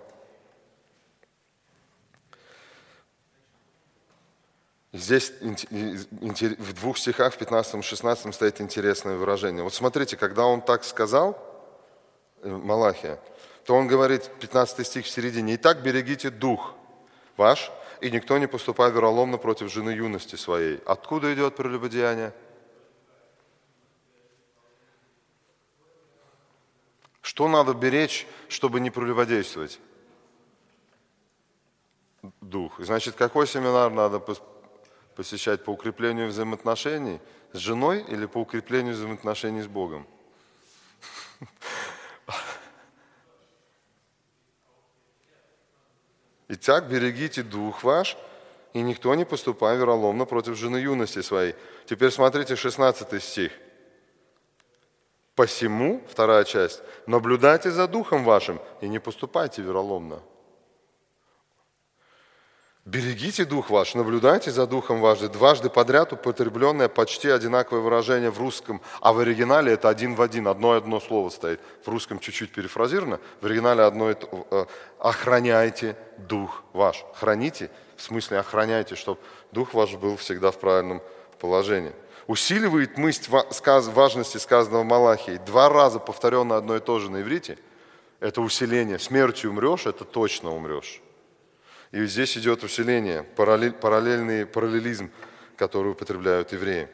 Здесь 4.93 5.31
в 5.41 6.73
двух 6.73 6.97
стихах, 6.97 7.33
в 7.33 7.37
15 7.37 7.75
и 7.75 7.81
16 7.81 8.33
стоит 8.35 8.59
интересное 8.59 9.15
выражение. 9.15 9.63
Вот 9.63 9.73
смотрите, 9.73 10.17
когда 10.17 10.45
он 10.45 10.61
так 10.61 10.83
сказал, 10.83 11.37
э, 12.41 12.49
Малахия, 12.49 13.17
то 13.65 13.75
он 13.75 13.87
говорит, 13.87 14.29
15 14.41 14.85
стих 14.85 15.05
в 15.05 15.09
середине, 15.09 15.55
«Итак 15.55 15.81
берегите 15.81 16.29
дух 16.29 16.73
ваш, 17.37 17.71
и 18.01 18.09
никто 18.09 18.37
не 18.39 18.47
поступает 18.47 18.95
вероломно 18.95 19.37
против 19.37 19.71
жены 19.71 19.91
юности 19.91 20.35
своей. 20.35 20.79
Откуда 20.85 21.33
идет 21.33 21.55
прелюбодеяние? 21.55 22.33
Что 27.21 27.47
надо 27.47 27.75
беречь, 27.75 28.27
чтобы 28.49 28.79
не 28.79 28.89
прелюбодействовать? 28.89 29.79
Дух. 32.41 32.79
Значит, 32.79 33.15
какой 33.15 33.47
семинар 33.47 33.91
надо 33.91 34.19
посещать 35.15 35.63
по 35.63 35.69
укреплению 35.69 36.27
взаимоотношений 36.27 37.19
с 37.53 37.57
женой 37.57 38.03
или 38.07 38.25
по 38.25 38.39
укреплению 38.39 38.95
взаимоотношений 38.95 39.61
с 39.61 39.67
Богом? 39.67 40.07
Итак, 46.53 46.89
берегите 46.89 47.43
дух 47.43 47.81
ваш, 47.83 48.17
и 48.73 48.81
никто 48.81 49.15
не 49.15 49.25
поступай 49.25 49.77
вероломно 49.77 50.25
против 50.25 50.57
жены 50.57 50.79
юности 50.79 51.21
своей. 51.21 51.55
Теперь 51.85 52.11
смотрите 52.11 52.57
16 52.57 53.23
стих. 53.23 53.53
Посему, 55.33 56.01
вторая 56.09 56.43
часть, 56.43 56.83
наблюдайте 57.07 57.71
за 57.71 57.87
духом 57.87 58.25
вашим 58.25 58.59
и 58.81 58.89
не 58.89 58.99
поступайте 58.99 59.61
вероломно. 59.61 60.19
Берегите 62.85 63.45
дух 63.45 63.69
ваш, 63.69 63.93
наблюдайте 63.93 64.49
за 64.49 64.65
духом 64.65 65.01
вашим. 65.01 65.31
Дважды 65.31 65.69
подряд 65.69 66.13
употребленное 66.13 66.87
почти 66.87 67.29
одинаковое 67.29 67.83
выражение 67.83 68.31
в 68.31 68.39
русском, 68.39 68.81
а 69.01 69.13
в 69.13 69.19
оригинале 69.19 69.73
это 69.73 69.87
один 69.87 70.15
в 70.15 70.21
один, 70.21 70.47
одно 70.47 70.73
и 70.73 70.77
одно 70.79 70.99
слово 70.99 71.29
стоит. 71.29 71.59
В 71.85 71.89
русском 71.89 72.17
чуть-чуть 72.17 72.51
перефразировано, 72.51 73.19
в 73.39 73.45
оригинале 73.45 73.83
одно 73.83 74.09
и 74.09 74.15
то. 74.15 74.47
Э, 74.49 74.65
охраняйте 74.97 75.95
дух 76.17 76.63
ваш. 76.73 77.05
Храните, 77.13 77.69
в 77.97 78.01
смысле 78.01 78.39
охраняйте, 78.39 78.95
чтобы 78.95 79.19
дух 79.51 79.75
ваш 79.75 79.93
был 79.93 80.17
всегда 80.17 80.49
в 80.49 80.57
правильном 80.57 81.03
положении. 81.37 81.93
Усиливает 82.25 82.97
мысль 82.97 83.29
важности 83.29 84.37
сказанного 84.37 84.83
Малахии. 84.83 85.39
Два 85.45 85.69
раза 85.69 85.99
повторено 85.99 86.57
одно 86.57 86.77
и 86.77 86.79
то 86.79 86.97
же 86.97 87.11
на 87.11 87.21
иврите. 87.21 87.59
Это 88.19 88.41
усиление. 88.41 88.97
Смертью 88.97 89.51
умрешь, 89.51 89.85
это 89.85 90.03
точно 90.03 90.49
умрешь. 90.49 90.99
И 91.91 92.05
здесь 92.05 92.37
идет 92.37 92.63
усиление, 92.63 93.23
параллельный 93.23 94.45
параллелизм, 94.45 95.11
который 95.57 95.91
употребляют 95.91 96.53
евреи. 96.53 96.87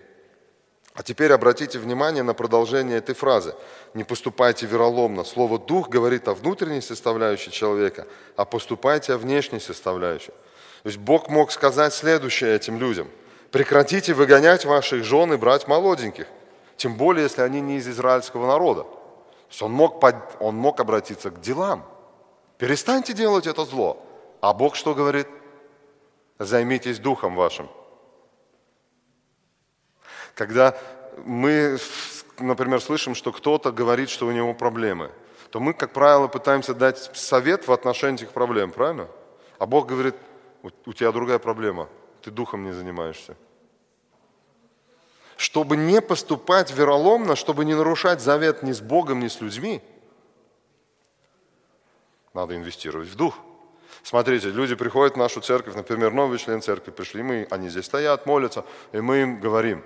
А 0.98 1.04
теперь 1.04 1.32
обратите 1.32 1.78
внимание 1.78 2.24
на 2.24 2.34
продолжение 2.34 2.98
этой 2.98 3.14
фразы. 3.14 3.54
Не 3.94 4.04
поступайте 4.04 4.66
вероломно. 4.66 5.24
Слово 5.24 5.60
«дух» 5.60 5.90
говорит 5.90 6.28
о 6.28 6.34
внутренней 6.34 6.82
составляющей 6.82 7.52
человека, 7.52 8.08
а 8.36 8.46
поступайте 8.46 9.14
о 9.14 9.20
внешней 9.20 9.60
составляющей. 9.60 10.32
То 10.82 10.90
есть 10.90 10.98
Бог 10.98 11.30
мог 11.30 11.52
сказать 11.52 11.94
следующее 11.94 12.56
этим 12.56 12.80
людям. 12.80 13.10
Прекратите 13.52 14.16
выгонять 14.16 14.66
ваших 14.66 15.04
жен 15.04 15.34
и 15.34 15.38
брать 15.38 15.68
молоденьких. 15.68 16.26
Тем 16.78 16.96
более, 16.96 17.24
если 17.24 17.42
они 17.44 17.62
не 17.62 17.78
из 17.78 17.88
израильского 17.88 18.48
народа. 18.48 18.82
То 18.82 19.52
есть 19.52 19.62
он 19.62 19.72
мог, 19.74 20.04
он 20.40 20.56
мог 20.56 20.80
обратиться 20.80 21.30
к 21.30 21.40
делам. 21.42 21.86
Перестаньте 22.58 23.14
делать 23.14 23.46
это 23.46 23.66
зло. 23.66 24.04
А 24.42 24.54
Бог 24.54 24.76
что 24.76 24.94
говорит? 24.94 25.28
Займитесь 26.40 27.00
духом 27.00 27.36
вашим. 27.36 27.70
Когда 30.36 30.78
мы, 31.26 31.78
например, 32.38 32.80
слышим, 32.80 33.16
что 33.16 33.32
кто-то 33.32 33.72
говорит, 33.72 34.10
что 34.10 34.28
у 34.28 34.32
него 34.32 34.54
проблемы, 34.54 35.12
то 35.50 35.60
мы, 35.60 35.74
как 35.74 35.94
правило, 35.94 36.28
пытаемся 36.28 36.76
дать 36.76 37.10
совет 37.16 37.68
в 37.68 37.72
отношении 37.72 38.22
этих 38.22 38.32
проблем, 38.32 38.72
правильно? 38.72 39.08
А 39.58 39.66
Бог 39.66 39.88
говорит, 39.88 40.16
у 40.62 40.94
тебя 40.94 41.12
другая 41.12 41.40
проблема, 41.40 41.90
ты 42.22 42.30
духом 42.30 42.64
не 42.64 42.72
занимаешься. 42.72 43.36
Чтобы 45.38 45.78
не 45.78 46.02
поступать 46.02 46.72
вероломно, 46.72 47.36
чтобы 47.36 47.66
не 47.66 47.74
нарушать 47.74 48.22
завет 48.22 48.64
ни 48.64 48.72
с 48.72 48.82
Богом, 48.82 49.20
ни 49.20 49.28
с 49.28 49.42
людьми, 49.42 49.82
надо 52.34 52.56
инвестировать 52.56 53.08
в 53.08 53.16
дух. 53.16 53.40
Смотрите, 54.04 54.50
люди 54.50 54.76
приходят 54.76 55.16
в 55.16 55.18
нашу 55.18 55.42
церковь, 55.42 55.76
например, 55.76 56.14
новый 56.14 56.38
член 56.38 56.62
церкви 56.62 56.92
пришли, 56.92 57.24
мы, 57.24 57.48
они 57.50 57.70
здесь 57.70 57.86
стоят, 57.86 58.26
молятся, 58.26 58.64
и 58.92 59.02
мы 59.02 59.22
им 59.22 59.40
говорим, 59.40 59.84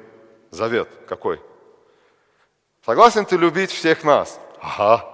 завет 0.51 0.89
какой? 1.07 1.41
Согласен 2.85 3.25
ты 3.25 3.37
любить 3.37 3.71
всех 3.71 4.03
нас? 4.03 4.39
Ага. 4.59 5.07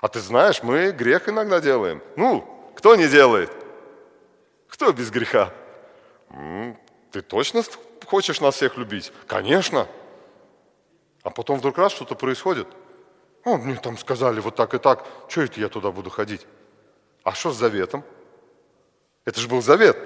А 0.00 0.08
ты 0.08 0.20
знаешь, 0.20 0.62
мы 0.62 0.90
грех 0.90 1.28
иногда 1.28 1.60
делаем. 1.60 2.02
Ну, 2.16 2.44
кто 2.76 2.96
не 2.96 3.08
делает? 3.08 3.50
Кто 4.68 4.92
без 4.92 5.10
греха? 5.10 5.52
Ты 7.10 7.22
точно 7.22 7.62
хочешь 8.04 8.40
нас 8.40 8.56
всех 8.56 8.76
любить? 8.76 9.12
Конечно. 9.26 9.86
А 11.22 11.30
потом 11.30 11.58
вдруг 11.58 11.78
раз 11.78 11.92
что-то 11.92 12.16
происходит. 12.16 12.66
О, 13.44 13.56
мне 13.56 13.76
там 13.76 13.96
сказали 13.96 14.40
вот 14.40 14.56
так 14.56 14.74
и 14.74 14.78
так. 14.78 15.06
Что 15.28 15.42
это 15.42 15.60
я 15.60 15.68
туда 15.68 15.90
буду 15.90 16.10
ходить? 16.10 16.46
А 17.24 17.32
что 17.32 17.50
с 17.50 17.56
заветом? 17.56 18.04
Это 19.24 19.40
же 19.40 19.48
был 19.48 19.62
завет. 19.62 19.96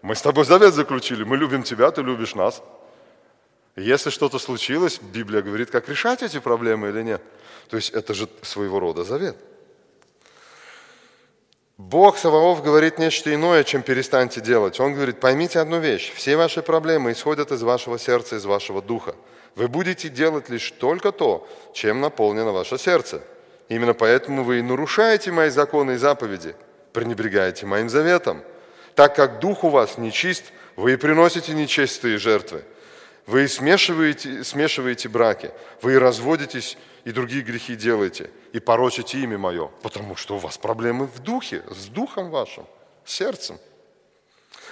Мы 0.00 0.14
с 0.16 0.22
тобой 0.22 0.46
завет 0.46 0.72
заключили. 0.74 1.22
Мы 1.22 1.36
любим 1.36 1.62
тебя, 1.62 1.90
ты 1.90 2.00
любишь 2.02 2.34
нас. 2.34 2.62
Если 3.76 4.10
что-то 4.10 4.38
случилось, 4.38 4.98
Библия 4.98 5.42
говорит, 5.42 5.70
как 5.70 5.88
решать 5.88 6.22
эти 6.22 6.40
проблемы 6.40 6.88
или 6.88 7.02
нет. 7.02 7.22
То 7.68 7.76
есть 7.76 7.90
это 7.90 8.14
же 8.14 8.28
своего 8.42 8.80
рода 8.80 9.04
завет. 9.04 9.36
Бог 11.76 12.18
Саваоф 12.18 12.64
говорит 12.64 12.98
нечто 12.98 13.32
иное, 13.32 13.62
чем 13.62 13.82
перестаньте 13.82 14.40
делать. 14.40 14.80
Он 14.80 14.94
говорит, 14.94 15.20
поймите 15.20 15.60
одну 15.60 15.78
вещь. 15.78 16.12
Все 16.14 16.36
ваши 16.36 16.62
проблемы 16.62 17.12
исходят 17.12 17.52
из 17.52 17.62
вашего 17.62 17.98
сердца, 17.98 18.36
из 18.36 18.46
вашего 18.46 18.82
духа. 18.82 19.14
Вы 19.54 19.68
будете 19.68 20.08
делать 20.08 20.48
лишь 20.48 20.72
только 20.72 21.12
то, 21.12 21.46
чем 21.74 22.00
наполнено 22.00 22.52
ваше 22.52 22.78
сердце– 22.78 23.22
Именно 23.68 23.94
поэтому 23.94 24.44
вы 24.44 24.60
и 24.60 24.62
нарушаете 24.62 25.30
мои 25.30 25.50
законы 25.50 25.92
и 25.92 25.96
заповеди, 25.96 26.54
пренебрегаете 26.92 27.66
моим 27.66 27.88
заветом. 27.88 28.42
Так 28.94 29.14
как 29.14 29.40
дух 29.40 29.64
у 29.64 29.68
вас 29.68 29.98
нечист, 29.98 30.44
вы 30.76 30.94
и 30.94 30.96
приносите 30.96 31.52
нечистые 31.52 32.18
жертвы. 32.18 32.64
Вы 33.26 33.46
смешиваете, 33.46 34.42
смешиваете 34.42 35.10
браки, 35.10 35.50
вы 35.82 35.94
и 35.94 35.98
разводитесь, 35.98 36.78
и 37.04 37.12
другие 37.12 37.42
грехи 37.42 37.76
делаете, 37.76 38.30
и 38.52 38.58
порочите 38.58 39.18
имя 39.18 39.36
мое, 39.36 39.70
потому 39.82 40.16
что 40.16 40.36
у 40.36 40.38
вас 40.38 40.56
проблемы 40.56 41.06
в 41.06 41.18
духе, 41.18 41.62
с 41.70 41.86
духом 41.86 42.30
вашим, 42.30 42.66
сердцем. 43.04 43.58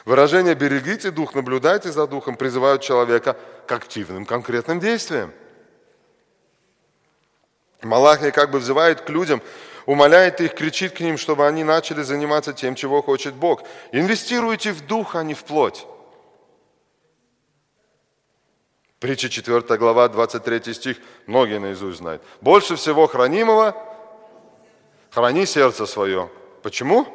Выражение 0.06 0.54
«берегите 0.54 1.10
дух», 1.10 1.34
«наблюдайте 1.34 1.92
за 1.92 2.06
духом» 2.06 2.36
призывают 2.36 2.80
человека 2.80 3.36
к 3.66 3.72
активным 3.72 4.24
конкретным 4.24 4.80
действиям. 4.80 5.32
Малахия 7.82 8.30
как 8.30 8.50
бы 8.50 8.58
взывает 8.58 9.02
к 9.02 9.10
людям, 9.10 9.42
умоляет 9.86 10.40
их, 10.40 10.54
кричит 10.54 10.92
к 10.92 11.00
ним, 11.00 11.18
чтобы 11.18 11.46
они 11.46 11.64
начали 11.64 12.02
заниматься 12.02 12.52
тем, 12.52 12.74
чего 12.74 13.02
хочет 13.02 13.34
Бог. 13.34 13.62
Инвестируйте 13.92 14.72
в 14.72 14.86
дух, 14.86 15.14
а 15.14 15.22
не 15.22 15.34
в 15.34 15.44
плоть. 15.44 15.86
Притча 18.98 19.28
4 19.28 19.60
глава, 19.76 20.08
23 20.08 20.74
стих, 20.74 20.96
многие 21.26 21.58
наизусть 21.58 21.98
знают. 21.98 22.22
Больше 22.40 22.76
всего 22.76 23.06
хранимого 23.06 23.76
храни 25.10 25.46
сердце 25.46 25.86
свое. 25.86 26.30
Почему? 26.62 27.06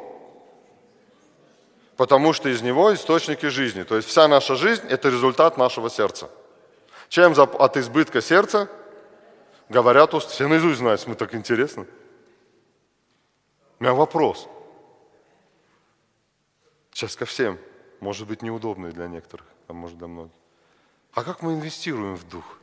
Потому 1.96 2.32
что 2.32 2.48
из 2.48 2.62
него 2.62 2.94
источники 2.94 3.46
жизни. 3.46 3.82
То 3.82 3.96
есть 3.96 4.08
вся 4.08 4.28
наша 4.28 4.54
жизнь– 4.56 4.82
это 4.88 5.08
результат 5.08 5.58
нашего 5.58 5.90
сердца. 5.90 6.30
Чем 7.08 7.34
от 7.38 7.76
избытка 7.76 8.22
сердца 8.22 8.68
говорят 9.72 10.14
уст? 10.14 10.30
Все 10.30 10.46
наизусть 10.46 10.78
знают, 10.78 11.04
мы 11.06 11.16
так 11.16 11.34
интересно. 11.34 11.86
У 13.80 13.82
меня 13.82 13.94
вопрос. 13.94 14.48
Сейчас 16.92 17.16
ко 17.16 17.24
всем. 17.24 17.58
Может 17.98 18.28
быть, 18.28 18.42
неудобный 18.42 18.92
для 18.92 19.08
некоторых, 19.08 19.46
а 19.66 19.72
может 19.72 19.98
для 19.98 20.06
многих. 20.06 20.34
А 21.14 21.24
как 21.24 21.42
мы 21.42 21.54
инвестируем 21.54 22.16
в 22.16 22.28
дух? 22.28 22.58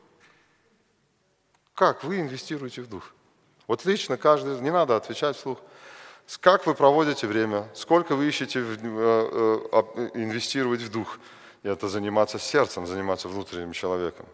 Как 1.74 2.04
вы 2.04 2.20
инвестируете 2.20 2.82
в 2.82 2.90
дух? 2.90 3.14
Вот 3.68 3.86
лично 3.86 4.18
каждый, 4.18 4.60
не 4.60 4.72
надо 4.72 4.96
отвечать 4.96 5.36
вслух. 5.38 5.60
Как 6.42 6.68
вы 6.68 6.76
проводите 6.76 7.26
время? 7.28 7.68
Сколько 7.74 8.16
вы 8.16 8.28
ищете 8.28 8.60
э, 8.60 8.64
э, 8.64 10.10
инвестировать 10.14 10.82
в 10.82 10.92
дух? 10.92 11.20
И 11.64 11.68
это 11.68 11.88
заниматься 11.88 12.40
сердцем, 12.40 12.86
заниматься 12.86 13.28
внутренним 13.28 13.72
человеком. 13.72 14.26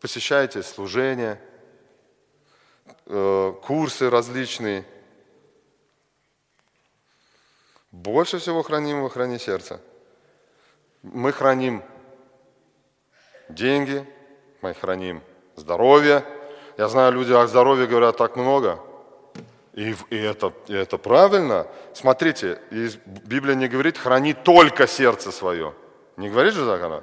Посещаете 0.00 0.62
служения, 0.62 1.40
э, 1.40 1.49
курсы 3.04 4.10
различные. 4.10 4.84
Больше 7.90 8.38
всего 8.38 8.62
хранимого 8.62 9.10
храни 9.10 9.38
сердце. 9.38 9.80
Мы 11.02 11.32
храним 11.32 11.82
деньги, 13.48 14.06
мы 14.62 14.74
храним 14.74 15.22
здоровье. 15.56 16.24
Я 16.78 16.88
знаю, 16.88 17.12
люди 17.12 17.32
о 17.32 17.46
здоровье 17.46 17.86
говорят 17.86 18.16
так 18.16 18.36
много. 18.36 18.80
И, 19.72 19.94
и, 20.10 20.16
это, 20.16 20.52
и 20.66 20.74
это 20.74 20.98
правильно. 20.98 21.66
Смотрите, 21.94 22.60
Библия 23.06 23.54
не 23.54 23.68
говорит, 23.68 23.98
храни 23.98 24.34
только 24.34 24.86
сердце 24.86 25.32
свое. 25.32 25.74
Не 26.16 26.28
говорит 26.28 26.54
же 26.54 26.66
так 26.66 26.82
она? 26.82 27.02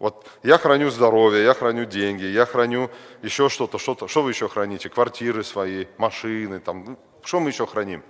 Вот 0.00 0.26
я 0.42 0.58
храню 0.58 0.90
здоровье, 0.90 1.44
я 1.44 1.54
храню 1.54 1.84
деньги, 1.84 2.24
я 2.24 2.44
храню 2.46 2.90
еще 3.22 3.48
что-то, 3.48 3.78
что-то. 3.78 4.08
Что 4.08 4.22
вы 4.22 4.30
еще 4.30 4.48
храните? 4.48 4.88
Квартиры 4.88 5.44
свои, 5.44 5.86
машины, 5.98 6.58
там. 6.58 6.84
Ну, 6.84 6.98
что 7.22 7.38
мы 7.38 7.50
еще 7.50 7.66
храним? 7.66 8.02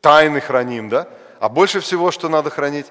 Тайны 0.00 0.40
храним, 0.40 0.88
да? 0.88 1.08
А 1.40 1.48
больше 1.48 1.80
всего, 1.80 2.12
что 2.12 2.28
надо 2.28 2.50
хранить? 2.50 2.86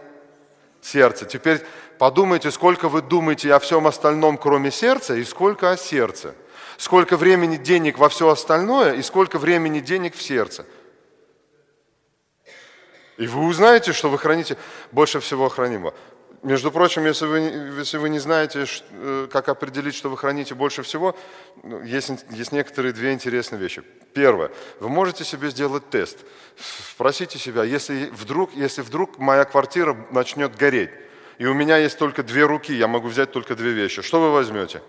Сердце. 0.82 1.26
Теперь 1.26 1.62
Подумайте, 1.98 2.52
сколько 2.52 2.90
вы 2.90 3.02
думаете 3.02 3.54
о 3.54 3.60
всем 3.60 3.88
остальном, 3.88 4.38
кроме 4.38 4.72
сердца, 4.72 5.16
и 5.16 5.24
сколько 5.24 5.72
о 5.72 5.78
сердце. 5.78 6.36
Сколько 6.78 7.16
времени, 7.16 7.56
денег 7.56 7.98
во 7.98 8.10
все 8.10 8.30
остальное, 8.30 8.96
и 8.96 9.02
сколько 9.02 9.40
времени, 9.40 9.80
денег 9.80 10.16
в 10.16 10.22
сердце. 10.22 10.66
И 13.18 13.28
вы 13.28 13.46
узнаете, 13.46 13.94
что 13.94 14.10
вы 14.10 14.18
храните 14.18 14.58
больше 14.92 15.22
всего 15.22 15.48
хранимого. 15.48 15.94
Между 16.46 16.72
прочим, 16.72 17.08
если 17.08 17.26
вы, 17.26 17.40
если 17.80 17.98
вы 17.98 18.08
не 18.10 18.20
знаете, 18.20 18.66
э, 18.92 19.28
как 19.32 19.50
определить, 19.50 19.96
что 19.96 20.10
вы 20.10 20.18
храните 20.18 20.54
больше 20.54 20.84
всего, 20.84 21.18
ну, 21.64 21.82
есть, 21.82 22.12
есть 22.30 22.52
некоторые 22.52 22.94
две 22.94 23.14
интересные 23.14 23.60
вещи. 23.60 23.82
Первое. 24.14 24.52
Вы 24.80 24.90
можете 24.90 25.24
себе 25.24 25.50
сделать 25.50 25.90
тест. 25.90 26.20
Спросите 26.92 27.40
себя, 27.40 27.64
если 27.64 28.12
вдруг, 28.12 28.54
если 28.54 28.84
вдруг 28.84 29.18
моя 29.18 29.44
квартира 29.46 29.98
начнет 30.12 30.56
гореть, 30.56 30.92
и 31.40 31.48
у 31.48 31.56
меня 31.56 31.78
есть 31.78 31.98
только 31.98 32.22
две 32.22 32.46
руки, 32.46 32.72
я 32.72 32.88
могу 32.88 33.08
взять 33.08 33.32
только 33.32 33.56
две 33.56 33.72
вещи. 33.72 34.04
Что 34.04 34.22
вы 34.22 34.32
возьмете? 34.32 34.84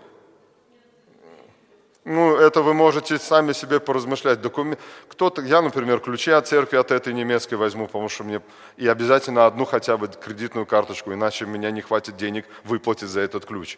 Ну, 2.09 2.37
это 2.37 2.61
вы 2.61 2.73
можете 2.73 3.19
сами 3.19 3.51
себе 3.51 3.81
поразмышлять. 3.81 4.39
Документ... 4.39 4.79
Кто-то, 5.09 5.41
я, 5.41 5.61
например, 5.61 5.99
ключи 5.99 6.31
от 6.31 6.47
церкви 6.47 6.77
от 6.77 6.91
этой 6.91 7.13
немецкой 7.13 7.55
возьму, 7.55 7.87
потому 7.87 8.07
что 8.07 8.23
мне 8.23 8.41
и 8.77 8.87
обязательно 8.87 9.45
одну 9.45 9.65
хотя 9.65 9.97
бы 9.97 10.07
кредитную 10.07 10.65
карточку, 10.65 11.11
иначе 11.11 11.43
у 11.43 11.49
меня 11.49 11.69
не 11.69 11.81
хватит 11.81 12.15
денег 12.15 12.45
выплатить 12.63 13.09
за 13.09 13.19
этот 13.19 13.45
ключ. 13.45 13.77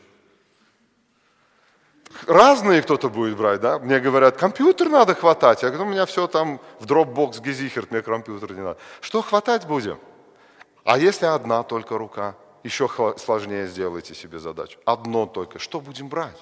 Разные 2.28 2.84
кто-то 2.84 3.10
будет 3.10 3.36
брать, 3.36 3.62
да? 3.62 3.80
Мне 3.80 4.00
говорят, 4.00 4.38
компьютер 4.38 4.90
надо 4.90 5.16
хватать. 5.16 5.64
Я 5.64 5.70
говорю, 5.70 5.90
у 5.90 5.92
меня 5.92 6.06
все 6.06 6.28
там 6.28 6.60
в 6.80 6.86
Dropbox, 6.86 7.42
Гизихерт, 7.42 7.90
мне 7.90 8.04
компьютер 8.04 8.54
не 8.54 8.62
надо. 8.62 8.78
Что 9.02 9.24
хватать 9.24 9.66
будем? 9.66 9.98
А 10.84 11.00
если 11.00 11.26
одна 11.26 11.64
только 11.64 11.98
рука? 11.98 12.36
еще 12.64 12.90
сложнее 13.18 13.68
сделайте 13.68 14.14
себе 14.14 14.40
задачу. 14.40 14.80
Одно 14.86 15.26
только. 15.26 15.60
Что 15.60 15.80
будем 15.80 16.10
брать? 16.10 16.38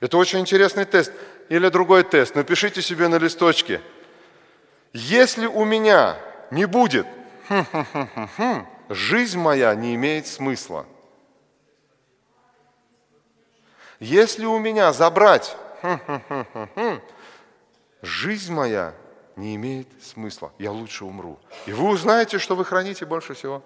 Это 0.00 0.18
очень 0.18 0.40
интересный 0.40 0.84
тест. 0.84 1.12
Или 1.48 1.68
другой 1.68 2.04
тест. 2.04 2.34
Напишите 2.34 2.82
себе 2.82 3.08
на 3.08 3.16
листочке. 3.16 3.80
Если 4.92 5.46
у 5.46 5.64
меня 5.64 6.18
не 6.50 6.66
будет, 6.66 7.06
жизнь 8.88 9.38
моя 9.38 9.74
не 9.74 9.94
имеет 9.94 10.26
смысла. 10.26 10.86
Если 14.00 14.44
у 14.44 14.58
меня 14.58 14.92
забрать, 14.92 15.56
жизнь 18.02 18.52
моя 18.52 18.94
не 19.36 19.56
имеет 19.56 19.88
смысла. 20.02 20.52
Я 20.58 20.72
лучше 20.72 21.04
умру. 21.04 21.38
И 21.66 21.72
вы 21.72 21.88
узнаете, 21.88 22.38
что 22.38 22.56
вы 22.56 22.64
храните 22.64 23.06
больше 23.06 23.34
всего. 23.34 23.62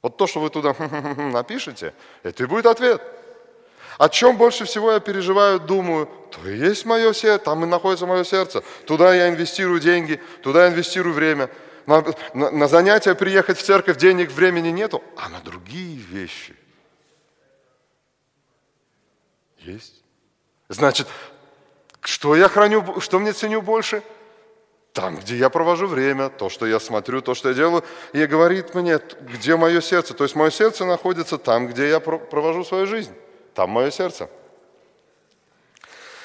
Вот 0.00 0.16
то, 0.16 0.26
что 0.26 0.40
вы 0.40 0.50
туда 0.50 0.74
напишете, 0.78 1.92
это 2.22 2.44
и 2.44 2.46
будет 2.46 2.66
ответ. 2.66 3.02
О 3.98 4.08
чем 4.08 4.36
больше 4.36 4.64
всего 4.64 4.92
я 4.92 5.00
переживаю, 5.00 5.60
думаю, 5.60 6.08
то 6.30 6.48
и 6.48 6.56
есть 6.56 6.86
мое 6.86 7.12
сердце, 7.12 7.44
там 7.44 7.64
и 7.64 7.66
находится 7.66 8.06
мое 8.06 8.24
сердце. 8.24 8.62
Туда 8.86 9.14
я 9.14 9.28
инвестирую 9.28 9.80
деньги, 9.80 10.20
туда 10.42 10.66
я 10.66 10.70
инвестирую 10.72 11.14
время. 11.14 11.50
На, 11.86 12.04
на, 12.32 12.50
на 12.50 12.68
занятия 12.68 13.14
приехать 13.14 13.58
в 13.58 13.62
церковь 13.62 13.96
денег, 13.96 14.30
времени 14.30 14.68
нету, 14.68 15.02
а 15.16 15.28
на 15.28 15.40
другие 15.40 15.96
вещи 15.96 16.54
есть. 19.58 20.02
Значит, 20.68 21.08
что 22.00 22.36
я 22.36 22.48
храню, 22.48 23.00
что 23.00 23.18
мне 23.18 23.32
ценю 23.32 23.62
больше– 23.62 24.02
там, 24.98 25.16
где 25.16 25.36
я 25.36 25.48
провожу 25.48 25.86
время, 25.86 26.28
то, 26.28 26.50
что 26.50 26.66
я 26.66 26.80
смотрю, 26.80 27.22
то, 27.22 27.34
что 27.34 27.50
я 27.50 27.54
делаю, 27.54 27.84
и 28.12 28.26
говорит 28.26 28.74
мне, 28.74 28.98
где 29.20 29.54
мое 29.54 29.80
сердце. 29.80 30.12
То 30.12 30.24
есть 30.24 30.34
мое 30.34 30.50
сердце 30.50 30.84
находится 30.84 31.38
там, 31.38 31.68
где 31.68 31.88
я 31.88 32.00
провожу 32.00 32.64
свою 32.64 32.84
жизнь. 32.86 33.12
Там 33.58 33.70
мое 33.70 33.90
сердце. 33.90 34.30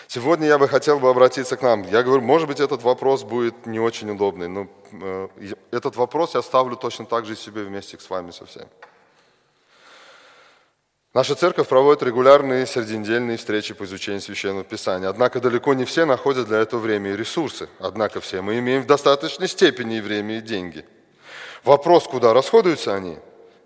Сегодня 0.08 0.46
я 0.46 0.60
бы 0.60 0.68
хотел 0.68 1.00
бы 1.00 1.10
обратиться 1.10 1.58
к 1.58 1.64
нам. 1.64 1.82
Я 1.82 2.04
говорю, 2.04 2.22
может 2.22 2.48
быть, 2.48 2.60
этот 2.60 2.84
вопрос 2.84 3.24
будет 3.24 3.66
не 3.66 3.80
очень 3.80 4.12
удобный, 4.12 4.48
но 4.48 4.68
э, 4.92 5.30
этот 5.72 5.96
вопрос 5.96 6.36
я 6.36 6.44
ставлю 6.44 6.76
точно 6.76 7.06
так 7.06 7.26
же 7.26 7.36
себе 7.36 7.64
вместе 7.64 7.98
с 7.98 8.08
вами 8.08 8.30
со 8.30 8.46
всеми. 8.46 8.68
Наша 11.16 11.34
церковь 11.34 11.68
проводит 11.68 12.04
регулярные 12.04 12.68
середнедельные 12.68 13.38
встречи 13.38 13.74
по 13.74 13.86
изучению 13.86 14.22
Священного 14.22 14.64
Писания. 14.64 15.10
Однако 15.10 15.40
далеко 15.40 15.74
не 15.74 15.86
все 15.86 16.06
находят 16.06 16.48
для 16.48 16.60
этого 16.60 16.82
время 16.82 17.14
и 17.14 17.18
ресурсы. 17.18 17.68
Однако 17.80 18.22
все 18.22 18.42
мы 18.42 18.60
имеем 18.60 18.84
в 18.84 18.86
достаточной 18.86 19.48
степени 19.48 19.98
и 19.98 20.02
время, 20.02 20.38
и 20.38 20.42
деньги. 20.42 20.86
Вопрос, 21.64 22.08
куда 22.08 22.32
расходуются 22.32 22.94
они? 22.94 23.18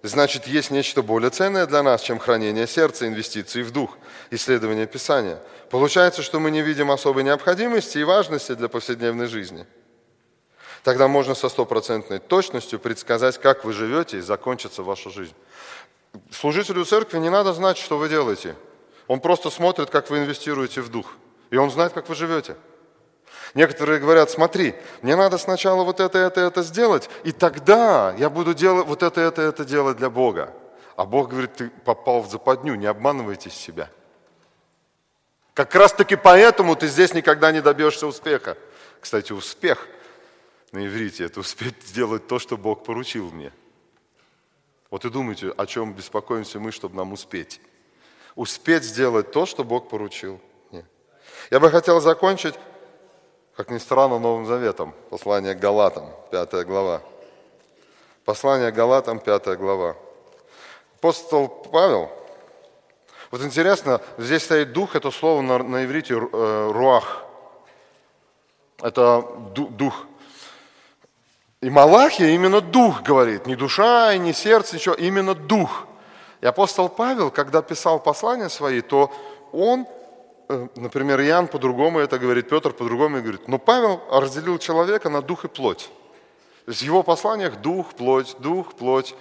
Значит, 0.04 0.48
есть 0.48 0.72
нечто 0.72 1.02
более 1.02 1.32
ценное 1.32 1.66
для 1.66 1.82
нас, 1.82 2.02
чем 2.02 2.20
хранение 2.20 2.68
сердца, 2.68 3.08
инвестиции 3.08 3.64
в 3.64 3.72
дух, 3.72 3.98
исследование 4.30 4.86
Писания. 4.86 5.40
Получается, 5.70 6.22
что 6.22 6.40
мы 6.40 6.52
не 6.52 6.62
видим 6.62 6.92
особой 6.92 7.24
необходимости 7.24 7.98
и 7.98 8.04
важности 8.04 8.54
для 8.54 8.70
повседневной 8.70 9.28
жизни. 9.28 9.66
Тогда 10.84 11.08
можно 11.08 11.36
со 11.36 11.50
стопроцентной 11.50 12.20
точностью 12.20 12.80
предсказать, 12.80 13.40
как 13.40 13.66
вы 13.66 13.74
живете 13.74 14.20
и 14.20 14.22
закончится 14.22 14.84
ваша 14.84 15.10
жизнь. 15.10 15.34
Служителю 16.32 16.86
церкви 16.86 17.18
не 17.18 17.30
надо 17.30 17.54
знать, 17.54 17.78
что 17.78 17.98
вы 17.98 18.08
делаете. 18.08 18.56
Он 19.08 19.20
просто 19.20 19.50
смотрит, 19.50 19.90
как 19.90 20.10
вы 20.10 20.20
инвестируете 20.20 20.82
в 20.82 20.90
дух. 20.90 21.14
И 21.50 21.58
он 21.58 21.72
знает, 21.72 21.94
как 21.94 22.08
вы 22.08 22.16
живете. 22.16 22.56
Некоторые 23.54 24.00
говорят, 24.00 24.30
смотри, 24.30 24.76
мне 25.02 25.16
надо 25.16 25.38
сначала 25.38 25.84
вот 25.84 26.00
это, 26.00 26.18
это, 26.18 26.42
это 26.42 26.64
сделать, 26.64 27.10
и 27.24 27.32
тогда 27.32 28.14
я 28.18 28.30
буду 28.30 28.54
делать 28.54 28.88
вот 28.88 29.04
это, 29.04 29.22
это, 29.22 29.42
это 29.42 29.66
делать 29.66 29.98
для 29.98 30.10
Бога. 30.10 30.54
А 30.96 31.06
Бог 31.06 31.30
говорит, 31.30 31.56
ты 31.56 31.70
попал 31.70 32.22
в 32.22 32.30
западню, 32.30 32.76
не 32.76 32.88
обманывайте 32.88 33.50
себя. 33.50 33.90
Как 35.54 35.74
раз 35.74 35.94
таки 35.94 36.16
поэтому 36.16 36.76
ты 36.76 36.88
здесь 36.88 37.14
никогда 37.14 37.52
не 37.52 37.62
добьешься 37.62 38.06
успеха. 38.06 38.58
Кстати, 39.02 39.32
успех 39.32 39.88
на 40.72 40.86
иврите– 40.86 41.24
это 41.26 41.40
успеть 41.40 41.82
сделать 41.84 42.28
то, 42.28 42.38
что 42.38 42.58
Бог 42.58 42.84
поручил 42.84 43.32
мне. 43.32 43.52
Вот 44.90 45.04
и 45.06 45.10
думайте, 45.10 45.50
о 45.50 45.66
чем 45.66 45.94
беспокоимся 45.94 46.60
мы, 46.60 46.72
чтобы 46.72 46.96
нам 46.96 47.14
успеть. 47.14 47.60
Успеть 48.36 48.84
сделать 48.84 49.32
то, 49.32 49.46
что 49.46 49.64
Бог 49.64 49.90
поручил. 49.90 50.40
Нет. 50.72 50.86
Я 51.50 51.60
бы 51.60 51.72
хотел 51.72 52.00
закончить, 52.02 52.54
как 53.58 53.72
ни 53.72 53.80
странно, 53.80 54.20
Новым 54.20 54.46
Заветом. 54.46 54.94
Послание 55.10 55.56
к 55.56 55.60
Галатам, 55.60 56.06
пятая 56.30 56.64
глава. 56.64 57.02
Послание 58.24 58.72
к 58.72 58.76
Галатам, 58.76 59.20
пятая 59.20 59.56
глава. 59.56 59.96
Апостол 61.00 61.48
Павел, 61.48 62.12
вот 63.32 63.42
интересно, 63.42 64.00
здесь 64.20 64.44
стоит 64.44 64.74
дух, 64.74 64.96
это 64.96 65.10
слово 65.10 65.42
на, 65.42 65.58
на 65.58 65.86
иврите 65.86 66.14
э, 66.14 66.72
руах. 66.72 67.24
Это 68.80 69.26
дух. 69.56 70.06
И 71.60 71.72
Малахия 71.72 72.30
именно 72.30 72.62
дух 72.62 73.02
говорит, 73.02 73.48
не 73.48 73.56
душа 73.56 74.14
и 74.14 74.20
не 74.20 74.34
сердце, 74.34 74.76
ничего, 74.76 74.94
именно 74.94 75.34
дух. 75.34 75.88
И 76.42 76.46
апостол 76.46 76.90
Павел, 76.90 77.32
когда 77.32 77.64
писал 77.64 78.00
послания 78.00 78.50
свои, 78.50 78.82
то 78.82 79.12
он, 79.52 79.88
например, 80.76 81.22
Иоанн 81.22 81.48
по-другому 81.48 82.00
это 82.00 82.20
говорит, 82.20 82.50
Петр 82.50 82.72
по-другому 82.72 83.22
говорит, 83.22 83.48
но 83.48 83.58
Павел 83.58 84.02
разделил 84.10 84.58
человека 84.58 85.10
на 85.10 85.22
дух 85.22 85.46
и 85.46 85.48
плоть. 85.48 85.90
То 86.66 86.72
есть 86.72 86.82
в 86.82 86.86
его 86.86 87.04
посланиях 87.04 87.62
дух, 87.62 87.94
плоть, 87.94 88.36
дух, 88.40 88.74
плоть, 88.76 89.16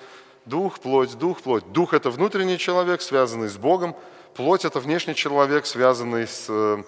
дух, 0.45 0.81
плоть, 0.81 1.17
дух, 1.19 1.43
плоть. 1.43 1.65
Дух– 1.73 1.93
это 1.95 2.11
внутренний 2.11 2.59
человек, 2.59 3.03
связанный 3.03 3.49
с 3.49 3.57
Богом, 3.57 3.95
плоть– 4.35 4.65
это 4.65 4.81
внешний 4.81 5.15
человек, 5.15 5.67
связанный 5.67 6.27
с, 6.27 6.47
э, 6.49 6.83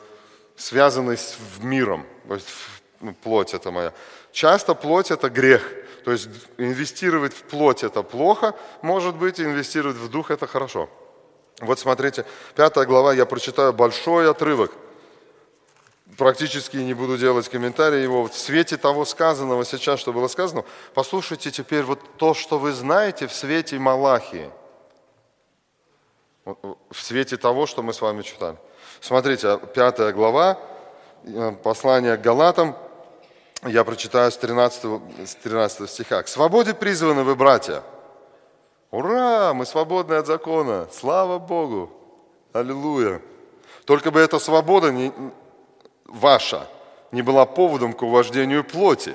связанный 0.56 1.16
с 1.16 1.36
миром. 1.60 2.06
То 2.26 2.34
есть 2.34 2.48
ну, 3.00 3.14
плоть– 3.14 3.54
это 3.54 3.70
моя. 3.70 3.92
Часто 4.32 4.74
плоть– 4.74 5.10
это 5.12 5.30
грех. 5.30 5.62
То 6.04 6.12
есть 6.12 6.28
инвестировать 6.56 7.34
в 7.34 7.42
плоть– 7.42 7.82
это 7.84 8.02
плохо, 8.02 8.54
может 8.82 9.16
быть, 9.16 9.40
инвестировать 9.40 9.96
в 9.96 10.08
дух– 10.08 10.30
это 10.32 10.46
хорошо. 10.46 10.88
Вот 11.60 11.78
смотрите, 11.78 12.24
пятая 12.54 12.86
глава, 12.86 13.12
я 13.14 13.26
прочитаю 13.26 13.72
большой 13.72 14.30
отрывок. 14.30 14.72
Практически 16.16 16.76
не 16.78 16.94
буду 16.94 17.18
делать 17.18 17.48
комментарии 17.48 18.00
его. 18.00 18.26
В 18.26 18.34
свете 18.34 18.76
того 18.76 19.04
сказанного 19.04 19.64
сейчас, 19.64 20.00
что 20.00 20.12
было 20.12 20.28
сказано, 20.28 20.64
послушайте 20.94 21.50
теперь 21.50 21.82
вот 21.82 22.00
то, 22.16 22.34
что 22.34 22.58
вы 22.58 22.72
знаете 22.72 23.26
в 23.26 23.32
свете 23.32 23.78
Малахии. 23.78 24.50
В 26.44 27.00
свете 27.00 27.36
того, 27.36 27.66
что 27.66 27.82
мы 27.82 27.92
с 27.92 28.00
вами 28.00 28.22
читали. 28.22 28.56
Смотрите, 29.00 29.60
пятая 29.74 30.12
глава, 30.12 30.58
э, 31.24 31.52
послание 31.62 32.16
к 32.16 32.22
Галатам– 32.22 32.76
я 33.66 33.82
прочитаю 33.82 34.30
с 34.30 34.36
13, 34.36 35.00
с 35.26 35.34
13 35.34 35.90
стиха. 35.90 36.22
«К 36.22 36.28
свободе 36.28 36.74
призваны 36.74 37.24
вы, 37.24 37.34
братья». 37.34 37.82
Ура! 38.90 39.54
Мы 39.54 39.66
свободны 39.66 40.14
от 40.14 40.26
закона. 40.26 40.88
Слава 40.92 41.38
Богу! 41.38 41.90
Аллилуйя! 42.52 43.20
Только 43.84 44.10
бы 44.10 44.20
эта 44.20 44.38
свобода 44.38 44.90
не, 44.90 45.12
ваша 46.04 46.68
не 47.12 47.22
была 47.22 47.46
поводом 47.46 47.92
к 47.92 48.02
увождению 48.02 48.64
плоти. 48.64 49.14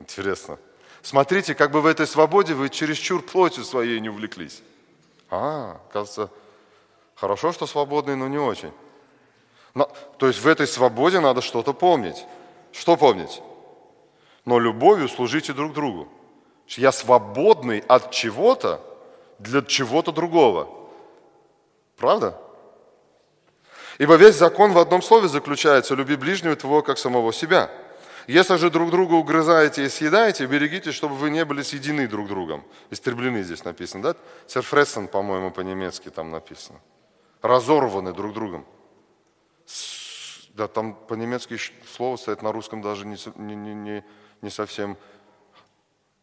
Интересно. 0.00 0.58
Смотрите, 1.02 1.54
как 1.54 1.70
бы 1.70 1.80
в 1.80 1.86
этой 1.86 2.06
свободе 2.06 2.54
вы 2.54 2.68
чересчур 2.70 3.22
плотью 3.22 3.64
своей 3.64 4.00
не 4.00 4.08
увлеклись. 4.08 4.62
А, 5.30 5.80
кажется, 5.92 6.30
хорошо, 7.14 7.52
что 7.52 7.66
свободный, 7.66 8.16
но 8.16 8.28
не 8.28 8.38
очень. 8.38 8.72
Но, 9.74 9.90
то 10.18 10.28
есть 10.28 10.40
в 10.40 10.46
этой 10.46 10.66
свободе 10.66 11.20
надо 11.20 11.40
что-то 11.40 11.72
помнить. 11.72 12.24
Что 12.72 12.96
помнить? 12.96 13.42
но 14.44 14.58
любовью 14.58 15.08
служите 15.08 15.52
друг 15.52 15.72
другу. 15.72 16.08
Я 16.68 16.92
свободный 16.92 17.80
от 17.80 18.10
чего-то 18.10 18.80
для 19.38 19.62
чего-то 19.62 20.12
другого. 20.12 20.68
Правда? 21.96 22.40
Ибо 23.98 24.16
весь 24.16 24.34
закон 24.36 24.72
в 24.72 24.78
одном 24.78 25.02
слове 25.02 25.28
заключается 25.28 25.94
«люби 25.94 26.16
ближнего 26.16 26.56
твоего, 26.56 26.82
как 26.82 26.98
самого 26.98 27.32
себя». 27.32 27.70
Если 28.26 28.56
же 28.56 28.70
друг 28.70 28.90
друга 28.90 29.12
угрызаете 29.14 29.84
и 29.84 29.88
съедаете, 29.90 30.46
берегите, 30.46 30.92
чтобы 30.92 31.14
вы 31.14 31.28
не 31.28 31.44
были 31.44 31.60
съедены 31.60 32.08
друг 32.08 32.26
другом. 32.26 32.64
Истреблены 32.90 33.42
здесь 33.42 33.64
написано, 33.64 34.02
да? 34.02 34.16
Церфрессен, 34.46 35.08
по-моему, 35.08 35.50
по-немецки 35.50 36.08
там 36.08 36.30
написано. 36.30 36.80
Разорваны 37.42 38.14
друг 38.14 38.32
другом. 38.32 38.64
Да, 40.54 40.68
там 40.68 40.94
по-немецки 40.94 41.58
слово 41.94 42.16
стоит 42.16 42.40
на 42.40 42.50
русском 42.50 42.80
даже 42.80 43.06
не, 43.06 43.18
не, 43.36 43.74
не 43.74 44.04
не 44.44 44.50
совсем 44.50 44.96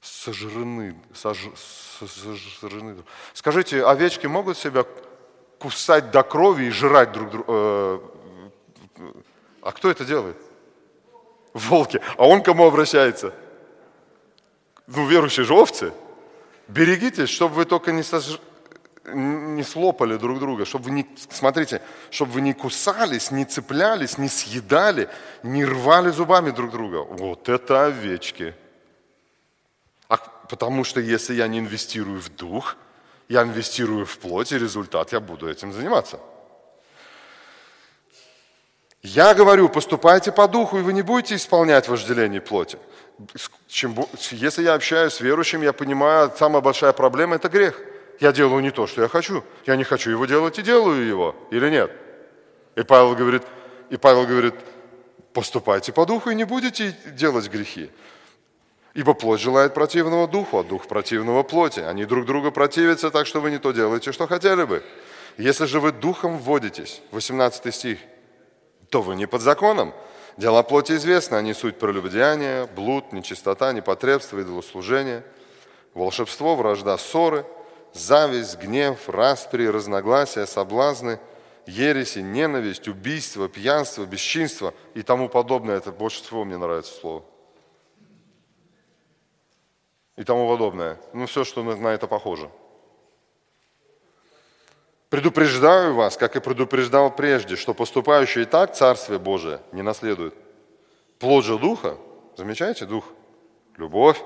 сожраны, 0.01 0.95
сож, 1.13 1.49
сожраны. 2.59 2.97
Скажите, 3.33 3.85
овечки 3.85 4.27
могут 4.27 4.57
себя 4.57 4.85
кусать 5.59 6.11
до 6.11 6.23
крови 6.23 6.65
и 6.65 6.69
жрать 6.71 7.11
друг 7.11 7.29
друга? 7.29 7.45
Э, 7.47 7.99
а 9.61 9.71
кто 9.71 9.91
это 9.91 10.03
делает? 10.03 10.37
Волки. 11.53 12.01
А 12.17 12.27
он 12.27 12.41
к 12.41 12.45
кому 12.45 12.65
обращается? 12.65 13.33
Ну, 14.87 15.07
верующие 15.07 15.45
же 15.45 15.53
овцы. 15.53 15.93
Берегитесь, 16.67 17.29
чтобы 17.29 17.55
вы 17.55 17.65
только 17.65 17.91
не, 17.91 18.03
сож 18.03 18.39
не 19.13 19.63
слопали 19.63 20.17
друг 20.17 20.39
друга, 20.39 20.65
чтобы 20.65 20.85
вы 20.85 20.91
не, 20.91 21.07
смотрите, 21.29 21.81
чтобы 22.09 22.33
вы 22.33 22.41
не 22.41 22.53
кусались, 22.53 23.31
не 23.31 23.45
цеплялись, 23.45 24.17
не 24.17 24.29
съедали, 24.29 25.09
не 25.43 25.65
рвали 25.65 26.09
зубами 26.09 26.51
друг 26.51 26.71
друга. 26.71 27.03
Вот 27.03 27.49
это 27.49 27.85
овечки. 27.85 28.55
Потому 30.51 30.83
что 30.83 30.99
если 30.99 31.33
я 31.33 31.47
не 31.47 31.59
инвестирую 31.59 32.19
в 32.19 32.27
дух, 32.27 32.75
я 33.29 33.43
инвестирую 33.43 34.05
в 34.05 34.17
плоть, 34.17 34.51
и 34.51 34.59
результат 34.59 35.13
я 35.13 35.21
буду 35.21 35.49
этим 35.49 35.71
заниматься. 35.71 36.19
Я 39.01 39.33
говорю, 39.33 39.69
поступайте 39.69 40.33
по 40.33 40.49
духу, 40.49 40.77
и 40.77 40.81
вы 40.81 40.91
не 40.91 41.03
будете 41.03 41.35
исполнять 41.35 41.87
вожделение 41.87 42.41
плоти. 42.41 42.77
Чем, 43.69 43.95
если 44.31 44.63
я 44.63 44.73
общаюсь 44.73 45.13
с 45.13 45.21
верующим, 45.21 45.61
я 45.61 45.71
понимаю, 45.71 46.33
самая 46.37 46.61
большая 46.61 46.91
проблема– 46.91 47.35
это 47.37 47.47
грех– 47.47 47.79
я 48.19 48.33
делаю 48.33 48.61
не 48.61 48.71
то, 48.71 48.87
что 48.87 49.01
я 49.01 49.07
хочу. 49.07 49.43
Я 49.65 49.75
не 49.77 49.83
хочу 49.83 50.11
его 50.11 50.25
делать 50.25 50.59
и 50.59 50.61
делаю 50.61 51.07
его. 51.07 51.35
Или 51.49 51.69
нет? 51.69 51.91
И 52.75 52.83
Павел 52.83 53.15
говорит, 53.15 53.41
и 53.89 53.97
Павел 53.97 54.27
говорит, 54.27 54.53
поступайте 55.33 55.91
по 55.91 56.05
духу 56.05 56.29
и 56.29 56.35
не 56.35 56.43
будете 56.43 56.95
делать 57.05 57.49
грехи. 57.49 57.89
Ибо 58.93 59.13
плоть 59.13 59.39
желает 59.39 59.73
противного 59.73 60.27
духу, 60.27 60.59
а 60.59 60.63
дух 60.63 60.87
противного 60.87 61.43
плоти. 61.43 61.79
Они 61.79 62.05
друг 62.05 62.25
друга 62.25 62.51
противятся, 62.51 63.09
так 63.09 63.25
что 63.25 63.39
вы 63.39 63.51
не 63.51 63.57
то 63.57 63.71
делаете, 63.71 64.11
что 64.11 64.27
хотели 64.27 64.63
бы. 64.63 64.83
Если 65.37 65.65
же 65.65 65.79
вы 65.79 65.91
духом 65.91 66.37
вводитесь, 66.37 67.01
18 67.11 67.73
стих, 67.73 67.99
то 68.89 69.01
вы 69.01 69.15
не 69.15 69.25
под 69.25 69.41
законом. 69.41 69.93
Дела 70.37 70.63
плоти 70.63 70.93
известны, 70.93 71.35
они 71.35 71.53
суть 71.53 71.79
прелюбодеяния, 71.79 72.67
блуд, 72.67 73.13
нечистота, 73.13 73.71
непотребство, 73.71 74.39
идолослужение, 74.39 75.23
волшебство, 75.93 76.55
вражда, 76.55 76.97
ссоры– 76.97 77.45
зависть, 77.93 78.57
гнев, 78.59 79.09
распри, 79.09 79.65
разногласия, 79.65 80.45
соблазны, 80.45 81.19
ереси, 81.65 82.19
ненависть, 82.19 82.87
убийство, 82.87 83.47
пьянство, 83.47 84.05
бесчинство 84.05 84.73
и 84.93 85.01
тому 85.01 85.29
подобное. 85.29 85.77
Это 85.77 85.91
больше 85.91 86.23
всего 86.23 86.43
мне 86.43 86.57
нравится 86.57 86.93
слово. 86.93 87.23
И 90.17 90.23
тому 90.23 90.47
подобное. 90.47 90.99
Ну, 91.13 91.25
все, 91.25 91.43
что 91.43 91.63
на 91.63 91.87
это 91.87 92.07
похоже. 92.07 92.49
Предупреждаю 95.09 95.93
вас, 95.93 96.15
как 96.17 96.35
и 96.35 96.39
предупреждал 96.39 97.13
прежде, 97.13 97.55
что 97.55 97.73
поступающие 97.73 98.45
так 98.45 98.75
Царствие 98.75 99.19
Божие 99.19 99.59
не 99.71 99.81
наследует. 99.81 100.33
Плод 101.19 101.43
же 101.43 101.57
Духа, 101.57 101.97
замечаете, 102.37 102.85
Дух? 102.85 103.05
Любовь, 103.77 104.21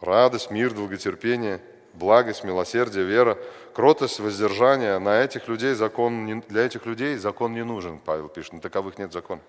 радость, 0.00 0.50
мир, 0.50 0.72
долготерпение– 0.72 1.60
благость, 1.96 2.44
милосердие, 2.44 3.04
вера, 3.04 3.38
кротость, 3.74 4.20
воздержание. 4.20 4.98
На 4.98 5.22
этих 5.22 5.48
людей 5.48 5.74
закон 5.74 6.24
не, 6.24 6.34
для 6.48 6.66
этих 6.66 6.86
людей 6.86 7.16
закон 7.16 7.54
не 7.54 7.64
нужен, 7.64 7.98
Павел 7.98 8.28
пишет, 8.28 8.52
на 8.52 8.60
таковых 8.60 8.98
нет 8.98 9.12
закона. 9.12 9.40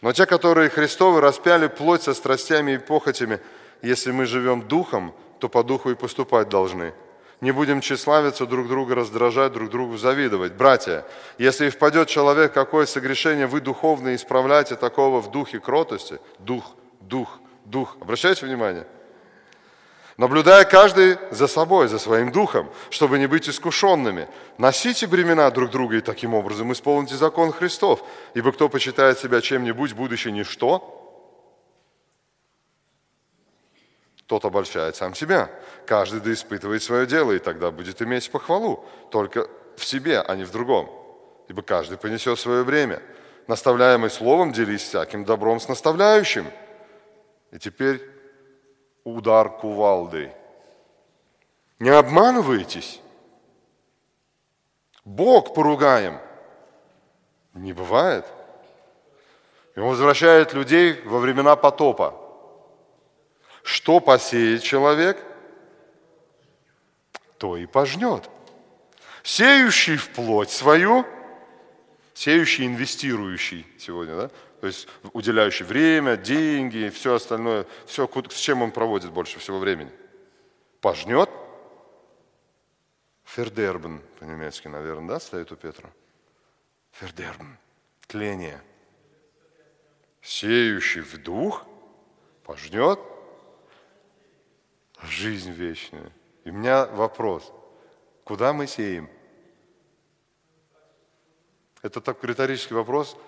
Но 0.00 0.12
те, 0.12 0.26
которые 0.26 0.70
Христовы 0.70 1.20
распяли 1.20 1.66
плоть 1.66 2.02
со 2.02 2.14
страстями 2.14 2.72
и 2.72 2.78
похотями, 2.78 3.40
если 3.82 4.10
мы 4.10 4.26
живем 4.26 4.62
духом, 4.62 5.14
то 5.38 5.48
по 5.48 5.62
духу 5.62 5.90
и 5.90 5.94
поступать 5.94 6.48
должны. 6.48 6.94
Не 7.40 7.52
будем 7.52 7.80
тщеславиться, 7.80 8.46
друг 8.46 8.68
друга 8.68 8.94
раздражать, 8.94 9.52
друг 9.52 9.70
другу 9.70 9.98
завидовать. 9.98 10.54
Братья, 10.54 11.04
если 11.36 11.68
впадет 11.68 12.08
человек 12.08 12.54
какое 12.54 12.86
согрешение, 12.86 13.46
вы 13.46 13.60
духовно 13.60 14.14
исправляйте 14.14 14.76
такого 14.76 15.20
в 15.20 15.30
духе 15.30 15.60
кротости. 15.60 16.20
Дух, 16.38 16.74
дух, 17.00 17.38
дух. 17.66 17.96
Обращайте 18.00 18.46
внимание? 18.46 18.86
Наблюдая 20.16 20.64
каждый 20.64 21.18
за 21.32 21.48
собой, 21.48 21.88
за 21.88 21.98
своим 21.98 22.30
духом, 22.30 22.70
чтобы 22.88 23.18
не 23.18 23.26
быть 23.26 23.48
искушенными. 23.48 24.28
Носите 24.58 25.08
бремена 25.08 25.50
друг 25.50 25.70
друга 25.70 25.96
и 25.96 26.00
таким 26.00 26.34
образом 26.34 26.72
исполните 26.72 27.16
закон 27.16 27.52
Христов. 27.52 28.02
Ибо 28.34 28.52
кто 28.52 28.68
почитает 28.68 29.18
себя 29.18 29.40
чем-нибудь, 29.40 29.92
будучи 29.92 30.28
ничто, 30.28 31.03
тот 34.26 34.44
обольщает 34.44 34.96
сам 34.96 35.14
себя. 35.14 35.50
Каждый 35.86 36.20
да 36.20 36.32
испытывает 36.32 36.82
свое 36.82 37.06
дело, 37.06 37.32
и 37.32 37.38
тогда 37.38 37.70
будет 37.70 38.00
иметь 38.00 38.30
похвалу. 38.30 38.84
Только 39.10 39.48
в 39.76 39.84
себе, 39.84 40.20
а 40.20 40.34
не 40.34 40.44
в 40.44 40.50
другом. 40.50 40.90
Ибо 41.48 41.62
каждый 41.62 41.98
понесет 41.98 42.38
свое 42.38 42.62
время. 42.62 43.02
Наставляемый 43.46 44.10
словом 44.10 44.52
делись 44.52 44.82
всяким 44.82 45.24
добром 45.24 45.60
с 45.60 45.68
наставляющим. 45.68 46.46
И 47.50 47.58
теперь 47.58 48.02
удар 49.04 49.50
кувалдой. 49.50 50.32
Не 51.78 51.90
обманывайтесь. 51.90 53.00
Бог 55.04 55.52
поругаем. 55.52 56.18
Не 57.52 57.74
бывает. 57.74 58.24
И 59.76 59.80
он 59.80 59.90
возвращает 59.90 60.54
людей 60.54 61.00
во 61.04 61.18
времена 61.18 61.56
потопа. 61.56 62.23
Что 63.64 63.98
посеет 63.98 64.62
человек, 64.62 65.16
то 67.38 67.56
и 67.56 67.64
пожнет. 67.64 68.28
Сеющий 69.22 69.96
в 69.96 70.10
плоть 70.10 70.50
свою, 70.50 71.06
сеющий, 72.12 72.66
инвестирующий 72.66 73.66
сегодня, 73.78 74.16
да? 74.16 74.30
то 74.60 74.66
есть 74.66 74.86
уделяющий 75.14 75.64
время, 75.64 76.18
деньги, 76.18 76.90
все 76.90 77.14
остальное, 77.14 77.66
все, 77.86 78.06
с 78.28 78.36
чем 78.36 78.60
он 78.60 78.70
проводит 78.70 79.10
больше 79.10 79.38
всего 79.38 79.58
времени. 79.58 79.90
Пожнет. 80.82 81.30
Фердербен, 83.24 84.02
по-немецки, 84.18 84.68
наверное, 84.68 85.08
да, 85.08 85.20
стоит 85.20 85.50
у 85.50 85.56
Петра? 85.56 85.88
Фердербен. 86.92 87.56
Тление. 88.06 88.60
Сеющий 90.20 91.00
в 91.00 91.16
дух 91.16 91.64
пожнет 92.44 93.00
жизнь 95.02 95.50
вечную. 95.50 96.12
И 96.44 96.50
у 96.50 96.54
меня 96.54 96.86
вопрос. 96.86 97.52
Куда 98.24 98.52
мы 98.52 98.66
сеем? 98.66 99.08
Это 101.82 102.00
так 102.00 102.22
риторический 102.24 102.74
вопрос– 102.74 103.16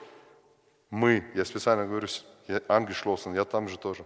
мы, 0.91 1.25
я 1.35 1.45
специально 1.45 1.85
говорю, 1.85 2.09
Ангешлосен, 2.69 3.35
я 3.35 3.45
там 3.45 3.69
же 3.69 3.79
тоже. 3.79 4.05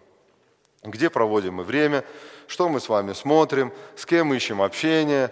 Где 0.82 1.10
проводим 1.10 1.54
мы 1.54 1.64
время, 1.64 2.04
что 2.46 2.68
мы 2.68 2.80
с 2.80 2.88
вами 2.88 3.12
смотрим, 3.12 3.72
с 3.96 4.06
кем 4.06 4.32
ищем 4.32 4.62
общение. 4.62 5.30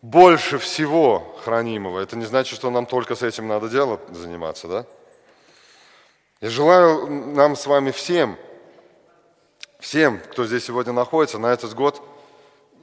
Больше 0.00 0.58
всего 0.58 1.36
хранимого. 1.42 1.98
Это 1.98 2.16
не 2.16 2.24
значит, 2.24 2.56
что 2.56 2.70
нам 2.70 2.86
только 2.86 3.16
с 3.16 3.22
этим 3.22 3.48
надо 3.48 3.68
дело 3.68 4.00
заниматься, 4.10 4.68
да? 4.68 4.86
Я 6.40 6.50
желаю 6.50 7.08
нам 7.08 7.56
с 7.56 7.66
вами 7.66 7.90
всем, 7.90 8.36
всем, 9.84 10.18
кто 10.18 10.46
здесь 10.46 10.64
сегодня 10.64 10.92
находится, 10.92 11.38
на 11.38 11.52
этот 11.52 11.74
год 11.74 12.02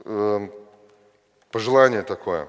э, 0.04 0.48
пожелание 1.50 2.02
такое, 2.02 2.48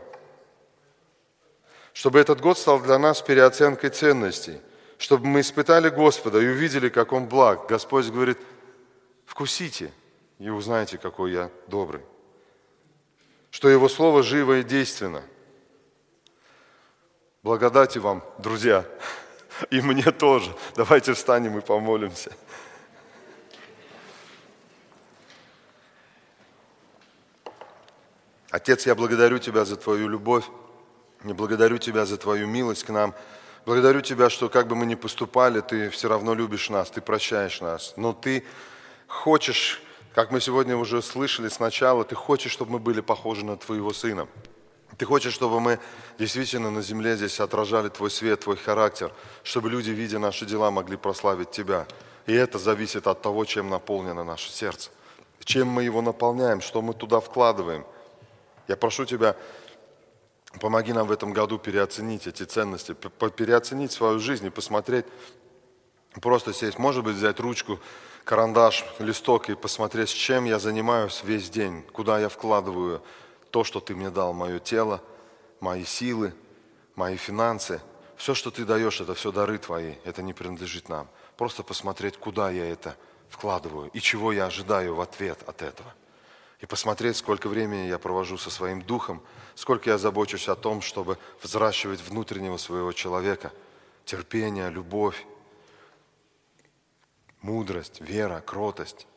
чтобы 1.93 2.19
этот 2.19 2.41
год 2.41 2.57
стал 2.57 2.79
для 2.79 2.97
нас 2.97 3.21
переоценкой 3.21 3.89
ценностей– 3.89 4.61
чтобы 5.03 5.27
мы 5.27 5.41
испытали 5.41 5.89
Господа 5.89 6.39
и 6.39 6.47
увидели, 6.47 6.87
как 6.87 7.11
Он 7.11 7.27
благ. 7.27 7.67
Господь 7.67 8.07
говорит, 8.07 8.37
вкусите 9.25 9.91
и 10.39 10.49
узнаете, 10.49 10.97
какой 10.97 11.33
я 11.33 11.51
добрый. 11.67 12.01
Что 13.51 13.67
Его 13.67 13.89
Слово 13.89 14.23
живо 14.23 14.59
и 14.59 14.63
действенно. 14.63 15.21
Благодати 17.43 17.97
вам, 17.97 18.23
друзья, 18.37 18.85
и 19.69 19.81
мне 19.81 20.09
тоже. 20.09 20.55
Давайте 20.77 21.11
встанем 21.11 21.57
и 21.57 21.61
помолимся. 21.61 22.31
Отец, 28.53 28.85
я 28.85 28.95
благодарю 28.95 29.39
Тебя 29.39 29.65
за 29.65 29.75
Твою 29.75 30.07
любовь, 30.07 30.45
я 31.25 31.33
благодарю 31.33 31.77
Тебя 31.77 32.05
за 32.05 32.17
Твою 32.17 32.47
милость 32.47 32.85
к 32.85 32.89
нам– 32.89 33.13
Благодарю 33.65 34.01
Тебя, 34.01 34.29
что 34.29 34.49
как 34.49 34.67
бы 34.67 34.75
мы 34.75 34.85
ни 34.85 34.95
поступали, 34.95 35.61
Ты 35.61 35.89
все 35.89 36.09
равно 36.09 36.33
любишь 36.33 36.69
нас, 36.69 36.89
Ты 36.89 36.99
прощаешь 36.99 37.61
нас. 37.61 37.93
Но 37.95 38.11
Ты 38.11 38.43
хочешь, 39.07 39.81
как 40.13 40.31
мы 40.31 40.41
сегодня 40.41 40.75
уже 40.75 41.01
слышали 41.01 41.47
сначала, 41.47 42.03
Ты 42.03 42.15
хочешь, 42.15 42.51
чтобы 42.51 42.73
мы 42.73 42.79
были 42.79 42.99
похожи 42.99 43.45
на 43.45 43.55
Твоего 43.55 43.93
Сына. 43.93 44.27
Ты 44.97 45.05
хочешь, 45.05 45.33
чтобы 45.33 45.61
мы 45.61 45.79
действительно 46.19 46.71
на 46.71 46.81
земле 46.81 47.15
здесь 47.15 47.39
отражали 47.39 47.87
Твой 47.87 48.11
свет, 48.11 48.41
Твой 48.41 48.57
характер, 48.57 49.13
чтобы 49.43 49.69
люди, 49.69 49.91
видя 49.91 50.19
наши 50.19 50.45
дела, 50.45 50.69
могли 50.69 50.97
прославить 50.97 51.51
Тебя. 51.51 51.87
И 52.25 52.33
это 52.33 52.59
зависит 52.59 53.07
от 53.07 53.21
того, 53.21 53.45
чем 53.45 53.69
наполнено 53.69 54.25
наше 54.25 54.51
сердце. 54.51 54.89
Чем 55.45 55.69
мы 55.69 55.83
его 55.83 56.01
наполняем, 56.01 56.59
что 56.59 56.81
мы 56.81 56.93
туда 56.93 57.21
вкладываем. 57.21 57.85
Я 58.67 58.77
прошу 58.77 59.05
Тебя, 59.05 59.35
Помоги 60.59 60.93
нам 60.93 61.07
в 61.07 61.11
этом 61.11 61.33
году 61.33 61.57
переоценить 61.57 62.27
эти 62.27 62.43
ценности, 62.43 62.93
переоценить 62.93 63.91
свою 63.91 64.19
жизнь 64.19 64.45
и 64.45 64.49
посмотреть, 64.49 65.05
просто 66.21 66.53
сесть, 66.53 66.77
может 66.77 67.03
быть, 67.03 67.15
взять 67.15 67.39
ручку, 67.39 67.79
карандаш, 68.23 68.85
листок 68.99 69.49
и 69.49 69.55
посмотреть, 69.55 70.09
с 70.09 70.13
чем 70.13 70.45
я 70.45 70.59
занимаюсь 70.59 71.21
весь 71.23 71.49
день, 71.49 71.83
куда 71.91 72.19
я 72.19 72.29
вкладываю 72.29 73.01
то, 73.49 73.63
что 73.63 73.79
ты 73.79 73.95
мне 73.95 74.11
дал, 74.11 74.33
мое 74.33 74.59
тело, 74.59 75.01
мои 75.59 75.85
силы, 75.85 76.33
мои 76.95 77.17
финансы. 77.17 77.81
Все, 78.15 78.35
что 78.35 78.51
ты 78.51 78.63
даешь, 78.63 79.01
это 79.01 79.15
все 79.15 79.31
дары 79.31 79.57
твои, 79.57 79.95
это 80.05 80.21
не 80.21 80.33
принадлежит 80.33 80.87
нам. 80.87 81.09
Просто 81.35 81.63
посмотреть, 81.63 82.17
куда 82.17 82.51
я 82.51 82.65
это 82.65 82.95
вкладываю 83.27 83.89
и 83.91 83.99
чего 83.99 84.31
я 84.31 84.45
ожидаю 84.45 84.93
в 84.93 85.01
ответ 85.01 85.39
от 85.47 85.63
этого– 85.63 85.93
и 86.63 86.65
посмотреть, 86.65 87.17
сколько 87.17 87.49
времени 87.49 87.89
я 87.89 87.99
провожу 87.99 88.37
со 88.37 88.49
своим 88.49 88.81
духом, 88.81 89.21
сколько 89.53 89.89
я 89.89 89.97
забочусь 89.97 90.47
о 90.47 90.55
том, 90.55 90.79
чтобы 90.79 91.17
взращивать 91.41 91.99
внутреннего 91.99 92.55
своего 92.55 92.93
человека, 92.93 93.51
терпение, 94.05 94.69
любовь, 94.69 95.25
мудрость, 97.41 97.99
вера, 97.99 98.39
кротость. 98.39 99.07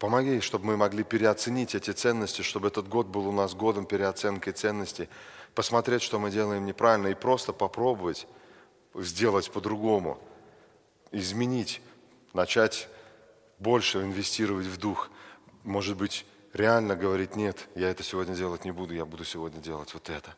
Помоги, 0.00 0.40
чтобы 0.40 0.66
мы 0.66 0.76
могли 0.76 1.04
переоценить 1.04 1.76
эти 1.76 1.92
ценности, 1.92 2.42
чтобы 2.42 2.66
этот 2.66 2.88
год 2.88 3.06
был 3.06 3.28
у 3.28 3.32
нас 3.32 3.54
годом 3.54 3.86
переоценки 3.86 4.50
ценностей, 4.50 5.08
посмотреть, 5.54 6.02
что 6.02 6.18
мы 6.18 6.32
делаем 6.32 6.66
неправильно, 6.66 7.06
и 7.06 7.14
просто 7.14 7.52
попробовать 7.52 8.26
сделать 8.96 9.48
по-другому, 9.48 10.18
изменить, 11.12 11.80
начать 12.32 12.88
больше 13.60 14.02
инвестировать 14.02 14.66
в 14.66 14.76
дух– 14.76 15.08
может 15.64 15.96
быть, 15.96 16.24
реально 16.52 16.94
говорить, 16.94 17.36
нет, 17.36 17.68
я 17.74 17.90
это 17.90 18.02
сегодня 18.02 18.34
делать 18.34 18.64
не 18.64 18.70
буду, 18.70 18.94
я 18.94 19.04
буду 19.04 19.24
сегодня 19.24 19.60
делать 19.60 19.92
вот 19.94 20.08
это. 20.10 20.34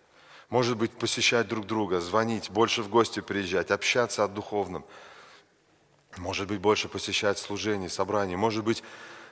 Может 0.49 0.77
быть, 0.77 0.93
посещать 0.93 1.49
друг 1.49 1.67
друга, 1.67 2.01
звонить, 2.01 2.51
больше 2.51 2.83
в 2.83 2.89
гости 2.89 3.21
приезжать, 3.21 3.73
общаться 3.73 4.23
о 4.25 4.29
духовном. 4.29 4.85
Может 6.17 6.47
быть, 6.47 6.61
больше 6.61 6.89
посещать 6.89 7.39
служение, 7.39 7.89
собрание. 7.89 8.37
Может 8.37 8.65
быть, 8.65 8.85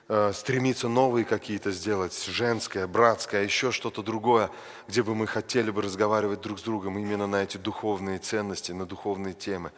э, 0.09 0.33
стремиться 0.35 0.89
новые 0.89 1.25
какие-то 1.25 1.71
сделать, 1.71 2.25
женское, 2.25 2.89
братское, 2.89 3.45
еще 3.45 3.71
что-то 3.71 4.03
другое, 4.03 4.51
где 4.89 5.05
бы 5.05 5.15
мы 5.15 5.29
хотели 5.29 5.71
бы 5.71 5.83
разговаривать 5.83 6.41
друг 6.41 6.59
с 6.59 6.63
другом 6.63 6.99
именно 6.99 7.29
на 7.29 7.45
эти 7.45 7.57
духовные 7.57 8.19
ценности, 8.19 8.73
на 8.73 8.85
духовные 8.85 9.35
темы, 9.35 9.71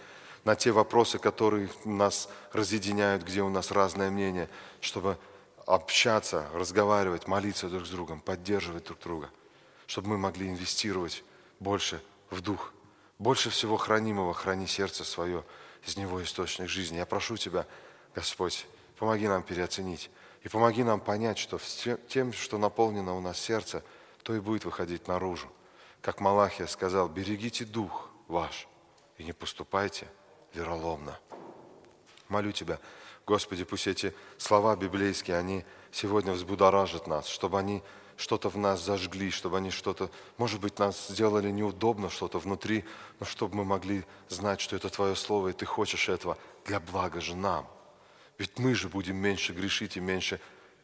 на 0.44 0.56
те 0.56 0.72
вопросы, 0.72 1.18
которые 1.18 1.68
нас 1.84 2.30
разъединяют, 2.52 3.22
где 3.22 3.42
у 3.42 3.50
нас 3.50 3.70
разное 3.70 4.10
мнение, 4.10 4.48
чтобы 4.80 5.18
общаться, 5.66 6.48
разговаривать, 6.54 7.26
молиться 7.26 7.68
друг 7.68 7.86
с 7.86 7.90
другом, 7.90 8.20
поддерживать 8.20 8.84
друг 8.84 9.00
друга, 9.00 9.30
чтобы 9.86 10.10
мы 10.10 10.18
могли 10.18 10.48
инвестировать 10.48 11.24
больше 11.60 12.00
в 12.30 12.40
дух. 12.40 12.72
Больше 13.18 13.50
всего 13.50 13.76
хранимого 13.76 14.32
храни 14.32 14.66
сердце 14.66 15.04
свое, 15.04 15.44
из 15.84 15.96
него 15.96 16.22
источник 16.22 16.68
жизни. 16.68 16.98
Я 16.98 17.06
прошу 17.06 17.36
Тебя, 17.36 17.66
Господь, 18.14 18.66
помоги 18.98 19.26
нам 19.26 19.42
переоценить 19.42 20.10
и 20.42 20.48
помоги 20.48 20.84
нам 20.84 21.00
понять, 21.00 21.38
что 21.38 21.58
тем, 22.08 22.32
что 22.32 22.58
наполнено 22.58 23.14
у 23.16 23.20
нас 23.20 23.38
сердце, 23.38 23.82
то 24.22 24.34
и 24.34 24.40
будет 24.40 24.64
выходить 24.64 25.08
наружу. 25.08 25.48
Как 26.00 26.20
Малахия 26.20 26.66
сказал, 26.66 27.08
берегите 27.08 27.64
дух 27.64 28.10
ваш 28.28 28.68
и 29.18 29.24
не 29.24 29.32
поступайте 29.32 30.06
вероломно. 30.54 31.18
Молю 32.28 32.52
Тебя, 32.52 32.78
Господи, 33.26 33.64
пусть 33.64 33.88
эти 33.88 34.14
слова 34.38 34.76
библейские, 34.76 35.36
они 35.36 35.64
сегодня 35.90 36.32
взбудоражат 36.32 37.08
нас, 37.08 37.26
чтобы 37.26 37.58
они 37.58 37.82
что-то 38.16 38.48
в 38.48 38.56
нас 38.56 38.82
зажгли, 38.82 39.30
чтобы 39.30 39.58
они 39.58 39.70
что-то, 39.70 40.10
может 40.38 40.60
быть, 40.60 40.78
нас 40.78 41.08
сделали 41.08 41.50
неудобно 41.50 42.08
что-то 42.08 42.38
внутри, 42.38 42.84
но 43.18 43.26
чтобы 43.26 43.56
мы 43.56 43.64
могли 43.64 44.04
знать, 44.28 44.60
что 44.60 44.76
это 44.76 44.88
Твое 44.88 45.16
Слово, 45.16 45.48
и 45.48 45.52
Ты 45.52 45.66
хочешь 45.66 46.08
этого 46.08 46.38
для 46.64 46.78
блага 46.78 47.20
же 47.20 47.34
нам. 47.34 47.68
Ведь 48.38 48.58
мы 48.58 48.74
же 48.74 48.88
будем 48.88 49.16
меньше 49.16 49.52
грешить 49.52 49.96
и 49.96 50.00
меньше 50.00 50.40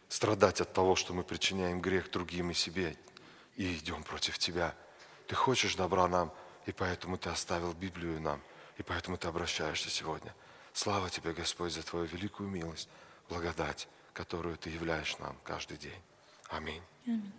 страдать 0.09 0.61
от 0.61 0.72
того, 0.72 0.97
что 0.97 1.14
мы 1.14 1.22
причиняем 1.22 1.80
грех 1.80 2.11
другим 2.11 2.51
и 2.51 2.55
себе, 2.55 2.97
и 3.57 3.76
идем 3.76 4.03
против 4.03 4.36
Тебя. 4.38 4.74
Ты 5.28 5.36
хочешь 5.36 5.76
добра 5.76 6.09
нам, 6.09 6.32
и 6.66 6.72
поэтому 6.72 7.16
Ты 7.18 7.30
оставил 7.30 7.72
Библию 7.72 8.20
нам, 8.20 8.40
и 8.78 8.82
поэтому 8.82 9.16
Ты 9.16 9.28
обращаешься 9.28 9.90
сегодня. 9.90 10.34
Слава 10.73 11.11
Тебе, 11.11 11.33
Господь, 11.33 11.73
за 11.73 11.83
Твою 11.83 12.07
великую 12.07 12.49
милость, 12.49 12.89
благодать, 13.29 13.89
которую 14.12 14.57
Ты 14.57 14.70
являешь 14.70 15.18
нам 15.18 15.37
каждый 15.45 15.77
день. 15.77 16.01
Аминь. 16.49 16.83
Аминь. 17.07 17.33